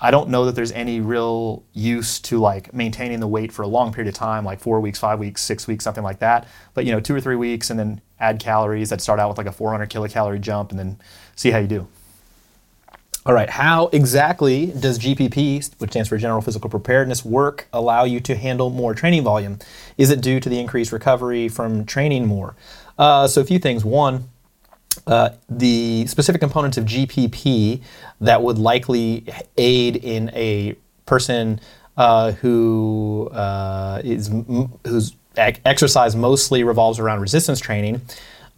I 0.00 0.10
don't 0.10 0.30
know 0.30 0.46
that 0.46 0.54
there's 0.54 0.72
any 0.72 1.00
real 1.00 1.62
use 1.74 2.20
to 2.20 2.38
like 2.38 2.72
maintaining 2.72 3.20
the 3.20 3.26
weight 3.26 3.52
for 3.52 3.62
a 3.62 3.66
long 3.66 3.92
period 3.92 4.08
of 4.08 4.14
time, 4.14 4.44
like 4.44 4.58
four 4.58 4.80
weeks, 4.80 4.98
five 4.98 5.18
weeks, 5.18 5.42
six 5.42 5.66
weeks, 5.66 5.84
something 5.84 6.04
like 6.04 6.20
that. 6.20 6.48
But 6.72 6.86
you 6.86 6.92
know, 6.92 7.00
two 7.00 7.14
or 7.14 7.20
three 7.20 7.36
weeks, 7.36 7.68
and 7.68 7.78
then 7.78 8.00
add 8.18 8.40
calories. 8.40 8.88
That 8.90 9.00
start 9.00 9.20
out 9.20 9.28
with 9.28 9.38
like 9.38 9.46
a 9.46 9.52
400 9.52 9.90
kilocalorie 9.90 10.40
jump, 10.40 10.70
and 10.70 10.78
then 10.78 10.98
see 11.36 11.50
how 11.50 11.58
you 11.58 11.66
do. 11.66 11.88
All 13.26 13.34
right, 13.34 13.50
how 13.50 13.88
exactly 13.88 14.66
does 14.66 14.98
GPP, 14.98 15.78
which 15.78 15.90
stands 15.90 16.08
for 16.08 16.16
General 16.16 16.40
Physical 16.40 16.70
Preparedness, 16.70 17.22
work 17.22 17.68
allow 17.70 18.04
you 18.04 18.18
to 18.20 18.34
handle 18.34 18.70
more 18.70 18.94
training 18.94 19.24
volume? 19.24 19.58
Is 19.98 20.08
it 20.08 20.22
due 20.22 20.40
to 20.40 20.48
the 20.48 20.58
increased 20.58 20.90
recovery 20.90 21.46
from 21.50 21.84
training 21.84 22.26
more? 22.26 22.56
Uh, 22.98 23.28
so, 23.28 23.42
a 23.42 23.44
few 23.44 23.58
things. 23.58 23.84
One, 23.84 24.30
uh, 25.06 25.30
the 25.48 26.06
specific 26.06 26.40
components 26.40 26.76
of 26.76 26.84
GPP 26.84 27.82
that 28.20 28.42
would 28.42 28.58
likely 28.58 29.24
aid 29.56 29.96
in 29.96 30.30
a 30.34 30.76
person 31.06 31.60
uh, 31.96 32.32
who 32.32 33.28
uh, 33.32 34.00
is 34.04 34.30
whose 34.86 35.14
exercise 35.36 36.16
mostly 36.16 36.64
revolves 36.64 36.98
around 36.98 37.20
resistance 37.20 37.60
training 37.60 38.00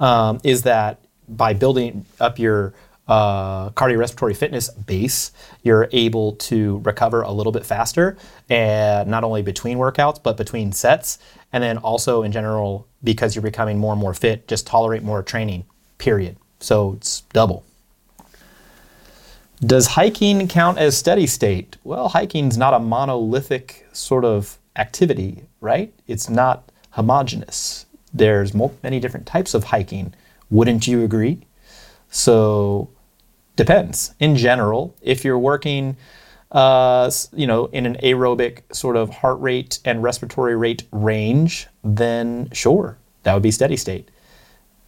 um, 0.01 0.41
is 0.43 0.63
that 0.63 0.99
by 1.29 1.53
building 1.53 2.05
up 2.21 2.39
your 2.39 2.75
uh, 3.09 3.71
cardiorespiratory 3.71 4.37
fitness 4.37 4.71
base, 4.71 5.33
you're 5.63 5.89
able 5.93 6.33
to 6.33 6.79
recover 6.79 7.23
a 7.23 7.31
little 7.31 7.53
bit 7.53 7.67
faster, 7.67 8.17
and 8.49 9.09
not 9.09 9.25
only 9.25 9.43
between 9.43 9.77
workouts 9.77 10.23
but 10.23 10.37
between 10.37 10.73
sets, 10.73 11.19
and 11.53 11.63
then 11.63 11.79
also 11.79 12.23
in 12.23 12.33
general 12.33 12.87
because 13.03 13.35
you're 13.35 13.43
becoming 13.43 13.79
more 13.79 13.93
and 13.93 14.01
more 14.01 14.15
fit, 14.15 14.47
just 14.47 14.67
tolerate 14.67 15.03
more 15.03 15.23
training. 15.23 15.65
Period. 16.03 16.37
So 16.59 16.95
it's 16.95 17.21
double. 17.33 17.63
Does 19.61 19.87
hiking 19.87 20.49
count 20.49 20.79
as 20.79 20.97
steady 20.97 21.29
state? 21.29 21.77
Well, 21.85 22.09
hiking's 22.09 22.59
not 22.59 22.75
a 22.75 22.81
monolithic 22.81 23.87
sort 23.93 24.25
of 24.25 24.59
activity, 24.75 25.45
right? 25.61 25.95
It's 26.09 26.29
not 26.29 26.73
homogenous. 26.91 27.87
There's 28.13 28.53
many 28.83 28.99
different 28.99 29.27
types 29.27 29.55
of 29.55 29.63
hiking. 29.63 30.13
Wouldn't 30.51 30.89
you 30.89 31.05
agree? 31.05 31.47
So 32.11 32.91
depends. 33.55 34.13
In 34.19 34.35
general, 34.35 34.97
if 35.03 35.25
you're 35.25 35.39
working, 35.39 35.97
uh, 36.51 37.13
you 37.33 37.47
know, 37.47 37.67
in 37.67 37.87
an 37.87 37.95
aerobic 38.03 38.63
sort 38.75 38.97
of 38.97 39.09
heart 39.09 39.41
rate 39.41 39.79
and 39.85 40.03
respiratory 40.03 40.57
rate 40.57 40.83
range, 40.91 41.69
then 41.85 42.49
sure, 42.53 42.99
that 43.23 43.35
would 43.35 43.43
be 43.45 43.53
steady 43.53 43.77
state. 43.77 44.09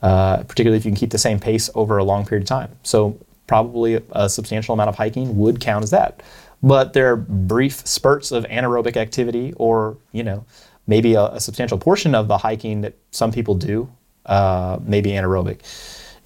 Uh, 0.05 0.43
particularly 0.43 0.77
if 0.77 0.85
you 0.85 0.91
can 0.91 0.97
keep 0.97 1.09
the 1.09 1.17
same 1.17 1.41
pace 1.41 1.71
over 1.75 1.97
a 1.97 2.05
long 2.05 2.27
period 2.27 2.43
of 2.43 2.47
time. 2.47 2.71
So 2.83 3.19
probably 3.47 4.03
a 4.13 4.29
substantial 4.29 4.75
amount 4.75 4.91
of 4.91 4.97
hiking 4.97 5.39
would 5.39 5.61
count 5.61 5.83
as 5.83 5.91
that. 5.93 6.23
But 6.63 6.93
there 6.93 7.11
are 7.11 7.17
brief 7.17 7.87
spurts 7.87 8.31
of 8.31 8.45
anaerobic 8.45 8.99
activity, 8.99 9.55
or 9.57 9.97
you 10.13 10.23
know, 10.23 10.45
maybe 10.87 11.15
a, 11.15 11.29
a 11.29 11.41
substantial 11.41 11.79
portion 11.79 12.15
of 12.15 12.29
the 12.29 12.37
hiking 12.37 12.83
that 12.83 12.93
some 13.13 13.33
people 13.33 13.55
do, 13.55 13.91
uh, 14.27 14.79
maybe 14.83 15.09
anaerobic. 15.13 15.61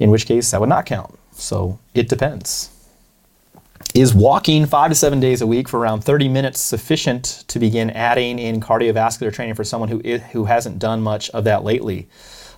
In 0.00 0.10
which 0.10 0.26
case, 0.26 0.50
that 0.50 0.58
would 0.58 0.68
not 0.68 0.84
count. 0.84 1.16
So 1.30 1.78
it 1.94 2.08
depends. 2.08 2.70
Is 3.94 4.12
walking 4.12 4.66
five 4.66 4.90
to 4.90 4.96
seven 4.96 5.20
days 5.20 5.40
a 5.40 5.46
week 5.46 5.68
for 5.68 5.78
around 5.78 6.02
30 6.02 6.28
minutes 6.28 6.58
sufficient 6.58 7.44
to 7.46 7.60
begin 7.60 7.90
adding 7.90 8.40
in 8.40 8.60
cardiovascular 8.60 9.32
training 9.32 9.54
for 9.54 9.62
someone 9.62 9.88
who, 9.88 10.00
who 10.32 10.46
hasn't 10.46 10.80
done 10.80 11.00
much 11.00 11.30
of 11.30 11.44
that 11.44 11.62
lately? 11.62 12.08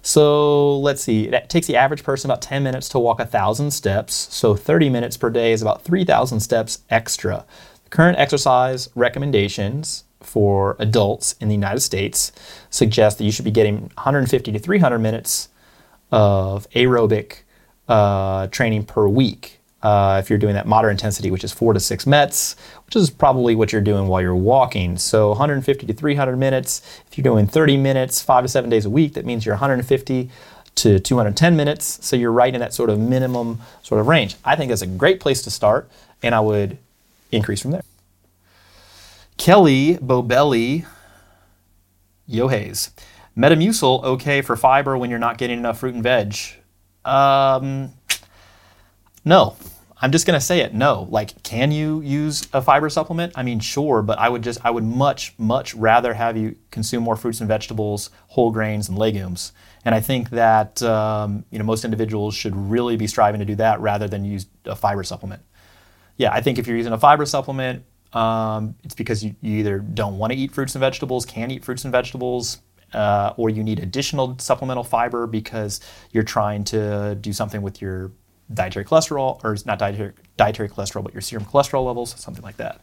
So 0.03 0.78
let's 0.78 1.03
see, 1.03 1.28
it 1.28 1.51
takes 1.51 1.66
the 1.66 1.76
average 1.76 2.03
person 2.03 2.30
about 2.30 2.42
10 2.42 2.62
minutes 2.62 2.88
to 2.90 2.98
walk 2.98 3.18
1,000 3.18 3.70
steps. 3.70 4.14
So 4.14 4.55
30 4.55 4.88
minutes 4.88 5.16
per 5.16 5.30
day 5.30 5.53
is 5.53 5.62
about 5.62 5.82
3,000 5.82 6.40
steps 6.40 6.80
extra. 6.88 7.44
Current 7.90 8.18
exercise 8.18 8.88
recommendations 8.94 10.05
for 10.20 10.76
adults 10.78 11.34
in 11.40 11.48
the 11.48 11.55
United 11.55 11.80
States 11.80 12.32
suggest 12.70 13.18
that 13.18 13.24
you 13.24 13.32
should 13.32 13.44
be 13.44 13.51
getting 13.51 13.90
150 13.94 14.53
to 14.53 14.59
300 14.59 14.98
minutes 14.98 15.48
of 16.12 16.68
aerobic 16.70 17.42
uh, 17.88 18.46
training 18.48 18.84
per 18.84 19.09
week 19.09 19.60
uh, 19.83 20.20
if 20.22 20.28
you're 20.28 20.39
doing 20.39 20.55
that 20.55 20.66
moderate 20.66 20.93
intensity, 20.93 21.31
which 21.31 21.45
is 21.45 21.53
four 21.53 21.72
to 21.72 21.81
six 21.81 22.07
METs, 22.07 22.57
which 22.87 22.97
is 22.97 23.11
probably 23.11 23.55
what 23.55 23.72
you're 23.72 23.81
doing 23.81 24.09
while 24.09 24.20
you're 24.20 24.35
walking. 24.35 24.99
So 24.99 25.28
150 25.31 25.87
to 25.87 25.93
300 25.93 26.37
minutes. 26.37 26.83
If 27.11 27.16
you're 27.16 27.22
doing 27.22 27.47
30 27.47 27.76
minutes, 27.76 28.20
five 28.20 28.45
to 28.45 28.49
seven 28.49 28.68
days 28.68 28.85
a 28.85 28.91
week, 28.91 29.14
that 29.14 29.24
means 29.24 29.47
you're 29.47 29.55
150 29.55 30.31
to 30.76 31.01
210 31.01 31.57
minutes. 31.57 31.99
So 32.03 32.16
you're 32.16 32.33
right 32.33 32.53
in 32.53 32.61
that 32.61 32.74
sort 32.74 32.91
of 32.91 32.99
minimum 32.99 33.61
sort 33.83 34.01
of 34.01 34.07
range. 34.07 34.37
I 34.45 34.57
think 34.57 34.68
that's 34.68 34.83
a 34.83 34.87
great 34.87 35.20
place 35.20 35.43
to 35.43 35.51
start, 35.51 35.91
and 36.22 36.35
I 36.35 36.41
would 36.41 36.78
increase 37.33 37.61
from 37.61 37.70
there. 37.70 37.85
Kelly 39.37 39.97
Bobelli, 39.97 40.85
Yohays. 42.28 42.91
Metamucil 43.37 44.05
okay 44.05 44.43
for 44.43 44.57
fiber 44.57 44.99
when 44.99 45.09
you're 45.09 45.18
not 45.18 45.39
getting 45.39 45.59
enough 45.59 45.78
fruit 45.78 45.95
and 45.95 46.03
veg? 46.03 46.37
Um, 47.05 47.93
no. 49.24 49.57
I'm 50.03 50.12
just 50.12 50.26
gonna 50.26 50.40
say 50.40 50.61
it. 50.61 50.72
No. 50.72 51.07
Like, 51.11 51.42
can 51.42 51.72
you 51.72 52.01
use 52.01 52.48
a 52.53 52.62
fiber 52.62 52.88
supplement? 52.88 53.34
I 53.36 53.42
mean, 53.42 53.61
sure, 53.61 54.03
but 54.03 54.18
I 54.18 54.28
would 54.28 54.42
just 54.42 54.59
I 54.64 54.70
would 54.70 54.84
much 54.84 55.34
much 55.38 55.74
rather 55.74 56.14
have 56.14 56.36
you 56.36 56.57
consume 56.70 57.03
more 57.03 57.16
fruits 57.16 57.40
and 57.40 57.48
vegetables, 57.48 58.11
whole 58.28 58.51
grains, 58.51 58.88
and 58.88 58.98
legumes. 58.98 59.53
And 59.84 59.94
I 59.94 60.01
think 60.01 60.30
that 60.30 60.82
um, 60.82 61.44
you 61.51 61.59
know 61.59 61.64
most 61.64 61.84
individuals 61.84 62.34
should 62.34 62.57
really 62.57 62.96
be 62.96 63.07
striving 63.07 63.40
to 63.40 63.44
do 63.44 63.55
that 63.57 63.80
rather 63.80 64.09
than 64.09 64.24
use 64.24 64.46
a 64.64 64.76
fiber 64.76 65.05
supplement. 65.05 65.42
Yeah, 66.16 66.32
I 66.32 66.40
think 66.40 66.59
if 66.59 66.66
you're 66.66 66.76
using 66.76 66.92
a 66.92 66.98
fiber 66.98 67.26
supplement, 67.26 67.84
um, 68.12 68.74
it's 68.84 68.94
because 68.94 69.24
you, 69.24 69.34
you 69.40 69.59
either 69.59 69.78
don't 69.78 70.18
want 70.18 70.32
to 70.32 70.38
eat 70.38 70.53
fruits 70.53 70.74
and 70.74 70.80
vegetables, 70.80 71.24
can't 71.24 71.53
eat 71.53 71.64
fruits 71.64 71.84
and 71.84 71.92
vegetables, 71.92 72.61
uh, 72.92 73.32
or 73.36 73.51
you 73.51 73.62
need 73.62 73.78
additional 73.78 74.36
supplemental 74.38 74.84
fiber 74.84 75.26
because 75.26 75.80
you're 76.11 76.22
trying 76.22 76.64
to 76.64 77.14
do 77.16 77.32
something 77.32 77.62
with 77.62 77.80
your 77.80 78.12
dietary 78.53 78.84
cholesterol, 78.84 79.42
or 79.44 79.57
not 79.64 79.78
dietary, 79.78 80.12
dietary 80.36 80.68
cholesterol, 80.68 81.03
but 81.03 81.12
your 81.12 81.20
serum 81.20 81.44
cholesterol 81.44 81.84
levels, 81.84 82.14
something 82.18 82.42
like 82.42 82.57
that. 82.57 82.80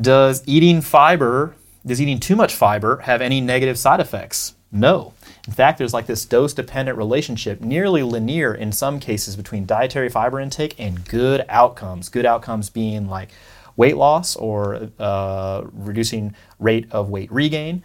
Does 0.00 0.42
eating 0.46 0.80
fiber, 0.80 1.54
does 1.84 2.00
eating 2.00 2.18
too 2.18 2.36
much 2.36 2.54
fiber 2.54 2.98
have 2.98 3.20
any 3.20 3.40
negative 3.40 3.78
side 3.78 4.00
effects? 4.00 4.54
No. 4.72 5.14
In 5.46 5.52
fact, 5.52 5.78
there's 5.78 5.94
like 5.94 6.06
this 6.06 6.24
dose 6.24 6.52
dependent 6.52 6.98
relationship, 6.98 7.60
nearly 7.60 8.02
linear 8.02 8.52
in 8.52 8.72
some 8.72 8.98
cases, 8.98 9.36
between 9.36 9.66
dietary 9.66 10.08
fiber 10.08 10.40
intake 10.40 10.74
and 10.80 11.06
good 11.06 11.44
outcomes. 11.48 12.08
Good 12.08 12.26
outcomes 12.26 12.70
being 12.70 13.08
like 13.08 13.30
weight 13.76 13.96
loss 13.96 14.34
or 14.36 14.90
uh, 14.98 15.62
reducing 15.72 16.34
rate 16.58 16.86
of 16.90 17.08
weight 17.08 17.30
regain 17.30 17.82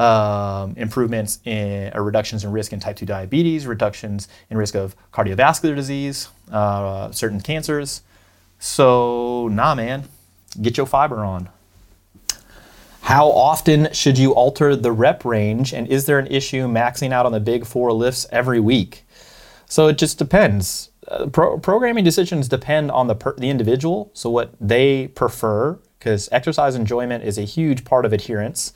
um, 0.00 0.74
improvements 0.78 1.40
in 1.44 1.92
uh, 1.94 2.00
reductions 2.00 2.42
in 2.42 2.50
risk 2.50 2.72
in 2.72 2.80
type 2.80 2.96
2 2.96 3.04
diabetes, 3.04 3.66
reductions 3.66 4.28
in 4.48 4.56
risk 4.56 4.74
of 4.74 4.96
cardiovascular 5.12 5.76
disease, 5.76 6.28
uh, 6.50 7.10
certain 7.12 7.40
cancers. 7.40 8.00
So, 8.58 9.48
nah, 9.48 9.74
man, 9.74 10.04
get 10.60 10.78
your 10.78 10.86
fiber 10.86 11.22
on. 11.22 11.50
How 13.02 13.28
often 13.28 13.92
should 13.92 14.16
you 14.16 14.32
alter 14.32 14.74
the 14.74 14.92
rep 14.92 15.24
range, 15.24 15.74
and 15.74 15.86
is 15.88 16.06
there 16.06 16.18
an 16.18 16.28
issue 16.28 16.66
maxing 16.66 17.12
out 17.12 17.26
on 17.26 17.32
the 17.32 17.40
big 17.40 17.66
four 17.66 17.92
lifts 17.92 18.26
every 18.30 18.60
week? 18.60 19.04
So 19.66 19.88
it 19.88 19.98
just 19.98 20.18
depends. 20.18 20.90
Uh, 21.08 21.26
pro- 21.26 21.58
programming 21.58 22.04
decisions 22.04 22.48
depend 22.48 22.90
on 22.90 23.06
the 23.06 23.14
per- 23.14 23.36
the 23.36 23.50
individual, 23.50 24.10
so 24.14 24.30
what 24.30 24.54
they 24.60 25.08
prefer, 25.08 25.78
because 25.98 26.28
exercise 26.32 26.74
enjoyment 26.74 27.24
is 27.24 27.36
a 27.36 27.42
huge 27.42 27.84
part 27.84 28.04
of 28.04 28.12
adherence 28.12 28.72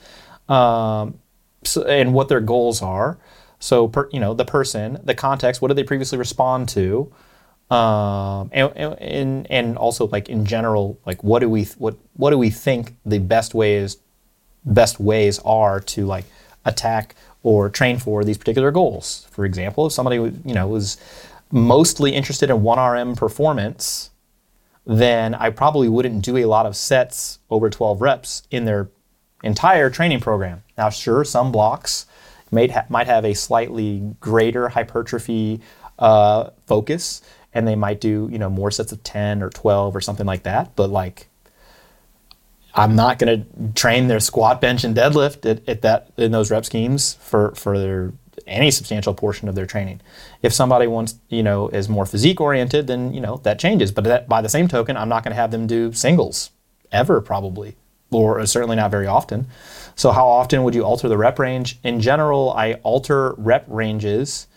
um, 0.49 1.19
so, 1.63 1.83
and 1.83 2.13
what 2.13 2.29
their 2.29 2.39
goals 2.39 2.81
are. 2.81 3.17
So, 3.59 3.87
per, 3.87 4.09
you 4.11 4.19
know, 4.19 4.33
the 4.33 4.45
person, 4.45 4.99
the 5.03 5.15
context, 5.15 5.61
what 5.61 5.69
did 5.69 5.77
they 5.77 5.83
previously 5.83 6.17
respond 6.17 6.69
to? 6.69 7.11
Um, 7.71 8.51
and, 8.53 8.71
and, 8.75 9.47
and 9.49 9.77
also 9.77 10.07
like 10.07 10.29
in 10.29 10.45
general, 10.45 10.99
like 11.05 11.23
what 11.23 11.39
do 11.39 11.49
we, 11.49 11.63
what, 11.79 11.97
what 12.13 12.29
do 12.29 12.37
we 12.37 12.51
think 12.51 12.95
the 13.05 13.17
best 13.17 13.55
ways, 13.55 13.97
best 14.65 14.99
ways 14.99 15.39
are 15.39 15.79
to 15.79 16.05
like 16.05 16.25
attack 16.65 17.15
or 17.41 17.69
train 17.69 17.97
for 17.97 18.23
these 18.23 18.37
particular 18.37 18.69
goals? 18.69 19.27
For 19.31 19.45
example, 19.45 19.87
if 19.87 19.93
somebody, 19.93 20.17
you 20.17 20.53
know, 20.53 20.67
was 20.67 20.97
mostly 21.51 22.13
interested 22.13 22.51
in 22.51 22.57
1RM 22.57 23.17
performance, 23.17 24.11
then 24.85 25.33
I 25.33 25.49
probably 25.49 25.89
wouldn't 25.89 26.23
do 26.23 26.37
a 26.37 26.45
lot 26.45 26.67
of 26.67 26.75
sets 26.75 27.39
over 27.49 27.69
12 27.69 28.01
reps 28.01 28.43
in 28.51 28.65
their 28.65 28.89
entire 29.45 29.89
training 29.89 30.19
program. 30.19 30.63
Now, 30.77 30.89
sure, 30.89 31.23
some 31.23 31.51
blocks 31.51 32.05
might, 32.51 32.71
ha- 32.71 32.85
might 32.89 33.07
have 33.07 33.23
a 33.23 33.33
slightly 33.33 34.15
greater 34.19 34.69
hypertrophy 34.69 35.61
uh, 35.99 36.49
focus, 36.65 37.21
and 37.53 37.67
they 37.67 37.75
might 37.75 38.01
do 38.01 38.27
you 38.31 38.37
know 38.37 38.49
more 38.49 38.71
sets 38.71 38.91
of 38.91 39.01
10 39.03 39.41
or 39.41 39.49
12 39.49 39.95
or 39.95 40.01
something 40.01 40.25
like 40.25 40.43
that. 40.43 40.75
But 40.75 40.89
like 40.89 41.29
I'm 42.73 42.95
not 42.95 43.19
going 43.19 43.45
to 43.45 43.73
train 43.73 44.09
their 44.09 44.19
squat, 44.19 44.59
bench, 44.59 44.83
and 44.83 44.95
deadlift 44.95 45.49
at, 45.49 45.67
at, 45.67 45.81
that 45.83 46.11
in 46.17 46.31
those 46.33 46.51
rep 46.51 46.65
schemes 46.65 47.13
for 47.21 47.55
for 47.55 47.79
their 47.79 48.13
any 48.45 48.69
substantial 48.69 49.13
portion 49.13 49.47
of 49.47 49.55
their 49.55 49.65
training. 49.65 50.01
If 50.41 50.53
somebody 50.53 50.85
wants, 50.87 51.15
you 51.29 51.41
know, 51.41 51.69
is 51.69 51.87
more 51.87 52.05
physique 52.05 52.41
oriented, 52.41 52.87
then 52.87 53.13
you 53.13 53.21
know 53.21 53.37
that 53.43 53.59
changes. 53.59 53.91
But 53.91 54.03
that, 54.03 54.27
by 54.27 54.41
the 54.41 54.49
same 54.49 54.67
token, 54.67 54.97
I'm 54.97 55.09
not 55.09 55.23
going 55.23 55.31
to 55.31 55.41
have 55.41 55.51
them 55.51 55.67
do 55.67 55.93
singles 55.93 56.51
ever, 56.91 57.21
probably, 57.21 57.77
or 58.11 58.45
certainly 58.45 58.75
not 58.75 58.91
very 58.91 59.07
often. 59.07 59.47
So, 59.95 60.11
how 60.11 60.27
often 60.27 60.63
would 60.63 60.75
you 60.75 60.83
alter 60.83 61.07
the 61.07 61.17
rep 61.17 61.39
range? 61.39 61.79
In 61.83 62.01
general, 62.01 62.51
I 62.51 62.73
alter 62.83 63.33
rep 63.37 63.65
ranges 63.67 64.47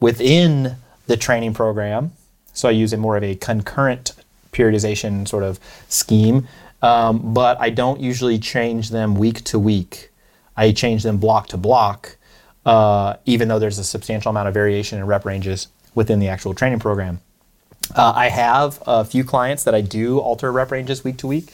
within 0.00 0.76
the 1.06 1.16
training 1.16 1.54
program. 1.54 2.12
So, 2.52 2.68
I 2.68 2.72
use 2.72 2.92
a 2.92 2.96
more 2.96 3.16
of 3.16 3.24
a 3.24 3.34
concurrent 3.34 4.12
periodization 4.52 5.26
sort 5.26 5.42
of 5.42 5.58
scheme, 5.88 6.46
um, 6.80 7.34
but 7.34 7.60
I 7.60 7.70
don't 7.70 8.00
usually 8.00 8.38
change 8.38 8.90
them 8.90 9.16
week 9.16 9.42
to 9.44 9.58
week. 9.58 10.10
I 10.56 10.70
change 10.70 11.02
them 11.02 11.18
block 11.18 11.48
to 11.48 11.56
block, 11.56 12.16
uh, 12.64 13.16
even 13.24 13.48
though 13.48 13.58
there's 13.58 13.78
a 13.78 13.84
substantial 13.84 14.30
amount 14.30 14.46
of 14.46 14.54
variation 14.54 14.98
in 14.98 15.06
rep 15.06 15.24
ranges 15.24 15.68
within 15.94 16.20
the 16.20 16.28
actual 16.28 16.54
training 16.54 16.78
program. 16.78 17.20
Uh, 17.94 18.12
I 18.14 18.28
have 18.28 18.82
a 18.86 19.04
few 19.04 19.24
clients 19.24 19.64
that 19.64 19.74
I 19.74 19.80
do 19.80 20.18
alter 20.18 20.50
rep 20.52 20.70
ranges 20.70 21.04
week 21.04 21.16
to 21.18 21.26
week. 21.26 21.52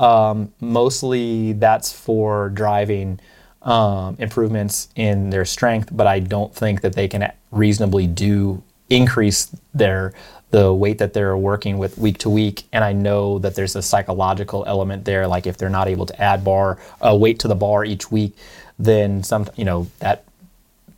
Um, 0.00 0.52
mostly 0.60 1.54
that's 1.54 1.92
for 1.92 2.50
driving 2.50 3.20
um, 3.62 4.16
improvements 4.18 4.88
in 4.94 5.30
their 5.30 5.44
strength, 5.44 5.90
but 5.92 6.06
I 6.06 6.20
don't 6.20 6.54
think 6.54 6.82
that 6.82 6.94
they 6.94 7.08
can 7.08 7.32
reasonably 7.50 8.06
do 8.06 8.62
increase 8.88 9.54
their 9.74 10.14
the 10.50 10.72
weight 10.72 10.96
that 10.96 11.12
they're 11.12 11.36
working 11.36 11.76
with 11.76 11.98
week 11.98 12.16
to 12.18 12.30
week. 12.30 12.64
And 12.72 12.82
I 12.82 12.92
know 12.92 13.38
that 13.40 13.54
there's 13.54 13.76
a 13.76 13.82
psychological 13.82 14.64
element 14.66 15.04
there, 15.04 15.26
like 15.26 15.46
if 15.46 15.58
they're 15.58 15.68
not 15.68 15.88
able 15.88 16.06
to 16.06 16.20
add 16.20 16.42
bar 16.42 16.78
uh, 17.04 17.14
weight 17.14 17.38
to 17.40 17.48
the 17.48 17.54
bar 17.54 17.84
each 17.84 18.10
week, 18.10 18.34
then 18.78 19.22
some 19.22 19.46
you 19.56 19.64
know 19.64 19.88
that 19.98 20.24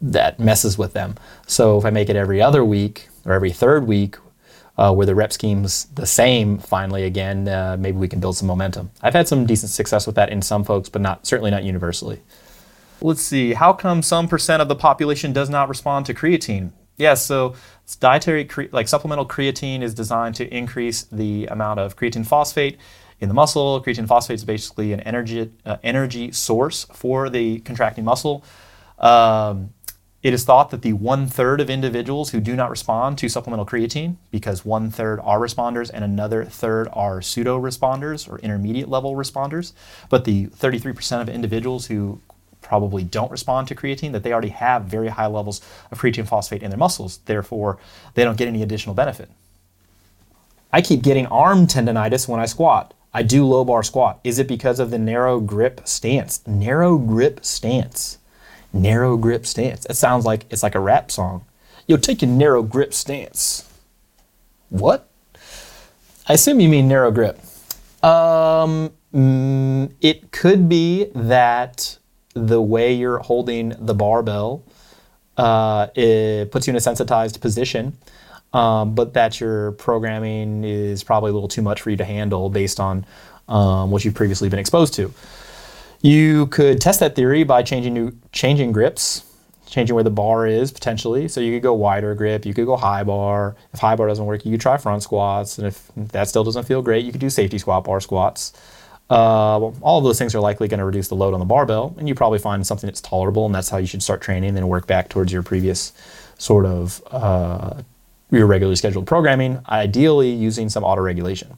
that 0.00 0.38
messes 0.38 0.78
with 0.78 0.92
them. 0.92 1.16
So 1.46 1.78
if 1.78 1.84
I 1.84 1.90
make 1.90 2.08
it 2.08 2.16
every 2.16 2.40
other 2.40 2.64
week 2.64 3.08
or 3.24 3.32
every 3.32 3.50
third 3.52 3.86
week, 3.86 4.16
uh, 4.80 4.90
where 4.90 5.04
the 5.04 5.14
rep 5.14 5.30
scheme's 5.30 5.84
the 5.94 6.06
same 6.06 6.56
finally 6.56 7.04
again, 7.04 7.46
uh, 7.46 7.76
maybe 7.78 7.98
we 7.98 8.08
can 8.08 8.18
build 8.18 8.34
some 8.34 8.48
momentum. 8.48 8.90
I've 9.02 9.12
had 9.12 9.28
some 9.28 9.44
decent 9.44 9.70
success 9.70 10.06
with 10.06 10.16
that 10.16 10.30
in 10.30 10.40
some 10.40 10.64
folks, 10.64 10.88
but 10.88 11.02
not 11.02 11.26
certainly 11.26 11.50
not 11.50 11.64
universally. 11.64 12.22
Let's 13.02 13.20
see. 13.20 13.52
How 13.52 13.74
come 13.74 14.02
some 14.02 14.26
percent 14.26 14.62
of 14.62 14.68
the 14.68 14.74
population 14.74 15.34
does 15.34 15.50
not 15.50 15.68
respond 15.68 16.06
to 16.06 16.14
creatine? 16.14 16.70
Yes, 16.96 17.24
so 17.24 17.54
dietary 18.00 18.46
cre- 18.46 18.72
like 18.72 18.88
supplemental 18.88 19.26
creatine 19.26 19.82
is 19.82 19.92
designed 19.92 20.34
to 20.36 20.54
increase 20.54 21.02
the 21.04 21.46
amount 21.46 21.78
of 21.78 21.96
creatine 21.96 22.26
phosphate 22.26 22.78
in 23.20 23.28
the 23.28 23.34
muscle. 23.34 23.82
Creatine 23.84 24.08
phosphate 24.08 24.36
is 24.36 24.46
basically 24.46 24.94
an 24.94 25.00
energy 25.00 25.50
uh, 25.66 25.76
energy 25.82 26.32
source 26.32 26.86
for 26.94 27.28
the 27.28 27.60
contracting 27.60 28.04
muscle. 28.04 28.44
Um, 28.98 29.74
it 30.22 30.34
is 30.34 30.44
thought 30.44 30.70
that 30.70 30.82
the 30.82 30.92
one 30.92 31.26
third 31.26 31.60
of 31.60 31.70
individuals 31.70 32.30
who 32.30 32.40
do 32.40 32.54
not 32.54 32.68
respond 32.68 33.16
to 33.18 33.28
supplemental 33.28 33.64
creatine, 33.64 34.16
because 34.30 34.64
one 34.66 34.90
third 34.90 35.18
are 35.20 35.40
responders 35.40 35.90
and 35.92 36.04
another 36.04 36.44
third 36.44 36.88
are 36.92 37.22
pseudo 37.22 37.58
responders 37.58 38.30
or 38.30 38.38
intermediate 38.40 38.88
level 38.88 39.14
responders, 39.14 39.72
but 40.10 40.26
the 40.26 40.48
33% 40.48 41.22
of 41.22 41.28
individuals 41.30 41.86
who 41.86 42.20
probably 42.60 43.02
don't 43.02 43.30
respond 43.30 43.66
to 43.68 43.74
creatine, 43.74 44.12
that 44.12 44.22
they 44.22 44.32
already 44.32 44.50
have 44.50 44.84
very 44.84 45.08
high 45.08 45.26
levels 45.26 45.62
of 45.90 45.98
creatine 45.98 46.28
phosphate 46.28 46.62
in 46.62 46.70
their 46.70 46.78
muscles. 46.78 47.20
Therefore, 47.24 47.78
they 48.12 48.22
don't 48.22 48.36
get 48.36 48.48
any 48.48 48.62
additional 48.62 48.94
benefit. 48.94 49.30
I 50.70 50.82
keep 50.82 51.02
getting 51.02 51.26
arm 51.28 51.66
tendonitis 51.66 52.28
when 52.28 52.40
I 52.40 52.46
squat. 52.46 52.92
I 53.12 53.22
do 53.22 53.44
low 53.46 53.64
bar 53.64 53.82
squat. 53.82 54.20
Is 54.22 54.38
it 54.38 54.46
because 54.46 54.78
of 54.78 54.90
the 54.90 54.98
narrow 54.98 55.40
grip 55.40 55.80
stance? 55.88 56.46
Narrow 56.46 56.98
grip 56.98 57.44
stance 57.44 58.18
narrow 58.72 59.16
grip 59.16 59.46
stance. 59.46 59.86
It 59.86 59.94
sounds 59.94 60.24
like 60.24 60.46
it's 60.50 60.62
like 60.62 60.74
a 60.74 60.80
rap 60.80 61.10
song. 61.10 61.44
Yo, 61.86 61.96
take 61.96 62.22
your 62.22 62.30
narrow 62.30 62.62
grip 62.62 62.94
stance. 62.94 63.68
What? 64.68 65.08
I 66.28 66.34
assume 66.34 66.60
you 66.60 66.68
mean 66.68 66.86
narrow 66.86 67.10
grip. 67.10 67.40
Um, 68.02 68.92
mm, 69.12 69.92
it 70.00 70.30
could 70.30 70.68
be 70.68 71.06
that 71.14 71.98
the 72.34 72.62
way 72.62 72.92
you're 72.92 73.18
holding 73.18 73.74
the 73.78 73.94
barbell 73.94 74.64
uh, 75.40 75.88
it 75.94 76.50
puts 76.52 76.66
you 76.66 76.72
in 76.72 76.76
a 76.76 76.80
sensitized 76.80 77.40
position, 77.40 77.96
um, 78.52 78.94
but 78.94 79.14
that 79.14 79.40
your 79.40 79.72
programming 79.72 80.64
is 80.64 81.02
probably 81.02 81.30
a 81.30 81.32
little 81.32 81.48
too 81.48 81.62
much 81.62 81.80
for 81.80 81.88
you 81.88 81.96
to 81.96 82.04
handle 82.04 82.50
based 82.50 82.78
on 82.78 83.06
um, 83.48 83.90
what 83.90 84.04
you've 84.04 84.14
previously 84.14 84.50
been 84.50 84.58
exposed 84.58 84.92
to. 84.94 85.12
You 86.02 86.46
could 86.46 86.80
test 86.80 87.00
that 87.00 87.14
theory 87.14 87.44
by 87.44 87.62
changing 87.62 87.94
new, 87.94 88.12
changing 88.32 88.72
grips, 88.72 89.24
changing 89.66 89.94
where 89.94 90.04
the 90.04 90.10
bar 90.10 90.46
is 90.46 90.72
potentially. 90.72 91.28
So 91.28 91.40
you 91.40 91.54
could 91.54 91.62
go 91.62 91.74
wider 91.74 92.14
grip, 92.14 92.46
you 92.46 92.54
could 92.54 92.66
go 92.66 92.76
high 92.76 93.04
bar. 93.04 93.54
If 93.72 93.80
high 93.80 93.96
bar 93.96 94.08
doesn't 94.08 94.24
work, 94.24 94.44
you 94.44 94.52
could 94.52 94.60
try 94.60 94.76
front 94.78 95.02
squats, 95.02 95.58
and 95.58 95.66
if 95.66 95.90
that 95.96 96.28
still 96.28 96.44
doesn't 96.44 96.64
feel 96.64 96.82
great, 96.82 97.04
you 97.04 97.12
could 97.12 97.20
do 97.20 97.30
safety 97.30 97.58
squat 97.58 97.84
bar 97.84 98.00
squats. 98.00 98.52
Uh, 99.10 99.58
well, 99.60 99.76
all 99.80 99.98
of 99.98 100.04
those 100.04 100.18
things 100.18 100.34
are 100.34 100.40
likely 100.40 100.68
going 100.68 100.78
to 100.78 100.84
reduce 100.84 101.08
the 101.08 101.16
load 101.16 101.34
on 101.34 101.40
the 101.40 101.46
barbell, 101.46 101.94
and 101.98 102.08
you 102.08 102.14
probably 102.14 102.38
find 102.38 102.66
something 102.66 102.86
that's 102.86 103.00
tolerable, 103.00 103.44
and 103.44 103.54
that's 103.54 103.68
how 103.68 103.76
you 103.76 103.86
should 103.86 104.02
start 104.02 104.22
training, 104.22 104.56
and 104.56 104.68
work 104.68 104.86
back 104.86 105.08
towards 105.08 105.32
your 105.32 105.42
previous 105.42 105.92
sort 106.38 106.64
of 106.64 107.02
uh, 107.10 107.82
your 108.30 108.46
regularly 108.46 108.76
scheduled 108.76 109.06
programming, 109.06 109.60
ideally 109.68 110.30
using 110.30 110.68
some 110.68 110.84
auto 110.84 111.02
regulation. 111.02 111.56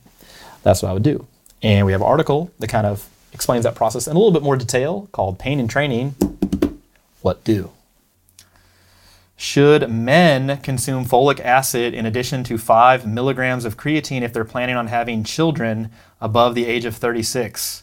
That's 0.63 0.83
what 0.83 0.89
I 0.89 0.93
would 0.95 1.03
do. 1.03 1.27
And 1.63 1.87
we 1.87 1.93
have 1.93 2.01
an 2.01 2.07
article 2.07 2.51
that 2.59 2.69
kind 2.69 2.87
of 2.87 3.07
explains 3.33 3.65
that 3.65 3.75
process 3.75 4.07
in 4.07 4.15
a 4.15 4.19
little 4.19 4.33
bit 4.33 4.43
more 4.43 4.57
detail 4.57 5.09
called 5.13 5.39
Pain 5.39 5.59
and 5.59 5.69
Training 5.69 6.15
What 7.21 7.43
Do? 7.45 7.71
Should 9.37 9.91
men 9.91 10.59
consume 10.59 11.05
folic 11.05 11.41
acid 11.41 11.95
in 11.95 12.07
addition 12.07 12.45
to 12.45 12.57
5 12.57 13.07
milligrams 13.07 13.65
of 13.65 13.77
creatine 13.77 14.23
if 14.23 14.33
they're 14.33 14.45
planning 14.45 14.77
on 14.77 14.87
having 14.87 15.25
children 15.25 15.91
above 16.21 16.55
the 16.55 16.67
age 16.67 16.85
of 16.85 16.95
36? 16.95 17.83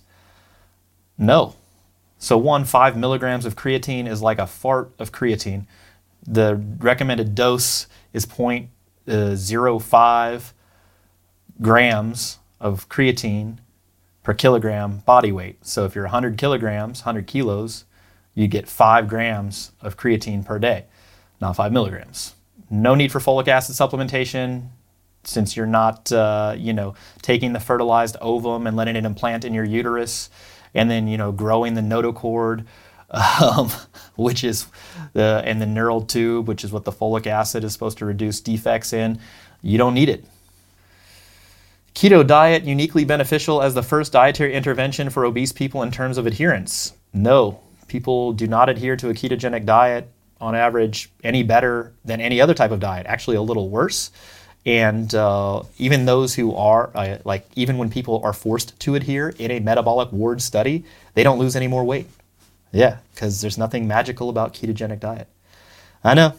No. 1.17 1.55
So, 2.17 2.37
one, 2.37 2.63
5 2.63 2.95
milligrams 2.95 3.45
of 3.45 3.57
creatine 3.57 4.07
is 4.07 4.21
like 4.21 4.39
a 4.39 4.47
fart 4.47 4.91
of 4.99 5.11
creatine. 5.11 5.65
The 6.25 6.55
recommended 6.55 7.35
dose 7.35 7.87
is 8.13 8.23
uh, 8.25 8.27
0.05 9.09 10.53
grams 11.61 12.39
of 12.59 12.87
creatine 12.87 13.57
per 14.23 14.33
kilogram 14.33 14.99
body 14.99 15.31
weight. 15.31 15.65
So 15.65 15.85
if 15.85 15.95
you're 15.95 16.05
100 16.05 16.37
kilograms, 16.37 17.01
100 17.01 17.27
kilos, 17.27 17.85
you 18.33 18.47
get 18.47 18.67
5 18.67 19.07
grams 19.07 19.71
of 19.81 19.97
creatine 19.97 20.45
per 20.45 20.59
day, 20.59 20.85
not 21.41 21.55
5 21.55 21.71
milligrams. 21.71 22.35
No 22.69 22.95
need 22.95 23.11
for 23.11 23.19
folic 23.19 23.47
acid 23.47 23.75
supplementation 23.75 24.69
since 25.23 25.57
you're 25.57 25.65
not, 25.65 26.11
uh, 26.11 26.55
you 26.57 26.73
know, 26.73 26.93
taking 27.21 27.53
the 27.53 27.59
fertilized 27.59 28.15
ovum 28.21 28.67
and 28.67 28.77
letting 28.77 28.95
it 28.95 29.05
implant 29.05 29.43
in 29.43 29.53
your 29.53 29.65
uterus 29.65 30.29
and 30.73 30.89
then, 30.89 31.07
you 31.07 31.17
know, 31.17 31.31
growing 31.31 31.73
the 31.73 31.81
notochord. 31.81 32.65
Um, 33.11 33.71
which 34.17 34.43
is 34.43 34.67
the 35.13 35.41
and 35.43 35.59
the 35.59 35.65
neural 35.65 36.03
tube, 36.03 36.47
which 36.47 36.63
is 36.63 36.71
what 36.71 36.85
the 36.85 36.91
folic 36.91 37.25
acid 37.25 37.63
is 37.63 37.73
supposed 37.73 37.97
to 37.97 38.05
reduce 38.05 38.39
defects 38.39 38.93
in. 38.93 39.19
You 39.63 39.79
don't 39.79 39.95
need 39.95 40.09
it. 40.09 40.25
Keto 41.99 42.25
diet 42.25 42.63
uniquely 42.63 43.03
beneficial 43.03 43.61
as 43.61 43.73
the 43.73 43.83
first 43.83 44.13
dietary 44.13 44.53
intervention 44.53 45.09
for 45.09 45.25
obese 45.25 45.51
people 45.51 45.83
in 45.83 45.91
terms 45.91 46.17
of 46.17 46.25
adherence? 46.25 46.93
No, 47.11 47.59
people 47.89 48.31
do 48.31 48.47
not 48.47 48.69
adhere 48.69 48.95
to 48.95 49.09
a 49.09 49.13
ketogenic 49.13 49.65
diet 49.65 50.09
on 50.39 50.55
average 50.55 51.11
any 51.25 51.43
better 51.43 51.91
than 52.05 52.21
any 52.21 52.39
other 52.39 52.53
type 52.53 52.71
of 52.71 52.79
diet, 52.79 53.05
actually, 53.05 53.35
a 53.35 53.41
little 53.41 53.67
worse. 53.69 54.11
And 54.65 55.13
uh, 55.13 55.63
even 55.77 56.05
those 56.05 56.35
who 56.35 56.55
are, 56.55 56.89
uh, 56.95 57.17
like, 57.25 57.45
even 57.57 57.77
when 57.77 57.89
people 57.89 58.21
are 58.23 58.31
forced 58.31 58.79
to 58.79 58.95
adhere 58.95 59.33
in 59.37 59.51
a 59.51 59.59
metabolic 59.59 60.09
ward 60.13 60.41
study, 60.41 60.85
they 61.15 61.23
don't 61.23 61.37
lose 61.37 61.57
any 61.57 61.67
more 61.67 61.83
weight. 61.83 62.07
Yeah, 62.71 62.99
because 63.13 63.41
there's 63.41 63.57
nothing 63.57 63.89
magical 63.89 64.29
about 64.29 64.53
ketogenic 64.53 65.01
diet. 65.01 65.27
I 66.01 66.13
know, 66.13 66.33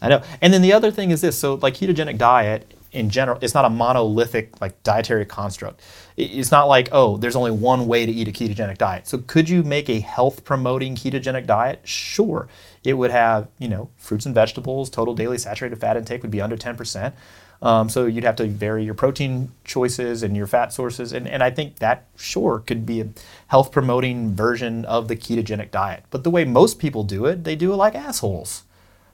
I 0.00 0.10
know. 0.10 0.22
And 0.40 0.54
then 0.54 0.62
the 0.62 0.72
other 0.72 0.92
thing 0.92 1.10
is 1.10 1.22
this 1.22 1.36
so, 1.36 1.54
like, 1.54 1.74
ketogenic 1.74 2.18
diet 2.18 2.72
in 2.92 3.08
general, 3.08 3.38
it's 3.40 3.54
not 3.54 3.64
a 3.64 3.70
monolithic 3.70 4.60
like 4.60 4.82
dietary 4.82 5.24
construct. 5.24 5.80
It's 6.16 6.50
not 6.50 6.68
like 6.68 6.88
oh, 6.92 7.16
there's 7.16 7.36
only 7.36 7.50
one 7.50 7.86
way 7.86 8.06
to 8.06 8.12
eat 8.12 8.28
a 8.28 8.32
ketogenic 8.32 8.78
diet. 8.78 9.08
So 9.08 9.18
could 9.18 9.48
you 9.48 9.62
make 9.62 9.88
a 9.88 10.00
health 10.00 10.44
promoting 10.44 10.94
ketogenic 10.94 11.46
diet? 11.46 11.80
Sure, 11.84 12.48
it 12.84 12.94
would 12.94 13.10
have 13.10 13.48
you 13.58 13.68
know 13.68 13.88
fruits 13.96 14.26
and 14.26 14.34
vegetables. 14.34 14.90
Total 14.90 15.14
daily 15.14 15.38
saturated 15.38 15.80
fat 15.80 15.96
intake 15.96 16.22
would 16.22 16.30
be 16.30 16.40
under 16.40 16.56
10 16.56 16.76
percent. 16.76 17.14
Um, 17.62 17.88
so 17.88 18.06
you'd 18.06 18.24
have 18.24 18.36
to 18.36 18.46
vary 18.48 18.84
your 18.84 18.94
protein 18.94 19.52
choices 19.64 20.24
and 20.24 20.36
your 20.36 20.48
fat 20.48 20.72
sources, 20.72 21.12
and, 21.12 21.28
and 21.28 21.44
I 21.44 21.50
think 21.50 21.76
that 21.78 22.06
sure 22.16 22.58
could 22.58 22.84
be 22.84 23.00
a 23.00 23.08
health 23.46 23.70
promoting 23.70 24.34
version 24.34 24.84
of 24.84 25.06
the 25.06 25.14
ketogenic 25.14 25.70
diet. 25.70 26.02
But 26.10 26.24
the 26.24 26.30
way 26.30 26.44
most 26.44 26.80
people 26.80 27.04
do 27.04 27.24
it, 27.26 27.44
they 27.44 27.54
do 27.54 27.72
it 27.72 27.76
like 27.76 27.94
assholes. 27.94 28.64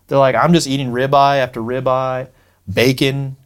They're 0.07 0.17
like, 0.17 0.35
I'm 0.35 0.55
just 0.55 0.67
eating 0.67 0.93
ribeye 0.93 1.37
after 1.37 1.61
ribeye, 1.61 2.29
bacon, 2.73 3.37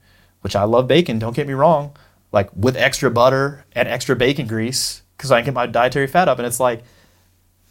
which 0.43 0.55
I 0.55 0.65
love 0.65 0.87
bacon, 0.87 1.19
don't 1.19 1.35
get 1.35 1.47
me 1.47 1.55
wrong, 1.55 1.97
like 2.31 2.51
with 2.55 2.77
extra 2.77 3.11
butter 3.11 3.65
and 3.73 3.89
extra 3.89 4.15
bacon 4.15 4.47
grease, 4.47 5.03
because 5.17 5.33
I 5.33 5.41
can 5.41 5.47
get 5.47 5.55
my 5.55 5.67
dietary 5.67 6.07
fat 6.07 6.29
up. 6.29 6.39
And 6.39 6.47
it's 6.47 6.61
like, 6.61 6.85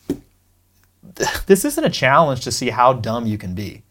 this 1.46 1.64
isn't 1.64 1.84
a 1.84 1.90
challenge 1.90 2.42
to 2.42 2.52
see 2.52 2.70
how 2.70 2.94
dumb 2.94 3.28
you 3.28 3.38
can 3.38 3.54
be. 3.54 3.84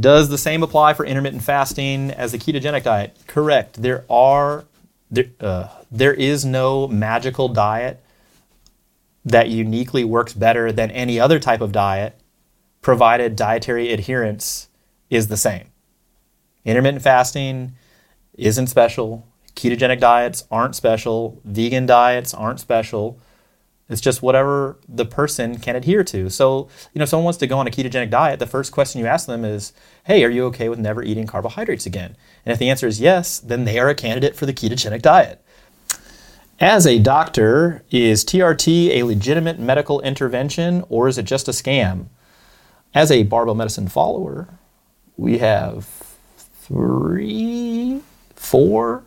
Does 0.00 0.28
the 0.28 0.38
same 0.38 0.62
apply 0.62 0.94
for 0.94 1.06
intermittent 1.06 1.42
fasting 1.42 2.10
as 2.10 2.32
the 2.32 2.38
ketogenic 2.38 2.82
diet? 2.82 3.16
Correct. 3.26 3.80
There 3.80 4.04
are 4.10 4.64
there, 5.10 5.30
uh, 5.40 5.68
there 5.90 6.12
is 6.12 6.44
no 6.44 6.86
magical 6.86 7.48
diet 7.48 8.02
that 9.24 9.48
uniquely 9.48 10.04
works 10.04 10.32
better 10.32 10.72
than 10.72 10.90
any 10.90 11.18
other 11.18 11.38
type 11.38 11.60
of 11.60 11.72
diet, 11.72 12.18
provided 12.82 13.36
dietary 13.36 13.92
adherence 13.92 14.68
is 15.10 15.28
the 15.28 15.36
same. 15.36 15.68
Intermittent 16.68 17.02
fasting 17.02 17.72
isn't 18.34 18.66
special. 18.66 19.26
Ketogenic 19.56 20.00
diets 20.00 20.44
aren't 20.50 20.76
special. 20.76 21.40
Vegan 21.42 21.86
diets 21.86 22.34
aren't 22.34 22.60
special. 22.60 23.18
It's 23.88 24.02
just 24.02 24.20
whatever 24.20 24.76
the 24.86 25.06
person 25.06 25.56
can 25.60 25.76
adhere 25.76 26.04
to. 26.04 26.28
So, 26.28 26.68
you 26.92 26.98
know, 26.98 27.06
someone 27.06 27.24
wants 27.24 27.38
to 27.38 27.46
go 27.46 27.58
on 27.58 27.66
a 27.66 27.70
ketogenic 27.70 28.10
diet, 28.10 28.38
the 28.38 28.46
first 28.46 28.70
question 28.70 29.00
you 29.00 29.06
ask 29.06 29.26
them 29.26 29.46
is, 29.46 29.72
hey, 30.04 30.22
are 30.24 30.28
you 30.28 30.44
okay 30.48 30.68
with 30.68 30.78
never 30.78 31.02
eating 31.02 31.26
carbohydrates 31.26 31.86
again? 31.86 32.14
And 32.44 32.52
if 32.52 32.58
the 32.58 32.68
answer 32.68 32.86
is 32.86 33.00
yes, 33.00 33.38
then 33.38 33.64
they 33.64 33.78
are 33.78 33.88
a 33.88 33.94
candidate 33.94 34.36
for 34.36 34.44
the 34.44 34.52
ketogenic 34.52 35.00
diet. 35.00 35.42
As 36.60 36.86
a 36.86 36.98
doctor, 36.98 37.82
is 37.90 38.26
TRT 38.26 38.90
a 38.90 39.04
legitimate 39.04 39.58
medical 39.58 40.02
intervention 40.02 40.84
or 40.90 41.08
is 41.08 41.16
it 41.16 41.24
just 41.24 41.48
a 41.48 41.52
scam? 41.52 42.08
As 42.94 43.10
a 43.10 43.22
barbell 43.22 43.54
medicine 43.54 43.88
follower, 43.88 44.48
we 45.16 45.38
have 45.38 45.97
three, 46.68 48.00
four, 48.36 49.02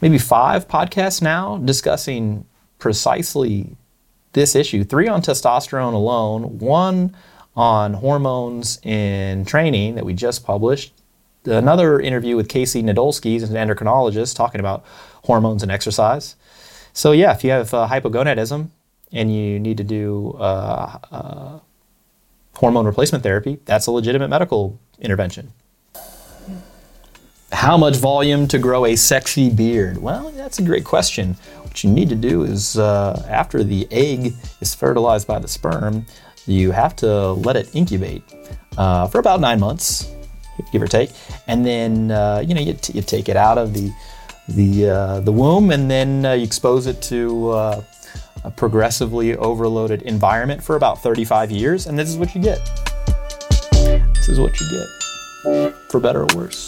maybe 0.00 0.16
five 0.16 0.68
podcasts 0.68 1.20
now 1.20 1.58
discussing 1.58 2.46
precisely 2.78 3.76
this 4.32 4.54
issue 4.54 4.84
three 4.84 5.08
on 5.08 5.20
testosterone 5.20 5.92
alone, 5.92 6.58
one 6.58 7.14
on 7.56 7.94
hormones 7.94 8.78
in 8.84 9.44
training 9.44 9.96
that 9.96 10.04
we 10.04 10.14
just 10.14 10.44
published, 10.44 10.92
another 11.44 12.00
interview 12.00 12.36
with 12.36 12.48
Casey 12.48 12.82
Nadolsky, 12.82 13.42
an 13.42 13.50
endocrinologist, 13.50 14.36
talking 14.36 14.60
about 14.60 14.84
hormones 15.24 15.62
and 15.62 15.72
exercise. 15.72 16.36
So, 16.92 17.12
yeah, 17.12 17.32
if 17.32 17.42
you 17.42 17.50
have 17.50 17.74
uh, 17.74 17.88
hypogonadism 17.88 18.68
and 19.12 19.34
you 19.34 19.58
need 19.58 19.76
to 19.78 19.84
do 19.84 20.36
uh, 20.38 20.98
uh, 21.10 21.58
hormone 22.54 22.86
replacement 22.86 23.24
therapy, 23.24 23.58
that's 23.64 23.86
a 23.86 23.90
legitimate 23.90 24.28
medical 24.28 24.78
intervention. 25.00 25.52
How 27.52 27.78
much 27.78 27.96
volume 27.96 28.46
to 28.48 28.58
grow 28.58 28.84
a 28.84 28.94
sexy 28.94 29.48
beard? 29.48 29.98
Well, 29.98 30.30
that's 30.32 30.58
a 30.58 30.62
great 30.62 30.84
question. 30.84 31.34
What 31.62 31.82
you 31.82 31.90
need 31.90 32.10
to 32.10 32.14
do 32.14 32.42
is 32.42 32.76
uh, 32.76 33.24
after 33.26 33.64
the 33.64 33.88
egg 33.90 34.34
is 34.60 34.74
fertilized 34.74 35.26
by 35.26 35.38
the 35.38 35.48
sperm, 35.48 36.04
you 36.46 36.72
have 36.72 36.94
to 36.96 37.32
let 37.32 37.56
it 37.56 37.74
incubate 37.74 38.22
uh, 38.76 39.06
for 39.08 39.18
about 39.18 39.40
nine 39.40 39.60
months, 39.60 40.12
give 40.72 40.82
or 40.82 40.86
take, 40.86 41.10
and 41.46 41.64
then 41.64 42.10
uh, 42.10 42.42
you 42.46 42.54
know 42.54 42.60
you, 42.60 42.74
t- 42.74 42.92
you, 42.92 43.02
take 43.02 43.30
it 43.30 43.36
out 43.36 43.56
of 43.56 43.72
the 43.72 43.90
the 44.48 44.90
uh, 44.90 45.20
the 45.20 45.32
womb, 45.32 45.70
and 45.70 45.90
then 45.90 46.26
uh, 46.26 46.32
you 46.32 46.44
expose 46.44 46.86
it 46.86 47.00
to 47.02 47.50
uh, 47.50 47.82
a 48.44 48.50
progressively 48.50 49.36
overloaded 49.36 50.02
environment 50.02 50.62
for 50.62 50.76
about 50.76 51.02
35 51.02 51.50
years, 51.50 51.86
and 51.86 51.98
this 51.98 52.10
is 52.10 52.18
what 52.18 52.34
you 52.34 52.42
get. 52.42 52.60
This 53.72 54.28
is 54.28 54.38
what 54.38 54.58
you 54.60 54.66
get, 54.70 55.74
for 55.90 55.98
better 55.98 56.22
or 56.22 56.36
worse. 56.36 56.67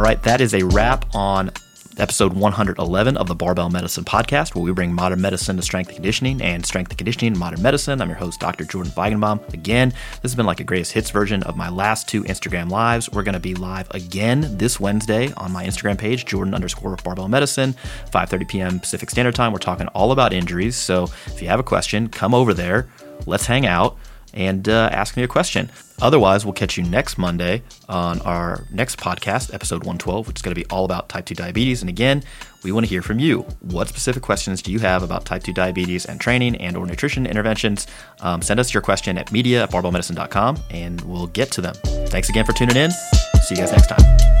All 0.00 0.06
right, 0.06 0.22
that 0.22 0.40
is 0.40 0.54
a 0.54 0.64
wrap 0.64 1.14
on 1.14 1.50
episode 1.98 2.32
111 2.32 3.18
of 3.18 3.28
the 3.28 3.34
Barbell 3.34 3.68
Medicine 3.68 4.02
Podcast, 4.02 4.54
where 4.54 4.64
we 4.64 4.72
bring 4.72 4.94
modern 4.94 5.20
medicine 5.20 5.56
to 5.56 5.62
strength 5.62 5.88
and 5.88 5.96
conditioning 5.96 6.40
and 6.40 6.64
strength 6.64 6.90
and 6.90 6.96
conditioning 6.96 7.34
to 7.34 7.38
modern 7.38 7.60
medicine. 7.60 8.00
I'm 8.00 8.08
your 8.08 8.16
host, 8.16 8.40
Dr. 8.40 8.64
Jordan 8.64 8.90
Feigenbaum. 8.92 9.46
Again, 9.52 9.90
this 9.90 10.22
has 10.22 10.34
been 10.34 10.46
like 10.46 10.58
a 10.58 10.64
greatest 10.64 10.92
hits 10.92 11.10
version 11.10 11.42
of 11.42 11.54
my 11.54 11.68
last 11.68 12.08
two 12.08 12.24
Instagram 12.24 12.70
lives. 12.70 13.10
We're 13.10 13.24
going 13.24 13.34
to 13.34 13.40
be 13.40 13.54
live 13.54 13.90
again 13.90 14.56
this 14.56 14.80
Wednesday 14.80 15.34
on 15.36 15.52
my 15.52 15.66
Instagram 15.66 15.98
page, 15.98 16.24
Jordan 16.24 16.54
underscore 16.54 16.96
Barbell 17.04 17.28
Medicine, 17.28 17.74
5:30 18.10 18.48
p.m. 18.48 18.80
Pacific 18.80 19.10
Standard 19.10 19.34
Time. 19.34 19.52
We're 19.52 19.58
talking 19.58 19.88
all 19.88 20.12
about 20.12 20.32
injuries. 20.32 20.76
So 20.76 21.10
if 21.26 21.42
you 21.42 21.48
have 21.48 21.60
a 21.60 21.62
question, 21.62 22.08
come 22.08 22.32
over 22.32 22.54
there. 22.54 22.88
Let's 23.26 23.44
hang 23.44 23.66
out 23.66 23.98
and 24.34 24.68
uh, 24.68 24.88
ask 24.92 25.16
me 25.16 25.22
a 25.22 25.28
question. 25.28 25.70
Otherwise, 26.00 26.44
we'll 26.44 26.54
catch 26.54 26.78
you 26.78 26.82
next 26.82 27.18
Monday 27.18 27.62
on 27.88 28.20
our 28.22 28.64
next 28.70 28.98
podcast, 28.98 29.52
episode 29.52 29.80
112, 29.80 30.26
which 30.26 30.38
is 30.38 30.42
going 30.42 30.54
to 30.54 30.60
be 30.60 30.66
all 30.70 30.84
about 30.84 31.08
type 31.08 31.26
2 31.26 31.34
diabetes. 31.34 31.82
And 31.82 31.90
again, 31.90 32.22
we 32.62 32.72
want 32.72 32.86
to 32.86 32.90
hear 32.90 33.02
from 33.02 33.18
you. 33.18 33.42
What 33.60 33.88
specific 33.88 34.22
questions 34.22 34.62
do 34.62 34.72
you 34.72 34.78
have 34.78 35.02
about 35.02 35.24
type 35.26 35.42
2 35.42 35.52
diabetes 35.52 36.06
and 36.06 36.20
training 36.20 36.56
and 36.56 36.76
or 36.76 36.86
nutrition 36.86 37.26
interventions? 37.26 37.86
Um, 38.20 38.40
send 38.40 38.60
us 38.60 38.72
your 38.72 38.82
question 38.82 39.18
at 39.18 39.30
media 39.30 39.64
at 39.64 39.70
barbellmedicine.com 39.70 40.58
and 40.70 41.00
we'll 41.02 41.26
get 41.28 41.50
to 41.52 41.60
them. 41.60 41.74
Thanks 42.08 42.28
again 42.30 42.46
for 42.46 42.52
tuning 42.52 42.76
in. 42.76 42.90
See 42.90 43.54
you 43.54 43.56
guys 43.56 43.72
next 43.72 43.88
time. 43.88 44.39